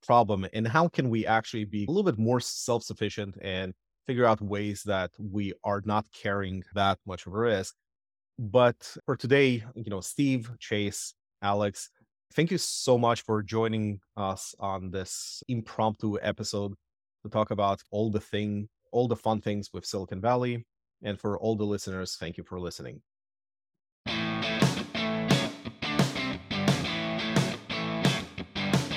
problem 0.06 0.46
and 0.52 0.66
how 0.66 0.88
can 0.88 1.10
we 1.10 1.26
actually 1.26 1.64
be 1.64 1.84
a 1.84 1.90
little 1.90 2.10
bit 2.10 2.18
more 2.18 2.40
self-sufficient 2.40 3.36
and 3.42 3.74
figure 4.06 4.26
out 4.26 4.40
ways 4.40 4.82
that 4.84 5.10
we 5.18 5.52
are 5.64 5.82
not 5.84 6.06
carrying 6.12 6.62
that 6.74 6.98
much 7.06 7.26
of 7.26 7.34
a 7.34 7.38
risk. 7.38 7.74
But 8.38 8.96
for 9.06 9.16
today, 9.16 9.64
you 9.74 9.90
know, 9.90 10.00
Steve, 10.00 10.50
Chase, 10.58 11.14
Alex, 11.42 11.90
thank 12.34 12.50
you 12.50 12.58
so 12.58 12.98
much 12.98 13.22
for 13.22 13.42
joining 13.42 14.00
us 14.16 14.54
on 14.58 14.90
this 14.90 15.42
impromptu 15.48 16.18
episode 16.22 16.74
to 17.22 17.30
talk 17.30 17.50
about 17.50 17.82
all 17.90 18.10
the 18.10 18.20
thing, 18.20 18.68
all 18.90 19.06
the 19.06 19.16
fun 19.16 19.40
things 19.40 19.70
with 19.72 19.84
Silicon 19.84 20.20
Valley. 20.20 20.64
And 21.02 21.18
for 21.18 21.38
all 21.38 21.56
the 21.56 21.64
listeners, 21.64 22.16
thank 22.18 22.36
you 22.36 22.44
for 22.44 22.60
listening. 22.60 23.02